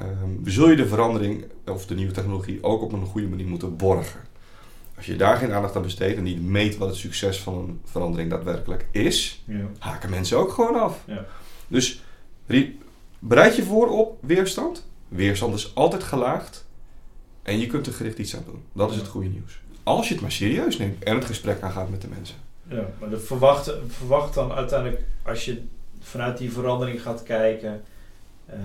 um, 0.00 0.40
zul 0.44 0.70
je 0.70 0.76
de 0.76 0.86
verandering 0.86 1.44
of 1.66 1.86
de 1.86 1.94
nieuwe 1.94 2.12
technologie 2.12 2.62
ook 2.62 2.82
op 2.82 2.92
een 2.92 3.06
goede 3.06 3.28
manier 3.28 3.46
moeten 3.46 3.76
borgen. 3.76 4.20
Als 4.96 5.06
je 5.06 5.16
daar 5.16 5.36
geen 5.36 5.52
aandacht 5.52 5.76
aan 5.76 5.82
besteedt 5.82 6.16
en 6.16 6.22
niet 6.22 6.42
meet 6.42 6.76
wat 6.76 6.88
het 6.88 6.96
succes 6.96 7.40
van 7.40 7.54
een 7.54 7.80
verandering 7.84 8.30
daadwerkelijk 8.30 8.86
is, 8.90 9.42
ja. 9.44 9.68
haken 9.78 10.10
mensen 10.10 10.38
ook 10.38 10.52
gewoon 10.52 10.80
af. 10.80 11.02
Ja. 11.06 11.24
Dus 11.68 12.02
bereid 13.18 13.56
je 13.56 13.62
voor 13.62 13.88
op 13.88 14.18
weerstand. 14.20 14.86
Weerstand 15.08 15.54
is 15.54 15.74
altijd 15.74 16.02
gelaagd 16.02 16.66
en 17.42 17.58
je 17.58 17.66
kunt 17.66 17.86
er 17.86 17.92
gericht 17.92 18.18
iets 18.18 18.36
aan 18.36 18.44
doen. 18.46 18.62
Dat 18.72 18.90
is 18.90 18.96
het 18.96 19.06
goede 19.06 19.28
nieuws. 19.28 19.60
Als 19.82 20.08
je 20.08 20.12
het 20.12 20.22
maar 20.22 20.32
serieus 20.32 20.78
neemt 20.78 21.04
en 21.04 21.14
het 21.14 21.24
gesprek 21.24 21.62
aangaat 21.62 21.90
met 21.90 22.00
de 22.00 22.08
mensen. 22.08 22.36
Ja, 22.68 22.88
maar 23.00 23.10
de 23.10 23.18
verwacht, 23.18 23.72
verwacht 23.86 24.34
dan 24.34 24.52
uiteindelijk, 24.52 25.02
als 25.22 25.44
je 25.44 25.62
vanuit 26.00 26.38
die 26.38 26.52
verandering 26.52 27.02
gaat 27.02 27.22
kijken, 27.22 27.82
uh, 28.50 28.56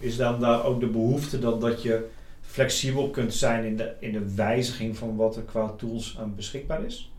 is 0.00 0.16
dan 0.16 0.40
daar 0.40 0.64
ook 0.64 0.80
de 0.80 0.86
behoefte 0.86 1.38
dat, 1.38 1.60
dat 1.60 1.82
je 1.82 2.06
flexibel 2.40 3.10
kunt 3.10 3.34
zijn 3.34 3.64
in 3.64 3.76
de, 3.76 3.92
in 3.98 4.12
de 4.12 4.34
wijziging 4.34 4.96
van 4.96 5.16
wat 5.16 5.36
er 5.36 5.42
qua 5.42 5.74
tools 5.76 6.16
aan 6.20 6.34
beschikbaar 6.36 6.84
is? 6.84 7.12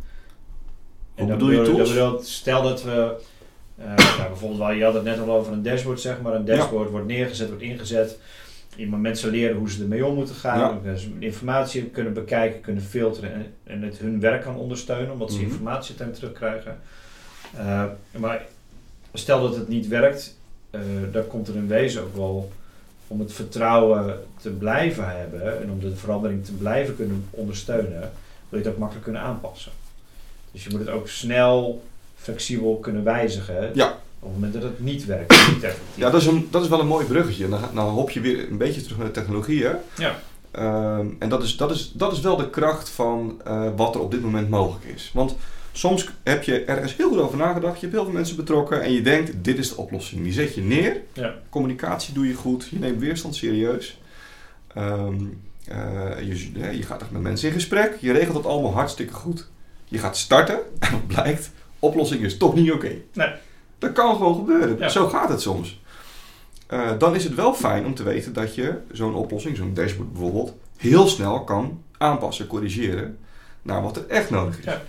En 1.16 1.24
Hoe 1.24 1.34
bedoel 1.34 1.52
je 1.52 1.62
tools? 1.62 1.94
Dat 1.94 2.28
stel 2.28 2.64
dat 2.64 2.84
we, 2.84 3.16
uh, 3.80 3.96
nou, 3.96 4.28
bijvoorbeeld, 4.28 4.78
je 4.78 4.84
had 4.84 4.94
het 4.94 5.04
net 5.04 5.20
al 5.20 5.32
over 5.32 5.54
een 5.54 5.64
dashboard, 5.64 6.00
zeg 6.00 6.22
maar. 6.22 6.34
Een 6.34 6.46
dashboard 6.46 6.90
wordt 6.90 7.08
neergezet, 7.08 7.48
wordt 7.48 7.64
ingezet. 7.64 8.20
Iemand 8.76 9.02
mensen 9.02 9.30
leren 9.30 9.58
hoe 9.58 9.70
ze 9.70 9.82
ermee 9.82 10.06
om 10.06 10.16
moeten 10.16 10.36
gaan. 10.36 10.82
Ja. 10.84 10.94
Informatie 11.20 11.84
kunnen 11.84 12.14
bekijken, 12.14 12.62
kunnen 12.62 12.84
filteren 12.84 13.34
en, 13.34 13.54
en 13.64 13.82
het 13.82 13.98
hun 13.98 14.20
werk 14.20 14.42
kan 14.42 14.56
ondersteunen, 14.56 15.12
omdat 15.12 15.32
ze 15.32 15.38
mm 15.38 15.44
-hmm. 15.44 15.52
informatie 15.52 15.96
terugkrijgen. 16.12 16.80
Uh, 17.56 17.84
maar 18.18 18.46
stel 19.14 19.42
dat 19.42 19.56
het 19.56 19.68
niet 19.68 19.88
werkt, 19.88 20.38
uh, 20.72 20.82
dan 21.12 21.28
komt 21.28 21.48
er 21.48 21.56
in 21.56 21.68
wezen 21.68 22.02
ook 22.02 22.16
wel 22.16 22.52
om 23.12 23.20
het 23.20 23.34
vertrouwen 23.34 24.20
te 24.42 24.50
blijven 24.50 25.18
hebben 25.18 25.62
en 25.62 25.72
om 25.72 25.80
de 25.80 25.96
verandering 25.96 26.46
te 26.46 26.52
blijven 26.52 26.96
kunnen 26.96 27.26
ondersteunen, 27.30 28.12
wil 28.50 28.60
je 28.60 28.66
het 28.66 28.68
ook 28.68 28.78
makkelijk 28.78 29.04
kunnen 29.04 29.22
aanpassen. 29.22 29.72
Dus 30.52 30.64
je 30.64 30.70
moet 30.70 30.80
het 30.80 30.90
ook 30.90 31.08
snel, 31.08 31.84
flexibel 32.16 32.78
kunnen 32.78 33.04
wijzigen. 33.04 33.72
Ja. 33.74 33.88
Op 34.20 34.30
het 34.30 34.34
moment 34.34 34.54
dat 34.54 34.64
het 34.64 34.80
niet 34.80 35.06
werkt, 35.06 35.32
niet 35.54 35.64
effectief. 35.64 35.96
Ja, 35.96 36.10
dat 36.10 36.22
is, 36.22 36.28
een, 36.28 36.48
dat 36.52 36.64
is 36.64 36.70
wel 36.70 36.80
een 36.80 36.88
mooi 36.88 37.06
bruggetje. 37.06 37.50
Dan, 37.50 37.60
dan 37.74 37.90
hop 37.90 38.10
je 38.10 38.20
weer 38.20 38.50
een 38.50 38.58
beetje 38.58 38.82
terug 38.82 38.98
naar 38.98 39.08
de 39.08 39.14
technologie. 39.14 39.64
Hè? 39.64 39.74
Ja. 39.98 40.20
Ehm, 40.52 41.08
en 41.20 41.30
dat 41.30 41.44
is, 41.44 41.58
dat, 41.58 41.72
is, 41.72 41.92
dat 41.94 42.12
is 42.12 42.20
wel 42.20 42.36
de 42.36 42.50
kracht 42.50 42.90
van 42.90 43.42
uh, 43.48 43.68
wat 43.76 43.96
er 43.96 44.02
op 44.02 44.12
dit 44.12 44.22
moment 44.22 44.50
mogelijk 44.50 44.86
is. 44.86 45.12
Want 45.14 45.36
Soms 45.72 46.10
heb 46.24 46.44
je 46.44 46.64
ergens 46.64 46.96
heel 46.96 47.10
goed 47.10 47.20
over 47.20 47.38
nagedacht, 47.38 47.76
je 47.76 47.82
hebt 47.82 47.94
heel 47.94 48.04
veel 48.04 48.14
mensen 48.14 48.36
betrokken 48.36 48.82
en 48.82 48.94
je 48.94 49.02
denkt, 49.02 49.44
dit 49.44 49.58
is 49.58 49.70
de 49.70 49.78
oplossing. 49.78 50.24
Die 50.24 50.34
zet 50.34 50.56
je 50.56 50.62
neer, 50.62 51.02
ja. 51.14 51.36
communicatie 51.50 52.14
doe 52.14 52.28
je 52.28 52.34
goed, 52.34 52.68
je 52.70 52.80
neemt 52.80 53.00
weerstand 53.00 53.36
serieus. 53.36 54.00
Um, 54.78 55.42
je, 56.20 56.52
je, 56.78 56.84
gaat 56.84 57.02
echt 57.02 57.12
met 57.12 57.22
mensen 57.22 57.48
in 57.48 57.54
gesprek, 57.54 57.98
je 58.00 58.12
regelt 58.12 58.38
het 58.38 58.46
allemaal 58.46 58.74
hartstikke 58.74 59.14
goed. 59.14 59.50
Je 59.86 59.98
gaat 59.98 60.18
starten 60.18 60.60
en 60.80 60.92
wat 60.92 61.08
blijkt, 61.08 61.52
oplossing 61.80 62.22
is 62.22 62.38
toch 62.38 62.56
niet 62.56 62.72
oké. 62.72 62.96
Nee. 63.14 63.32
Dat 63.78 63.92
kan 63.92 64.16
gewoon 64.16 64.36
gebeuren, 64.36 64.92
zo 64.92 65.08
gaat 65.08 65.30
het 65.30 65.42
soms. 65.42 65.80
Uh, 66.70 66.90
dan 66.98 67.16
is 67.16 67.24
het 67.24 67.36
wel 67.36 67.54
fijn 67.54 67.86
om 67.86 67.96
te 67.96 68.04
weten 68.04 68.34
dat 68.34 68.56
je 68.56 68.78
zo'n 68.92 69.16
oplossing, 69.16 69.58
zo'n 69.58 69.74
dashboard 69.74 70.12
bijvoorbeeld, 70.12 70.54
heel 70.78 71.08
snel 71.08 71.44
kan 71.44 71.84
aanpassen, 71.98 72.48
corrigeren 72.48 73.18
naar 73.62 73.82
wat 73.82 73.98
er 73.98 74.08
echt 74.08 74.30
nodig 74.30 74.60
is. 74.60 74.66
Ja. 74.66 74.82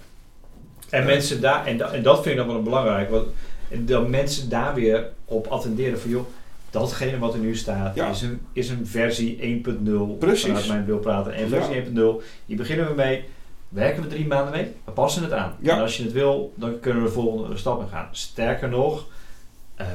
En 0.92 1.04
mensen 1.04 1.40
daar, 1.40 1.66
en, 1.66 1.92
en 1.92 2.02
dat 2.02 2.22
vind 2.22 2.26
ik 2.26 2.36
dan 2.36 2.46
wel 2.46 2.62
belangrijk, 2.62 3.10
want 3.10 3.26
dat 3.68 4.08
mensen 4.08 4.48
daar 4.48 4.74
weer 4.74 5.08
op 5.24 5.46
attenderen 5.46 6.00
van 6.00 6.10
joh, 6.10 6.26
datgene 6.70 7.18
wat 7.18 7.34
er 7.34 7.40
nu 7.40 7.56
staat 7.56 7.96
is, 7.96 8.22
een, 8.22 8.40
is 8.52 8.68
een 8.68 8.86
versie 8.86 9.62
1.0 9.66 9.70
vanuit 10.18 10.68
mijn 10.68 10.84
wil 10.84 10.98
praten. 10.98 11.34
En 11.34 11.48
versie 11.48 11.84
1.0, 11.84 11.90
hier 12.46 12.56
beginnen 12.56 12.86
we 12.86 12.94
mee. 12.94 13.24
Werken 13.68 14.02
we 14.02 14.08
drie 14.08 14.26
maanden 14.26 14.52
mee, 14.52 14.72
we 14.84 14.90
passen 14.90 15.22
het 15.22 15.32
aan. 15.32 15.56
En 15.62 15.80
als 15.80 15.96
je 15.96 16.02
het 16.02 16.12
wil, 16.12 16.52
dan 16.56 16.80
kunnen 16.80 17.02
we 17.02 17.08
de 17.08 17.14
volgende 17.14 17.56
stap 17.56 17.80
in 17.80 17.88
gaan. 17.88 18.08
Sterker 18.10 18.68
nog, 18.68 19.06
uh, 19.80 19.86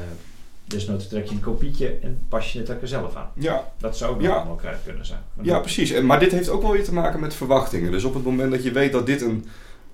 desnoods 0.66 1.08
trek 1.08 1.26
je 1.26 1.36
een 1.36 1.40
kopietje 1.40 1.98
en 2.02 2.20
pas 2.30 2.54
je 2.54 2.60
het 2.60 2.70
er 2.70 2.80
zelf 2.84 3.16
aan. 3.16 3.30
Ja. 3.34 3.72
Dat 3.78 3.98
zou 3.98 4.16
ook 4.16 4.22
ja. 4.22 4.44
nog 4.44 4.62
wel 4.62 4.74
kunnen 4.86 5.06
zijn. 5.06 5.20
ja, 5.42 5.60
precies. 5.60 5.92
En, 5.92 6.06
maar 6.06 6.20
dit 6.20 6.32
heeft 6.32 6.50
ook 6.50 6.62
wel 6.62 6.72
weer 6.72 6.84
te 6.84 6.94
maken 6.94 7.20
met 7.20 7.34
verwachtingen. 7.34 7.92
Dus 7.92 8.04
op 8.04 8.14
het 8.14 8.24
moment 8.24 8.52
dat 8.52 8.64
je 8.64 8.72
weet 8.72 8.92
dat 8.92 9.06
dit 9.06 9.22
een 9.22 9.46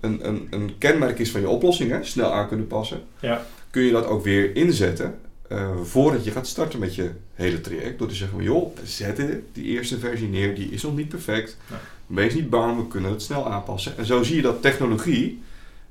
een, 0.03 0.27
een, 0.27 0.47
een 0.49 0.77
kenmerk 0.77 1.19
is 1.19 1.31
van 1.31 1.41
je 1.41 1.49
oplossingen, 1.49 2.05
snel 2.05 2.33
aan 2.33 2.47
kunnen 2.47 2.67
passen, 2.67 3.01
ja. 3.19 3.45
kun 3.69 3.81
je 3.81 3.91
dat 3.91 4.05
ook 4.05 4.23
weer 4.23 4.55
inzetten 4.55 5.19
uh, 5.53 5.69
voordat 5.83 6.23
je 6.23 6.31
gaat 6.31 6.47
starten 6.47 6.79
met 6.79 6.95
je 6.95 7.11
hele 7.33 7.61
traject. 7.61 7.99
Door 7.99 8.07
te 8.07 8.15
zeggen 8.15 8.37
van 8.37 8.45
joh, 8.45 8.77
zetten 8.83 9.45
die 9.53 9.63
eerste 9.63 9.99
versie 9.99 10.27
neer, 10.27 10.55
die 10.55 10.69
is 10.69 10.83
nog 10.83 10.95
niet 10.95 11.09
perfect. 11.09 11.57
Ja. 11.69 11.79
Wees 12.07 12.33
niet 12.33 12.49
bang, 12.49 12.77
we 12.77 12.87
kunnen 12.87 13.11
het 13.11 13.21
snel 13.21 13.51
aanpassen. 13.51 13.97
En 13.97 14.05
zo 14.05 14.23
zie 14.23 14.35
je 14.35 14.41
dat 14.41 14.61
technologie 14.61 15.41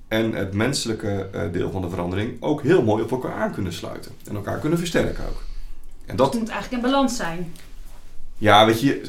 en 0.09 0.33
het 0.33 0.53
menselijke 0.53 1.29
uh, 1.35 1.42
deel 1.53 1.70
van 1.70 1.83
de 1.83 1.88
verandering 1.88 2.37
ook 2.40 2.62
heel 2.62 2.83
mooi 2.83 3.03
op 3.03 3.11
elkaar 3.11 3.35
aan 3.35 3.53
kunnen 3.53 3.72
sluiten. 3.72 4.12
En 4.29 4.35
elkaar 4.35 4.59
kunnen 4.59 4.79
versterken 4.79 5.25
ook. 5.29 5.42
En 6.07 6.16
dat, 6.16 6.27
dus 6.27 6.40
het 6.40 6.48
moet 6.48 6.53
eigenlijk 6.53 6.85
in 6.85 6.90
balans 6.90 7.16
zijn. 7.16 7.53
Ja, 8.38 8.66
weet 8.66 8.81
je, 8.81 9.03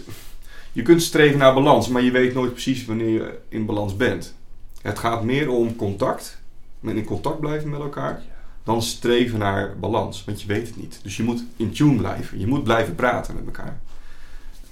je 0.72 0.82
kunt 0.82 1.02
streven 1.02 1.40
naar 1.40 1.54
balans, 1.54 1.88
maar 1.88 2.02
je 2.02 2.12
weet 2.12 2.34
nooit 2.34 2.52
precies 2.52 2.86
wanneer 2.86 3.10
je 3.10 3.38
in 3.50 3.66
balans 3.66 3.96
bent. 3.96 4.36
Het 4.84 5.00
gaat 5.00 5.24
meer 5.24 5.50
om 5.50 5.76
contact, 5.76 6.38
met 6.80 6.96
in 6.96 7.06
contact 7.06 7.40
blijven 7.40 7.70
met 7.70 7.80
elkaar, 7.80 8.22
dan 8.64 8.82
streven 8.82 9.40
naar 9.40 9.80
balans. 9.80 10.24
Want 10.26 10.42
je 10.42 10.48
weet 10.48 10.68
het 10.68 10.78
niet. 10.78 11.00
Dus 11.04 11.18
je 11.18 11.24
moet 11.24 11.44
in 11.58 11.72
tune 11.72 11.98
blijven. 11.98 12.40
Je 12.40 12.48
moet 12.48 12.64
blijven 12.64 12.96
praten 12.96 13.36
met 13.36 13.46
elkaar. 13.46 13.80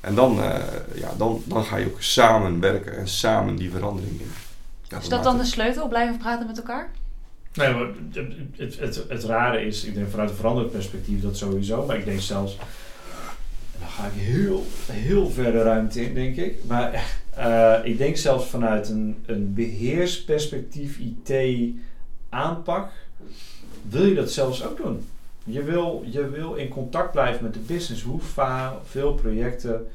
En 0.02 0.16
dan, 0.16 0.38
uh, 0.38 0.56
ja, 0.96 1.14
dan, 1.18 1.44
dan 1.46 1.64
ga 1.64 1.78
je 1.78 1.86
ook 1.86 2.02
samen 2.02 2.60
werken 2.60 2.98
en 2.98 3.08
samen 3.08 3.56
die 3.56 3.72
verandering 3.72 4.20
in. 4.20 4.32
Ja, 4.88 4.98
is 4.98 5.10
dat 5.10 5.24
dan 5.24 5.38
de 5.38 5.46
sleutel, 5.46 5.88
blijven 5.88 6.18
praten 6.18 6.48
met 6.48 6.58
elkaar? 6.58 6.90
Nee, 7.54 7.74
maar 7.74 7.88
het, 8.56 8.80
het, 8.80 9.04
het, 9.10 9.24
rare 9.24 9.66
is, 9.66 9.84
ik 9.84 9.94
denk 9.94 10.10
vanuit 10.10 10.30
een 10.30 10.36
veranderend 10.36 10.74
perspectief 10.74 11.22
dat 11.22 11.38
sowieso, 11.38 11.86
maar 11.86 11.98
ik 11.98 12.06
denk 12.06 12.20
zelfs, 12.20 12.58
dan 13.82 13.90
ga 13.90 14.06
ik 14.06 14.22
heel, 14.22 14.64
heel 14.92 15.30
verder 15.30 15.64
ruimte 15.64 16.06
in, 16.06 16.14
denk 16.14 16.36
ik. 16.36 16.58
Maar 16.68 17.20
uh, 17.38 17.80
ik 17.84 17.98
denk 17.98 18.18
zelfs 18.18 18.48
vanuit 18.48 18.90
een, 18.90 19.24
een 19.26 19.54
beheersperspectief 19.54 21.00
IT-aanpak 21.00 22.92
wil 23.90 24.06
je 24.06 24.16
dat 24.16 24.32
zelfs 24.32 24.66
ook 24.66 24.78
doen. 24.78 25.06
Je 25.44 25.64
wil, 25.64 26.04
je 26.06 26.30
wil 26.30 26.54
in 26.54 26.68
contact 26.68 27.12
blijven 27.12 27.44
met 27.44 27.54
de 27.54 27.60
business. 27.60 28.04
Hoe 28.04 28.20
veel 28.84 29.14
projecten 29.14 29.88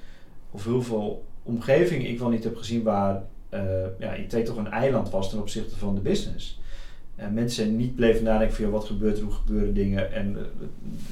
of 0.50 0.64
hoeveel 0.64 1.24
omgevingen 1.42 2.10
ik 2.10 2.18
wel 2.18 2.28
niet 2.28 2.44
heb 2.44 2.56
gezien 2.56 2.82
waar 2.82 3.22
uh, 3.54 3.60
ja, 3.98 4.14
IT 4.14 4.44
toch 4.44 4.56
een 4.56 4.70
eiland 4.70 5.10
was 5.10 5.30
ten 5.30 5.38
opzichte 5.38 5.76
van 5.76 5.94
de 5.94 6.00
business. 6.00 6.60
En 7.16 7.34
mensen 7.34 7.76
niet 7.76 7.94
bleven 7.94 8.24
nadenken 8.24 8.56
van 8.56 8.64
ja, 8.64 8.70
wat 8.70 8.84
gebeurt 8.84 9.16
er, 9.16 9.22
hoe 9.24 9.32
gebeuren 9.32 9.74
dingen. 9.74 10.12
En 10.12 10.32
uh, 10.32 10.66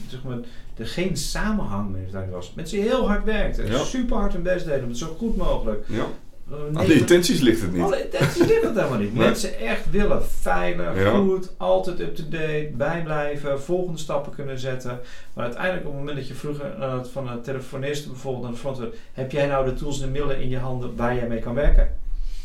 zeg 0.08 0.22
maar, 0.22 0.36
er 0.76 0.86
geen 0.86 1.16
samenhang 1.16 1.90
meer 1.90 2.30
was. 2.30 2.52
Mensen 2.54 2.82
heel 2.82 3.08
hard 3.08 3.24
werkten, 3.24 3.86
super 3.86 4.16
hard 4.16 4.32
hun 4.32 4.42
best 4.42 4.64
deden 4.64 4.82
om 4.82 4.88
het 4.88 4.98
zo 4.98 5.14
goed 5.18 5.36
mogelijk. 5.36 5.84
Ja. 5.88 6.06
Uh, 6.50 6.78
Aan 6.78 6.86
de 6.86 6.94
intenties 6.94 7.40
ligt 7.40 7.60
het 7.60 7.72
niet. 7.72 7.82
Alle 7.82 8.04
intenties 8.04 8.46
ligt 8.46 8.62
het 8.62 8.74
helemaal 8.74 8.98
niet. 8.98 9.14
Mensen 9.14 9.58
echt 9.58 9.90
willen 9.90 10.24
veilig, 10.26 11.08
goed, 11.08 11.52
altijd 11.56 12.00
up-to-date, 12.00 12.70
bijblijven, 12.76 13.62
volgende 13.62 13.98
stappen 13.98 14.32
kunnen 14.32 14.58
zetten. 14.58 15.00
Maar 15.32 15.44
uiteindelijk 15.44 15.86
op 15.86 15.90
het 15.90 16.00
moment 16.00 16.16
dat 16.16 16.28
je 16.28 16.34
vroeger 16.34 16.78
uh, 16.78 17.04
van 17.04 17.28
een 17.28 17.42
telefonist 17.42 18.06
bijvoorbeeld 18.06 18.42
naar 18.42 18.52
de 18.52 18.58
front 18.58 18.78
heb 19.12 19.30
jij 19.30 19.46
nou 19.46 19.64
de 19.64 19.74
tools 19.74 20.00
en 20.00 20.06
de 20.06 20.12
middelen 20.12 20.40
in 20.40 20.48
je 20.48 20.58
handen 20.58 20.96
waar 20.96 21.14
jij 21.14 21.28
mee 21.28 21.40
kan 21.40 21.54
werken? 21.54 21.96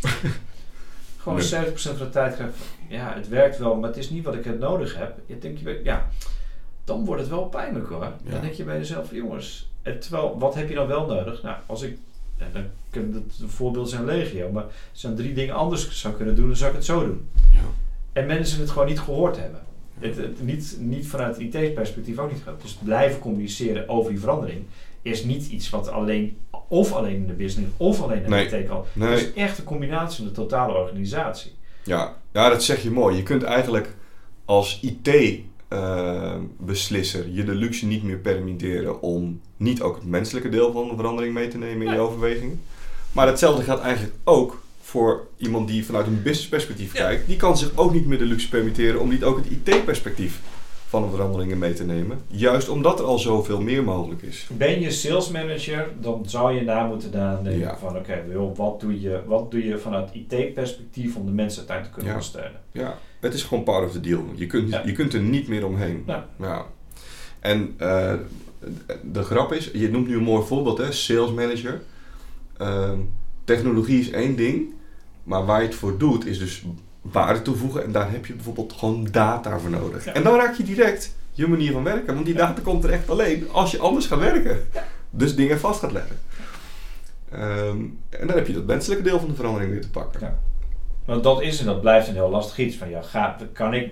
Gewoon 1.38 1.64
nee. 1.64 1.72
70% 1.72 1.74
van 1.76 1.98
de 1.98 2.10
tijd 2.10 2.36
krijg 2.36 2.52
ja, 2.90 3.14
het 3.14 3.28
werkt 3.28 3.58
wel, 3.58 3.76
maar 3.76 3.90
het 3.90 3.98
is 3.98 4.10
niet 4.10 4.24
wat 4.24 4.36
ik 4.36 4.44
het 4.44 4.60
nodig 4.60 4.98
heb. 4.98 5.18
Je 5.26 5.38
denkt, 5.38 5.60
je, 5.60 5.82
ja, 5.84 6.10
dan 6.84 7.06
wordt 7.06 7.22
het 7.22 7.30
wel 7.30 7.46
pijnlijk 7.46 7.90
hoor. 7.90 8.12
Dan 8.24 8.42
denk 8.42 8.54
je 8.54 8.64
bij 8.64 8.78
jezelf, 8.78 9.12
jongens, 9.12 9.72
terwijl, 9.84 10.40
wat 10.40 10.56
heb 10.56 10.70
je 10.70 10.76
dan 10.76 10.88
wel 10.88 11.06
nodig? 11.06 11.42
Nou, 11.42 11.56
als 11.66 11.82
ik, 11.82 11.98
dan 12.54 12.64
kunnen 12.90 13.14
het 13.14 13.52
voorbeeld 13.52 13.90
zijn 13.90 14.06
legio, 14.06 14.52
maar 14.52 14.66
als 14.92 15.04
ik 15.04 15.16
drie 15.16 15.34
dingen 15.34 15.56
anders 15.56 16.02
zou 16.02 16.14
kunnen 16.14 16.36
doen, 16.36 16.48
dan 16.48 16.56
zou 16.56 16.70
ik 16.70 16.76
het 16.76 16.86
zo 16.86 17.06
doen. 17.06 17.30
Ja. 17.54 17.60
En 18.14 18.26
mensen 18.26 18.60
het 18.60 18.70
gewoon 18.70 18.88
niet 18.88 19.00
gehoord 19.00 19.38
hebben. 19.38 19.60
Het, 20.00 20.18
het, 20.18 20.42
niet, 20.42 20.78
niet 20.80 21.08
vanuit 21.08 21.38
IT-perspectief 21.38 22.18
ook 22.18 22.32
niet 22.32 22.44
gaat. 22.44 22.62
Dus 22.62 22.74
blijven 22.74 23.20
communiceren 23.20 23.90
over 23.90 24.12
die 24.12 24.20
verandering 24.20 24.66
is 25.02 25.24
niet 25.24 25.48
iets 25.48 25.70
wat 25.70 25.88
alleen 25.88 26.38
of 26.68 26.92
alleen 26.92 27.16
in 27.16 27.28
de 27.28 27.34
business 27.34 27.72
of 27.78 28.02
alleen 28.02 28.18
in 28.18 28.24
de 28.24 28.30
nee. 28.30 28.46
IT 28.46 28.68
kan. 28.68 28.84
Nee. 28.94 29.10
Het 29.10 29.20
is 29.20 29.34
echt 29.34 29.58
een 29.58 29.64
combinatie 29.64 30.18
van 30.18 30.26
de 30.26 30.32
totale 30.32 30.74
organisatie. 30.74 31.52
Ja, 31.84 32.16
ja, 32.32 32.50
dat 32.50 32.64
zeg 32.64 32.84
je 32.84 32.92
mooi. 32.92 33.16
Je 33.16 33.24
kunt 33.24 33.44
eigenlijk 33.44 33.96
als 34.46 34.80
IT 34.82 35.40
uh, 35.70 36.36
beslisser 36.58 37.30
je 37.30 37.44
de 37.44 37.56
luxe 37.56 37.86
niet 37.86 38.04
meer 38.04 38.18
permitteren 38.18 39.02
om 39.02 39.42
niet 39.58 39.82
ook 39.82 39.96
het 39.96 40.06
menselijke 40.06 40.50
deel 40.50 40.72
van 40.72 40.88
de 40.88 40.96
verandering 40.96 41.34
mee 41.34 41.48
te 41.48 41.58
nemen 41.58 41.88
in 41.88 41.94
je 41.94 42.00
overwegingen. 42.00 42.62
Maar 43.12 43.28
hetzelfde 43.28 43.64
geldt 43.64 43.82
eigenlijk 43.82 44.16
ook 44.24 44.62
voor 44.82 45.28
iemand 45.38 45.68
die 45.68 45.86
vanuit 45.86 46.08
een 46.08 46.22
business 46.22 46.48
perspectief 46.48 46.92
kijkt. 46.92 47.28
Die 47.28 47.38
kan 47.38 47.58
zich 47.58 47.72
ook 47.76 47.94
niet 47.94 48.06
meer 48.06 48.18
de 48.18 48.26
luxe 48.26 48.50
permitteren 48.50 49.00
om 49.00 49.10
niet 49.10 49.24
ook 49.24 49.38
het 49.38 49.46
IT-perspectief 49.52 50.40
van 50.90 51.02
de 51.04 51.10
veranderingen 51.10 51.58
mee 51.58 51.74
te 51.74 51.86
nemen. 51.86 52.20
Juist 52.28 52.70
omdat 52.70 53.00
er 53.00 53.06
al 53.06 53.20
zoveel 53.20 53.62
meer 53.62 53.84
mogelijk 53.84 54.22
is. 54.22 54.50
Ben 54.58 54.80
je 54.82 54.92
sales 54.92 55.30
manager, 55.32 55.88
dan 56.00 56.24
zou 56.28 56.54
je 56.54 56.62
na 56.62 56.86
moeten 56.88 57.12
nadenken 57.12 57.60
Ja. 57.60 57.78
van 57.78 57.98
oké, 57.98 58.24
Wil, 58.28 58.54
wat, 58.56 58.80
doe 58.80 59.02
je, 59.02 59.22
wat 59.26 59.52
doe 59.52 59.66
je 59.66 59.78
vanuit 59.78 60.10
IT-perspectief 60.14 61.16
om 61.16 61.26
de 61.26 61.32
mensen 61.32 61.58
uiteindelijk 61.60 61.88
te 61.98 62.04
kunnen 62.04 62.06
Ja. 62.06 62.12
ondersteunen? 62.12 62.60
Ja, 62.72 62.98
het 63.20 63.34
is 63.34 63.44
gewoon 63.44 63.64
part 63.64 63.86
of 63.86 63.92
the 63.92 64.00
deal. 64.00 64.24
Je 64.36 64.46
kunt, 64.48 64.70
Ja. 64.70 64.82
je 64.86 64.92
kunt 64.92 65.14
er 65.14 65.22
niet 65.22 65.48
meer 65.48 65.66
omheen. 65.66 66.04
Ja. 66.08 66.28
Ja. 66.40 66.66
En 67.40 67.74
eh, 67.78 68.14
de 69.04 69.24
grap 69.24 69.54
is, 69.54 69.70
je 69.74 69.90
noemt 69.90 70.08
nu 70.08 70.16
een 70.18 70.24
mooi 70.24 70.46
voorbeeld, 70.46 70.78
hè, 70.78 70.92
sales 70.92 71.32
manager. 71.32 71.82
Ehm, 72.58 72.98
technologie 73.44 74.00
is 74.00 74.10
één 74.12 74.36
ding, 74.36 74.74
maar 75.24 75.46
waar 75.46 75.62
je 75.62 75.68
het 75.68 75.76
voor 75.76 75.98
doet 75.98 76.26
is 76.26 76.40
dus 76.40 76.64
waarde 77.02 77.42
toevoegen. 77.42 77.84
En 77.84 77.92
daar 77.92 78.12
heb 78.12 78.26
je 78.26 78.34
bijvoorbeeld 78.34 78.74
gewoon 78.74 79.08
data 79.12 79.60
voor 79.60 79.70
nodig. 79.70 80.06
Ja. 80.06 80.14
En 80.14 80.24
dan 80.24 80.36
raak 80.36 80.56
je 80.56 80.64
direct 80.64 81.16
je 81.32 81.48
manier 81.48 81.72
van 81.72 81.84
werken. 81.84 82.14
Want 82.14 82.26
die 82.26 82.36
data 82.36 82.62
komt 82.62 82.84
er 82.84 82.90
echt 82.92 83.10
alleen 83.10 83.48
als 83.52 83.72
je 83.72 83.80
anders 83.80 84.06
gaat 84.06 84.20
werken. 84.20 84.60
Dus 85.10 85.36
dingen 85.36 85.60
vast 85.60 85.80
gaat 85.80 85.92
leggen. 85.92 86.20
Ehm, 87.32 87.78
en 88.10 88.28
dan 88.28 88.36
heb 88.36 88.48
je 88.48 88.54
dat 88.54 88.66
menselijke 88.66 89.04
deel 89.04 89.20
van 89.20 89.30
de 89.30 89.36
verandering 89.36 89.72
weer 89.72 89.82
te 89.82 89.90
pakken. 89.90 90.20
Ja. 90.22 90.38
Want 91.06 91.24
dat 91.24 91.42
is 91.42 91.60
en 91.60 91.66
dat 91.66 91.82
blijft 91.82 92.08
een 92.08 92.14
heel 92.14 92.30
lastig 92.30 92.58
iets. 92.58 92.76
Van 92.76 92.90
ja, 92.90 93.02
ga, 93.02 93.36
kan 93.54 93.74
ik, 93.74 93.92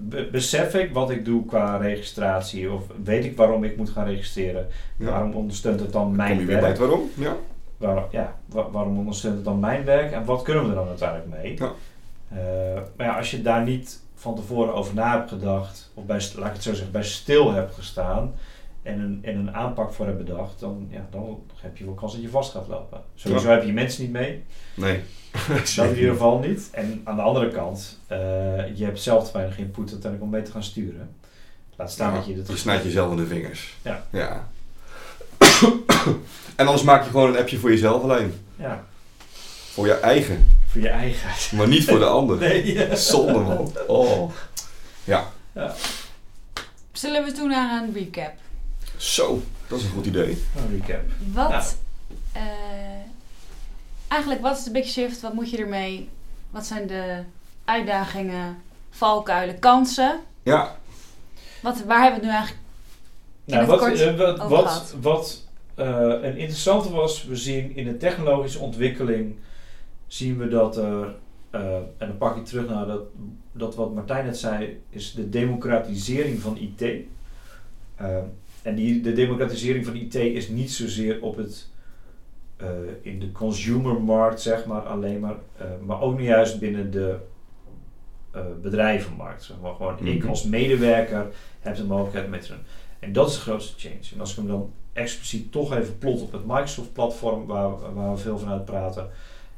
be- 0.00 0.28
besef 0.32 0.74
ik 0.74 0.92
wat 0.92 1.10
ik 1.10 1.24
doe 1.24 1.44
qua 1.46 1.76
registratie? 1.76 2.70
Of 2.72 2.82
weet 3.04 3.24
ik 3.24 3.36
waarom 3.36 3.64
ik 3.64 3.76
moet 3.76 3.90
gaan 3.90 4.06
registreren? 4.06 4.66
Ja. 4.96 5.10
Waarom 5.10 5.32
ondersteunt 5.32 5.80
het 5.80 5.92
dan 5.92 6.02
Kom 6.06 6.16
mijn 6.16 6.30
je 6.32 6.36
weer 6.36 6.46
bij 6.46 6.56
werk? 6.60 6.68
het 6.68 6.78
waarom? 6.78 7.10
Ja. 7.14 7.36
Waarom, 7.76 8.04
ja, 8.10 8.36
wa- 8.46 8.70
waarom 8.70 8.98
ondersteunt 8.98 9.34
het 9.34 9.44
dan 9.44 9.58
mijn 9.60 9.84
werk? 9.84 10.12
En 10.12 10.24
wat 10.24 10.42
kunnen 10.42 10.62
we 10.62 10.68
er 10.68 10.74
dan 10.74 10.88
uiteindelijk 10.88 11.28
mee? 11.42 11.54
Ja. 11.58 11.72
Eh, 12.30 12.38
maar 12.96 13.06
ja, 13.06 13.16
als 13.16 13.30
je 13.30 13.42
daar 13.42 13.62
niet 13.62 14.00
van 14.14 14.34
tevoren 14.34 14.74
over 14.74 14.94
na 14.94 15.16
hebt 15.18 15.28
gedacht, 15.28 15.90
of 15.94 16.04
bij, 16.04 16.28
laat 16.36 16.46
ik 16.46 16.52
het 16.52 16.62
zo 16.62 16.74
zeggen, 16.74 16.92
bij 16.92 17.02
stil 17.02 17.52
hebt 17.52 17.74
gestaan 17.74 18.34
en 18.82 19.00
een, 19.00 19.18
en 19.22 19.36
een 19.36 19.54
aanpak 19.54 19.92
voor 19.92 20.06
hebt 20.06 20.18
bedacht, 20.24 20.60
dan, 20.60 20.88
ja, 20.90 21.06
dan 21.10 21.42
heb 21.54 21.76
je 21.76 21.84
wel 21.84 21.94
kans 21.94 22.12
dat 22.12 22.22
je 22.22 22.28
vast 22.28 22.52
gaat 22.52 22.68
lopen. 22.68 23.00
Sowieso 23.14 23.48
heb 23.48 23.64
je 23.64 23.72
mensen 23.72 24.02
niet 24.02 24.12
mee. 24.12 24.44
Nee. 24.74 25.00
Dat 25.76 25.86
in 25.86 25.96
ieder 25.96 26.12
geval 26.12 26.38
niet. 26.38 26.68
En 26.72 27.00
aan 27.04 27.16
de 27.16 27.22
andere 27.22 27.48
kant, 27.48 27.98
eh, 28.06 28.18
je 28.76 28.84
hebt 28.84 29.00
zelf 29.00 29.26
te 29.26 29.32
weinig 29.32 29.58
input 29.58 29.90
uiteindelijk 29.90 30.22
om 30.22 30.30
mee 30.30 30.42
te 30.42 30.50
gaan 30.50 30.62
sturen. 30.62 31.14
Laat 31.76 31.90
staan 31.90 32.10
Ja, 32.10 32.16
dat 32.16 32.26
je 32.26 32.34
het 32.34 32.48
je 32.48 32.56
snijdt 32.56 32.84
jezelf 32.84 33.10
in 33.10 33.16
de 33.16 33.26
vingers. 33.26 33.76
Ja. 33.82 34.04
ja. 34.10 34.48
en 36.56 36.66
anders 36.66 36.82
maak 36.82 37.04
je 37.04 37.10
gewoon 37.10 37.28
een 37.28 37.38
appje 37.38 37.58
voor 37.58 37.70
jezelf 37.70 38.02
alleen. 38.02 38.34
Ja, 38.56 38.84
Voor 39.72 39.86
je 39.86 39.94
eigen. 39.94 40.46
Voor 40.70 40.80
je 40.80 40.88
eigen. 40.88 41.56
Maar 41.56 41.68
niet 41.68 41.84
voor 41.84 41.98
de 41.98 42.04
ander. 42.04 42.36
Nee, 42.38 42.72
ja. 42.74 42.94
Zonde 42.94 43.38
man. 43.38 43.72
Oh. 43.86 44.30
Ja. 45.04 45.30
Zullen 46.92 47.24
we 47.24 47.32
toe 47.32 47.48
naar 47.48 47.82
een 47.82 47.92
recap? 47.92 48.32
Zo. 48.96 49.42
Dat 49.68 49.78
is 49.78 49.84
een 49.84 49.90
goed 49.90 50.06
idee. 50.06 50.44
Een 50.56 50.80
recap. 50.80 51.02
Wat, 51.32 51.76
eh, 52.32 52.42
eigenlijk, 54.08 54.40
wat 54.40 54.58
is 54.58 54.64
de 54.64 54.70
big 54.70 54.86
shift? 54.86 55.20
Wat 55.20 55.32
moet 55.32 55.50
je 55.50 55.56
ermee? 55.58 56.08
Wat 56.50 56.66
zijn 56.66 56.86
de 56.86 57.22
uitdagingen, 57.64 58.62
valkuilen, 58.90 59.58
kansen? 59.58 60.20
Ja. 60.42 60.76
Wat, 61.60 61.82
waar 61.86 62.02
hebben 62.02 62.20
we 62.20 62.26
het 62.26 62.34
nu 62.34 62.38
eigenlijk 62.38 62.62
Nou, 63.44 63.60
het 63.60 63.70
wat, 63.70 63.78
kort 63.78 64.00
eh, 64.00 64.16
wat, 64.16 64.40
over 64.40 64.48
wat, 64.48 64.64
gehad. 64.64 64.94
wat 65.00 65.42
eh, 65.74 65.86
een 66.22 66.36
interessante 66.36 66.90
was, 66.90 67.24
we 67.24 67.36
zien 67.36 67.76
in 67.76 67.84
de 67.84 67.96
technologische 67.96 68.58
ontwikkeling, 68.58 69.36
zien 70.12 70.38
we 70.38 70.48
dat 70.48 70.76
er, 70.76 71.14
eh, 71.50 71.74
en 71.76 71.86
dan 71.98 72.18
pak 72.18 72.36
ik 72.36 72.44
terug 72.44 72.68
naar 72.68 72.86
dat, 72.86 73.02
dat 73.52 73.74
wat 73.74 73.94
Martijn 73.94 74.24
net 74.24 74.38
zei, 74.38 74.82
is 74.88 75.12
de 75.12 75.28
democratisering 75.28 76.40
van 76.40 76.56
IT. 76.56 76.82
Eh, 77.94 78.16
en 78.62 78.74
die, 78.74 79.00
de 79.00 79.12
democratisering 79.12 79.84
van 79.84 79.94
IT 79.94 80.14
is 80.14 80.48
niet 80.48 80.70
zozeer 80.72 81.22
op 81.22 81.36
het, 81.36 81.68
eh, 82.56 82.68
in 83.02 83.18
de 83.20 83.32
consumermarkt, 83.32 84.40
zeg 84.40 84.66
maar, 84.66 84.80
alleen 84.80 85.20
maar, 85.20 85.36
maar 85.86 86.00
ook 86.00 86.18
niet 86.18 86.26
juist 86.26 86.58
binnen 86.58 86.90
de 86.90 87.16
bedrijvenmarkt. 88.62 89.42
Zeg 89.42 89.56
maar. 89.62 89.74
Gewoon 89.74 90.06
ik 90.06 90.18
Mhm. 90.18 90.28
als 90.28 90.44
medewerker 90.44 91.26
heb 91.60 91.76
de 91.76 91.84
mogelijkheid 91.84 92.30
met 92.30 92.48
een. 92.48 92.58
En 92.98 93.12
dat 93.12 93.28
is 93.28 93.34
de 93.34 93.40
grootste 93.40 93.88
change. 93.88 94.14
En 94.14 94.20
als 94.20 94.30
ik 94.30 94.36
hem 94.36 94.46
dan 94.46 94.72
expliciet 94.92 95.52
toch 95.52 95.74
even 95.74 95.98
plot 95.98 96.22
op 96.22 96.32
het 96.32 96.46
Microsoft-platform, 96.46 97.46
waar, 97.46 97.94
waar 97.94 98.10
we 98.12 98.18
veel 98.18 98.38
van 98.38 98.48
uit 98.48 98.64
praten. 98.64 99.10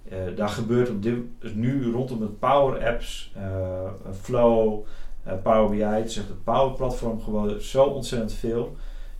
Eh, 0.09 0.37
daar 0.37 0.49
gebeurt 0.49 0.91
op 0.91 1.03
dit, 1.03 1.17
nu 1.55 1.93
rondom 1.93 2.21
het 2.21 2.39
Power 2.39 2.87
Apps, 2.87 3.33
eh, 3.35 3.91
Flow, 4.21 4.85
eh, 5.23 5.33
Power 5.43 5.71
BI, 5.71 5.83
het 5.83 6.13
zegt 6.13 6.29
het 6.29 6.45
Power 6.45 6.73
Platform 6.73 7.23
gewoon 7.23 7.61
zo 7.61 7.85
ontzettend 7.85 8.33
veel. 8.33 8.77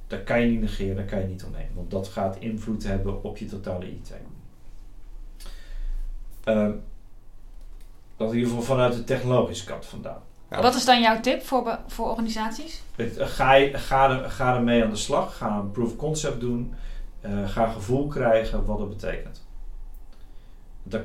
Daar 0.07 0.21
kan 0.21 0.41
je 0.41 0.47
niet 0.47 0.61
negeren, 0.61 0.97
daar 0.97 1.05
kan 1.05 1.21
je 1.21 1.27
niet 1.27 1.45
omheen. 1.45 1.69
Want 1.75 1.91
dat 1.91 2.09
gaat 2.09 2.37
invloed 2.39 2.87
hebben 2.87 3.23
op 3.23 3.37
je 3.37 3.47
totale 3.47 3.87
IT. 3.91 4.13
Ehm, 6.45 6.73
dat 8.17 8.31
in 8.31 8.37
ieder 8.37 8.51
geval 8.51 8.65
vanuit 8.65 8.95
de 8.95 9.05
technologische 9.05 9.65
kant 9.65 9.87
vandaan. 9.87 10.21
Ja. 10.51 10.63
Wat 10.63 10.75
is 10.75 10.85
dan 10.85 11.01
jouw 11.01 11.21
tip 11.21 11.43
voor, 11.43 11.79
voor 11.87 12.09
organisaties? 12.09 12.83
Het, 12.97 13.17
ga, 13.19 13.53
je, 13.53 13.79
ga, 13.79 14.11
er, 14.11 14.31
ga 14.31 14.57
ermee 14.57 14.85
aan 14.85 14.91
de 14.91 14.97
slag. 14.97 15.37
Ga 15.37 15.59
een 15.59 15.71
proof 15.71 15.91
of 15.91 15.97
concept 15.97 16.41
doen. 16.41 16.75
Ga 17.45 17.67
gevoel 17.67 18.07
krijgen 18.07 18.65
wat 18.65 18.79
het 18.79 18.89
betekent. 18.89 19.43
Dat, 20.83 21.01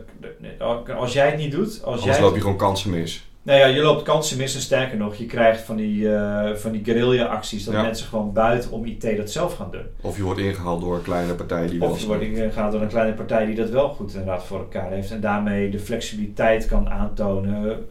als 0.98 1.14
jij 1.14 1.26
het 1.30 1.38
niet 1.38 1.52
doet, 1.52 1.68
als 1.84 2.00
Anders 2.02 2.04
jij 2.18 2.22
loop 2.22 2.36
je 2.36 2.42
gewoon 2.42 2.58
kansen 2.58 2.90
mis. 2.90 3.26
Nou 3.42 3.60
ja, 3.60 3.66
je 3.66 3.82
loopt 3.82 4.04
kansen 4.04 4.38
mis 4.38 4.56
en 4.56 4.62
sterker 4.62 4.98
nog, 4.98 5.16
je 5.16 5.26
krijgt 5.26 5.62
van 5.62 5.76
die, 5.76 6.16
eh, 6.16 6.56
van 6.56 6.72
die 6.72 6.84
guerrilla-acties 6.84 7.64
dat 7.64 7.74
Ja. 7.74 7.82
mensen 7.82 8.08
gewoon 8.08 8.34
buiten 8.34 8.72
om 8.72 8.86
IT 8.86 9.18
dat 9.18 9.32
zelf 9.32 9.56
gaan 9.56 9.72
doen. 9.72 9.86
Of 10.02 10.18
je 10.18 10.24
wordt 10.24 10.40
ingehaald 10.40 10.82
door 10.82 10.96
een 10.96 11.02
kleine 11.02 11.34
partij 11.34 11.68
die 11.68 11.82
Of 11.82 12.00
je 12.00 12.08
wordt 12.08 12.22
ingehaald 12.24 12.72
door 12.72 12.82
een 12.82 12.88
kleine 12.88 13.14
partij 13.14 13.46
die 13.46 13.56
dat 13.56 13.70
wel 13.70 13.90
goed 13.90 14.12
inderdaad 14.12 14.44
voor 14.44 14.60
elkaar 14.60 14.92
heeft 14.92 15.12
en 15.12 15.22
daarmee 15.22 15.70
de 15.70 15.80
flexibiliteit 15.80 16.66
kan 16.66 16.90
aantonen 16.90 17.86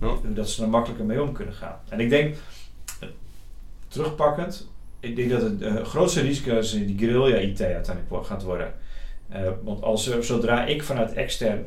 Ja. 0.00 0.08
dat 0.22 0.48
ze 0.50 0.62
er 0.62 0.68
makkelijker 0.68 1.04
mee 1.06 1.22
om 1.22 1.32
kunnen 1.32 1.54
gaan. 1.54 1.76
En 1.88 2.00
ik 2.00 2.10
denk, 2.10 2.34
terugpakkend, 3.88 4.68
ik 5.00 5.16
denk 5.16 5.30
dat 5.30 5.42
het 5.42 5.62
eh, 5.62 5.74
grootste 5.84 6.20
risico 6.20 6.58
is 6.58 6.70
die 6.70 6.98
guerrilla-IT 6.98 7.60
uiteindelijk 7.60 8.26
gaat 8.26 8.42
worden. 8.42 8.72
Eh, 9.32 9.40
want 9.62 9.82
als, 9.82 10.06
er- 10.08 10.24
zodra 10.24 10.64
ik 10.66 10.82
vanuit 10.82 11.12
extern 11.12 11.66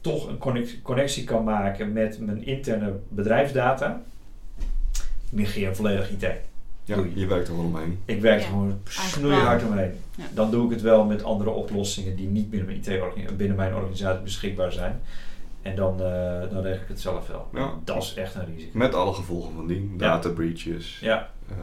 toch 0.00 0.28
een 0.28 0.38
connect- 0.38 0.82
connectie 0.82 1.24
kan 1.24 1.44
maken 1.44 1.92
met 1.92 2.20
mijn 2.20 2.46
interne 2.46 2.92
bedrijfsdata, 3.08 4.02
negeer 5.30 5.76
volledig 5.76 6.10
IT. 6.10 6.26
Ja, 6.84 6.96
Doei. 6.96 7.12
je 7.14 7.26
werkt 7.26 7.48
er 7.48 7.56
wel 7.56 7.64
omheen. 7.64 7.98
Ik 8.04 8.20
werk 8.20 8.40
er 8.40 8.46
gewoon 8.46 8.78
snoeihard 8.88 9.62
omheen. 9.64 9.92
Ja. 10.16 10.24
Dan 10.34 10.50
doe 10.50 10.64
ik 10.64 10.70
het 10.70 10.80
wel 10.80 11.04
met 11.04 11.24
andere 11.24 11.50
oplossingen 11.50 12.16
die 12.16 12.28
niet 12.28 12.50
binnen 12.50 12.68
mijn, 12.68 12.78
IT 12.78 13.36
binnen 13.36 13.56
mijn 13.56 13.74
organisatie 13.74 14.22
beschikbaar 14.22 14.72
zijn. 14.72 15.00
En 15.62 15.76
dan, 15.76 15.92
eh, 16.02 16.40
dan 16.50 16.62
regel 16.62 16.82
ik 16.82 16.88
het 16.88 17.00
zelf 17.00 17.26
wel. 17.26 17.46
Ja. 17.54 17.72
Dat 17.84 18.02
is 18.02 18.14
echt 18.14 18.34
een 18.34 18.54
risico. 18.54 18.78
Met 18.78 18.94
alle 18.94 19.12
gevolgen 19.14 19.52
van 19.54 19.66
die. 19.66 19.90
Ja. 19.90 19.96
Data 19.98 20.28
breaches, 20.28 20.98
Ja, 21.00 21.28
eh, 21.48 21.56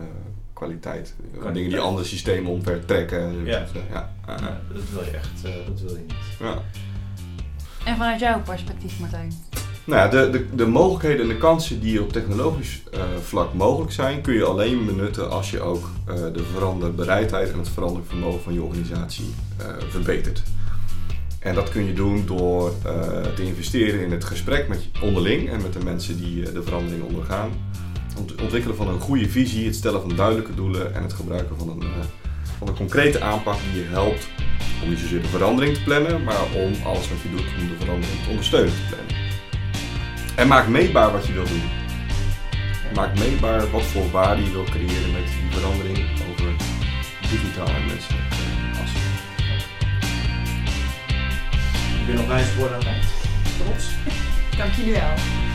kwaliteit. 0.60 1.16
Kwaliteit. 1.32 1.53
Dingen 1.53 1.70
die 1.70 1.80
andere 1.80 2.05
systemen 2.07 2.51
omver 2.51 2.86
trekken. 2.86 3.45
Ja. 3.45 3.66
ja. 3.91 4.10
ja. 4.28 4.62
dat 4.74 4.89
wil 4.93 5.03
je 5.03 5.12
echt 5.12 5.43
eh, 5.43 5.51
dat 5.68 5.82
wil 5.82 5.91
je 5.91 6.01
niet. 6.07 6.14
ja. 6.39 6.62
En 7.86 7.97
vanuit 7.97 8.20
jouw 8.20 8.41
perspectief, 8.41 8.99
Martijn? 8.99 9.34
Nou 9.84 10.01
ja, 10.01 10.07
de, 10.07 10.30
de, 10.30 10.55
de 10.55 10.66
mogelijkheden 10.66 11.22
en 11.22 11.28
de 11.28 11.38
kansen 11.38 11.80
die 11.80 12.01
op 12.01 12.12
technologisch 12.12 12.84
eh, 12.91 13.01
vlak 13.22 13.53
mogelijk 13.53 13.91
zijn, 13.91 14.22
kun 14.22 14.34
je 14.34 14.43
alleen 14.43 14.86
benutten 14.86 15.30
als 15.30 15.51
je 15.51 15.62
ook 15.62 15.89
eh, 16.07 16.16
de 16.16 16.43
veranderbereidheid 16.53 17.51
en 17.51 17.57
het 17.57 17.70
verandervermogen 17.70 18.41
van 18.41 18.53
je 18.53 18.62
organisatie 18.62 19.34
eh, 19.57 19.66
verbetert. 19.89 20.43
En 21.39 21.55
dat 21.55 21.70
kun 21.70 21.86
je 21.86 21.93
doen 21.93 22.26
door 22.26 22.74
eh, 22.86 23.22
te 23.36 23.43
investeren 23.43 23.99
in 23.99 24.12
het 24.12 24.24
gesprek 24.24 24.68
met 24.68 24.84
je 24.84 25.01
onderling 25.01 25.49
en 25.49 25.62
met 25.62 25.74
de 25.74 25.84
mensen 25.84 26.18
die 26.18 26.47
eh, 26.47 26.53
de 26.53 26.64
verandering 26.64 27.03
ondergaan. 27.03 27.49
Het 28.28 28.41
ontwikkelen 28.41 28.78
van 28.78 28.88
een 28.88 28.99
goede 28.99 29.30
visie, 29.30 29.65
het 29.65 29.76
stellen 29.76 30.01
van 30.01 30.15
duidelijke 30.15 30.55
doelen 30.55 30.95
en 30.95 31.03
het 31.03 31.13
gebruiken 31.13 31.57
van 31.57 31.70
een, 31.70 31.82
eh, 31.82 31.88
van 32.57 32.67
een 32.67 32.76
concrete 32.76 33.22
aanpak 33.22 33.55
die 33.72 33.82
je 33.82 33.88
helpt 33.88 34.28
om 34.84 34.89
niet 34.89 34.99
zozeer 34.99 35.22
de 35.22 35.28
verandering 35.28 35.76
te 35.76 35.84
plannen, 35.84 36.24
maar 36.24 36.43
om 36.55 36.74
alles 36.84 37.09
wat 37.09 37.22
je 37.22 37.30
doet 37.30 37.45
om 37.59 37.67
de 37.67 37.76
verandering 37.80 38.24
te 38.24 38.30
ondersteunen 38.30 38.74
te 38.74 38.82
plannen. 38.89 39.15
En 40.36 40.47
maak 40.47 40.67
meetbaar 40.67 41.11
wat 41.11 41.26
je 41.26 41.34
wil 41.34 41.45
doen. 41.45 41.63
Maak 42.93 43.20
meetbaar 43.20 43.72
wat 43.72 43.84
voor 43.84 44.11
waarde 44.11 44.43
je 44.43 44.51
wil 44.51 44.63
creëren 44.63 45.11
met 45.11 45.26
die 45.26 45.59
verandering 45.59 45.97
over 46.32 46.51
digitaal 47.30 47.67
en 47.67 47.86
menselijk 47.86 48.24
as. 48.82 48.91
Ik 51.99 52.05
ben 52.05 52.15
nog 52.15 52.28
wijs 52.28 52.49
geworden 52.49 52.78
aan 52.78 52.84
mij. 52.84 52.99
Trots. 53.57 53.86
Dank 54.57 54.74
jullie 54.74 54.91
wel. 54.91 55.49